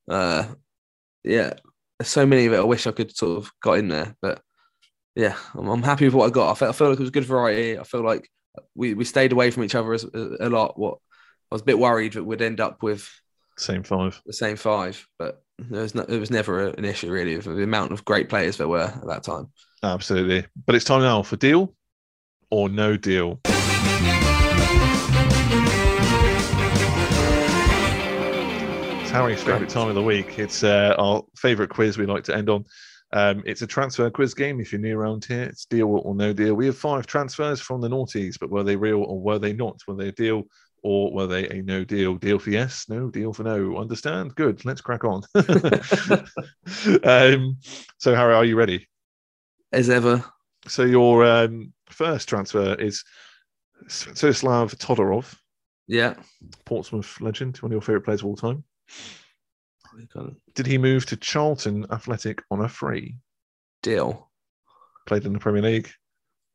[0.10, 0.46] uh,
[1.24, 1.54] yeah,
[2.04, 2.60] so many of it.
[2.60, 4.42] I wish I could sort of got in there, but
[5.16, 6.52] yeah, I'm, I'm happy with what I got.
[6.52, 7.80] I felt, I like it was good variety.
[7.80, 8.30] I feel like
[8.76, 10.78] we, we stayed away from each other as, a lot.
[10.78, 10.98] What
[11.52, 13.10] I was a bit worried that we'd end up with
[13.58, 14.22] Same five.
[14.26, 17.64] the same five, but there was no, it was never an issue really of the
[17.64, 19.52] amount of great players there were at that time.
[19.84, 20.48] Absolutely.
[20.66, 21.76] But it's time now for deal
[22.52, 23.42] or no deal.
[29.02, 30.40] It's Harry's favourite time of the week.
[30.40, 32.64] It's uh, our favourite quiz we like to end on.
[33.12, 34.62] Um, it's a transfer quiz game.
[34.62, 36.54] If you're new around here, it's deal or no deal.
[36.54, 39.82] We have five transfers from the noughties, but were they real or were they not?
[39.86, 40.44] Were they a deal
[40.84, 42.16] or were they a no deal?
[42.16, 43.78] Deal for yes, no deal for no.
[43.78, 44.36] Understand?
[44.36, 44.66] Good.
[44.66, 45.22] Let's crack on.
[47.04, 47.58] um,
[47.98, 48.88] so, Harry, are you ready?
[49.72, 50.24] As ever,
[50.68, 53.04] So your um, first transfer is
[53.88, 55.36] Svetoslav Todorov,
[55.88, 56.16] yeah.
[56.66, 58.64] Portsmouth legend, one of your favourite players of all time.
[60.56, 63.18] Did he move to Charlton Athletic on a free?
[63.84, 64.30] Deal.
[65.06, 65.90] Played in the Premier League.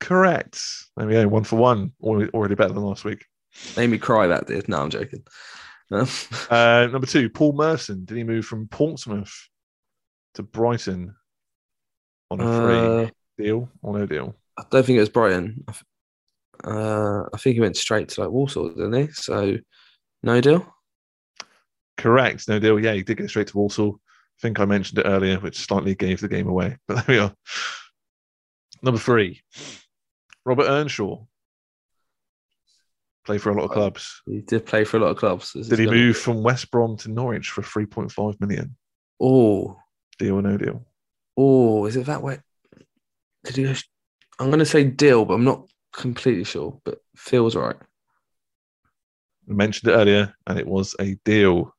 [0.01, 0.63] Correct.
[0.97, 1.29] There we go.
[1.29, 1.93] One for one.
[2.03, 3.25] Already, already better than last week.
[3.77, 4.69] Made me cry that did.
[4.69, 5.23] No, I'm joking.
[5.91, 8.05] Uh, number two, Paul Merson.
[8.05, 9.49] Did he move from Portsmouth
[10.35, 11.15] to Brighton
[12.29, 14.35] on a free uh, deal or no deal?
[14.59, 15.65] I don't think it was Brighton.
[15.69, 19.13] I Uh, I think he went straight to like Walsall, didn't he?
[19.13, 19.59] So
[20.25, 20.75] no deal.
[21.97, 22.49] Correct.
[22.49, 22.81] No deal.
[22.81, 24.01] Yeah, he did go straight to Walsall.
[24.05, 26.77] I think I mentioned it earlier, which slightly gave the game away.
[26.89, 27.35] But there we are.
[28.83, 29.41] Number three,
[30.45, 31.25] Robert Earnshaw.
[33.27, 34.23] Played for a lot of clubs.
[34.25, 35.53] He did play for a lot of clubs.
[35.53, 38.77] This Did he move from West Brom to Norwich for 3.5 million?
[39.21, 39.77] Oh,
[40.19, 40.87] Deal or no deal?
[41.37, 42.39] oh, is it that way?
[43.45, 43.75] Did he go?
[44.39, 46.81] I'm going to say deal, but I'm not completely sure.
[46.85, 47.77] But feels right.
[49.51, 51.75] I mentioned it earlier, and it was a deal.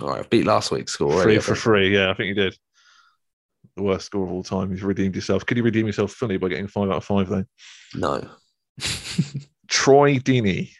[0.00, 1.12] All right, I beat last week's score.
[1.12, 1.92] Already, for free.
[1.94, 2.56] Yeah, I think you did.
[3.76, 4.70] The worst score of all time.
[4.70, 5.44] You've redeemed yourself.
[5.46, 7.44] Could you redeem yourself fully by getting five out of five, though?
[7.94, 8.28] No.
[9.68, 10.70] Troy Deeney,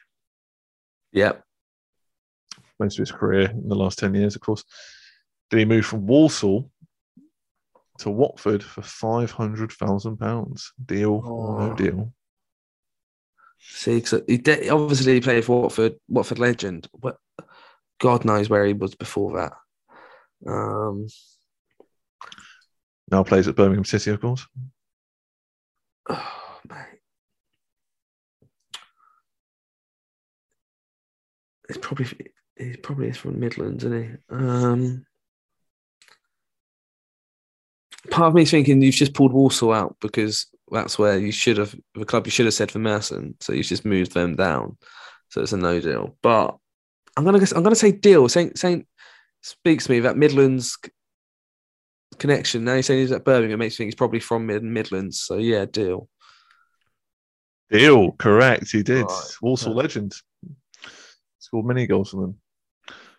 [1.12, 1.44] yep.
[2.81, 4.65] most of his career in the last 10 years, of course.
[5.51, 6.70] Did he move from Walsall
[7.98, 10.62] to Watford for £500,000?
[10.85, 11.74] Deal or no Oh.
[11.74, 12.12] deal?
[13.60, 16.89] See, he de- obviously he played for Watford, Watford legend.
[16.93, 17.19] What,
[17.98, 19.52] God knows where he was before that.
[20.51, 21.09] Um,
[23.10, 24.47] Now plays at Birmingham City, of course.
[26.09, 27.01] oh, mate.
[31.69, 32.07] It's probably
[32.57, 34.35] he probably is from Midlands, isn't he?
[34.35, 35.07] Um,
[38.11, 41.59] part of me is thinking you've just pulled Walsall out because that's where you should
[41.59, 44.77] have the club you should have said for Merson, so you've just moved them down.
[45.31, 46.16] So it's a no deal.
[46.23, 46.57] But
[47.16, 48.28] I'm gonna guess, I'm gonna say deal.
[48.28, 48.86] Saint Saint
[49.43, 50.78] speaks to me that Midlands
[52.19, 52.65] connection.
[52.65, 55.20] Now you're saying he's at Birmingham makes me think he's probably from Mid- Midlands.
[55.20, 56.09] So yeah, deal.
[57.70, 58.70] Deal, correct.
[58.70, 59.05] He did.
[59.05, 59.36] Right.
[59.43, 60.15] Walsall legend.
[61.49, 62.37] Scored many goals for them.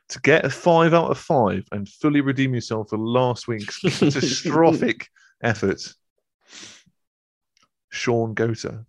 [0.09, 5.07] To get a five out of five and fully redeem yourself for last week's catastrophic
[5.43, 5.81] effort,
[7.89, 8.85] Shaun Goater.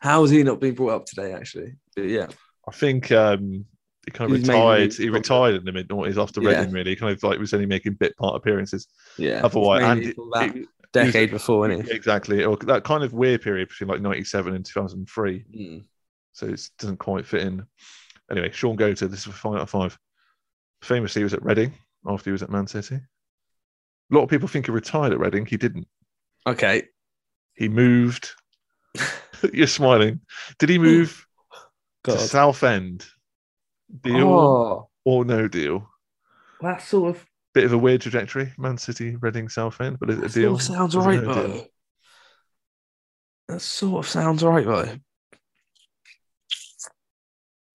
[0.00, 1.32] How has he not been brought up today?
[1.32, 2.28] Actually, but yeah,
[2.68, 3.64] I think um,
[4.04, 4.94] he kind of He's retired.
[4.94, 6.58] He retired in the mid noughties after Yeah.
[6.60, 6.96] Reading, really.
[6.96, 8.86] Kind of like was only making bit part appearances.
[9.18, 9.40] yeah.
[9.44, 13.88] Otherwise, and that it- decade before, isn't exactly, or that kind of weird period between
[13.88, 15.44] like '97 and 2003.
[15.56, 15.84] Mm.
[16.32, 17.64] so it doesn't quite fit in.
[18.30, 19.98] Anyway, Shaun Goater, this is a five out of five.
[20.82, 21.72] Famously, he was at Reading
[22.06, 22.96] after he was at Man City.
[22.96, 25.46] A lot of people think he retired at Reading.
[25.46, 25.86] He didn't.
[26.46, 26.84] Okay.
[27.54, 28.30] He moved.
[29.52, 30.20] You're smiling.
[30.58, 31.26] Did he move
[32.04, 32.18] to.
[32.18, 33.06] Southend?
[34.02, 35.88] Deal Oh, or no deal?
[36.60, 37.24] that sort of
[37.54, 38.52] Bit of a weird trajectory.
[38.58, 40.58] Man City, Reading, Southend, but is it a deal?
[40.58, 41.46] sounds right no though.
[41.52, 41.66] deal?
[43.48, 44.96] That sort of sounds right though.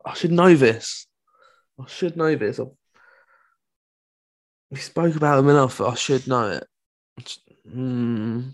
[0.05, 1.07] I should know this.
[1.79, 2.59] I should know this.
[2.59, 2.63] I-
[4.71, 5.79] We spoke about them enough.
[5.81, 6.67] I should know it.
[7.71, 8.49] Hmm.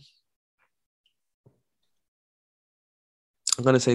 [3.58, 3.94] I'm gonna say.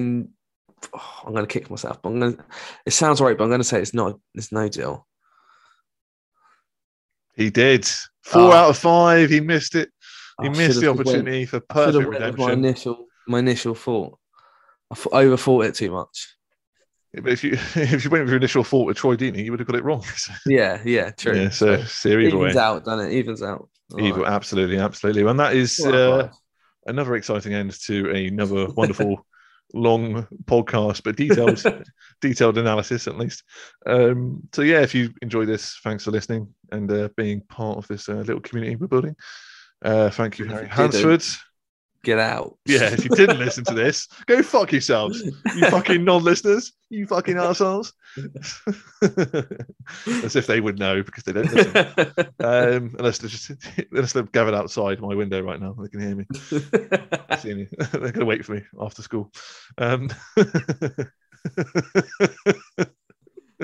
[0.94, 2.00] oh, I'm gonna kick myself.
[2.02, 2.44] But I'm gonna.
[2.86, 4.18] It sounds right, but I'm gonna say it's not.
[4.34, 5.06] It's no deal.
[7.36, 7.86] He did.
[8.22, 8.52] Four Oh.
[8.52, 9.30] out of five.
[9.30, 9.90] He missed it.
[10.40, 12.50] He I missed the just went- opportunity for perfect went my redemption.
[12.50, 13.06] initial.
[13.26, 14.18] My initial thought.
[14.90, 14.94] I
[15.24, 16.33] overthought it too much.
[17.22, 19.60] But if you if you went with your initial thought with Troy Deeney, you would
[19.60, 20.04] have got it wrong.
[20.46, 21.36] Yeah, yeah, true.
[21.36, 23.12] yeah, so, so either way, evens out, doesn't it?
[23.12, 23.68] Evens out.
[23.92, 24.32] All either right.
[24.32, 26.28] absolutely, absolutely, and that is uh,
[26.86, 29.24] another exciting end to another wonderful
[29.74, 31.62] long podcast, but detailed
[32.20, 33.44] detailed analysis at least.
[33.86, 37.86] Um, so yeah, if you enjoy this, thanks for listening and uh, being part of
[37.88, 39.16] this uh, little community we're building.
[39.84, 41.24] Uh, thank you, Harry Hansford.
[42.04, 42.58] Get out.
[42.66, 47.38] Yeah, if you didn't listen to this, go fuck yourselves, you fucking non-listeners, you fucking
[47.38, 47.94] assholes.
[50.22, 51.76] As if they would know because they don't listen.
[52.40, 53.52] Um, unless they're just
[53.90, 56.26] unless they're gathered outside my window right now, they can hear me.
[57.38, 57.68] See me.
[57.92, 59.32] They're gonna wait for me after school.
[59.78, 60.10] Um,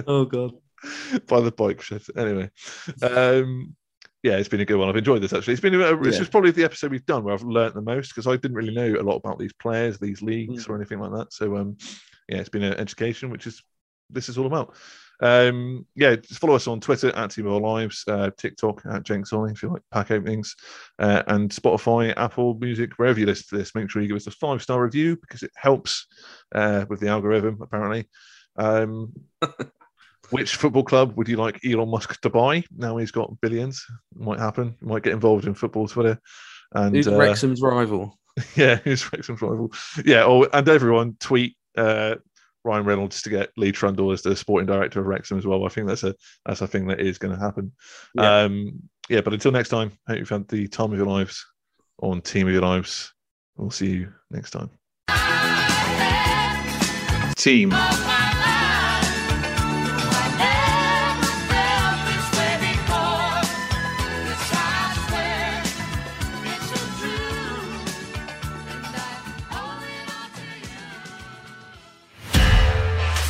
[0.07, 0.53] oh god.
[1.27, 1.85] by the bike.
[2.17, 2.51] Anyway,
[3.03, 3.77] um,
[4.23, 4.89] yeah, it's been a good one.
[4.89, 5.55] I've enjoyed this actually.
[5.55, 6.23] It's been a, this Yeah.
[6.23, 8.75] is probably the episode we've done where I've learnt the most because I didn't really
[8.75, 10.71] know a lot about these players, these leagues, Mm.
[10.71, 11.33] or anything like that.
[11.33, 11.77] So um,
[12.29, 13.63] yeah, it's been an education, which is
[14.11, 14.75] this is all about.
[15.23, 19.53] Um, yeah, just follow us on Twitter at Team Lives, uh, TikTok at Jenks Ollie
[19.53, 20.57] if you like pack openings,
[20.99, 23.75] uh, and Spotify, Apple Music, wherever you listen to this.
[23.75, 26.07] Make sure you give us a five star review because it helps
[26.55, 28.09] uh, with the algorithm apparently.
[28.57, 29.13] Um,
[30.31, 32.65] which football club would you like Elon Musk to buy?
[32.77, 33.85] Now he's got billions.
[34.15, 34.77] Might happen.
[34.81, 36.21] Might get involved in football Twitter.
[36.73, 38.19] And Who's uh, Wrexham's rival?
[38.57, 39.73] yeah, who's Wrexham's rival?
[40.05, 42.17] Yeah, or and everyone tweet uh,
[42.65, 45.65] Ryan Reynolds to get Lee Trundle as the sporting director of Wrexham as well.
[45.65, 46.15] I think that's a
[46.47, 47.73] that's a thing that is going to happen.
[48.15, 48.43] Yeah.
[48.43, 51.45] Um, yeah, but until next time, hope you've had the time of your lives
[52.01, 53.13] on Team of Your Lives.
[53.57, 54.71] We'll see you next time.
[57.35, 57.73] Team.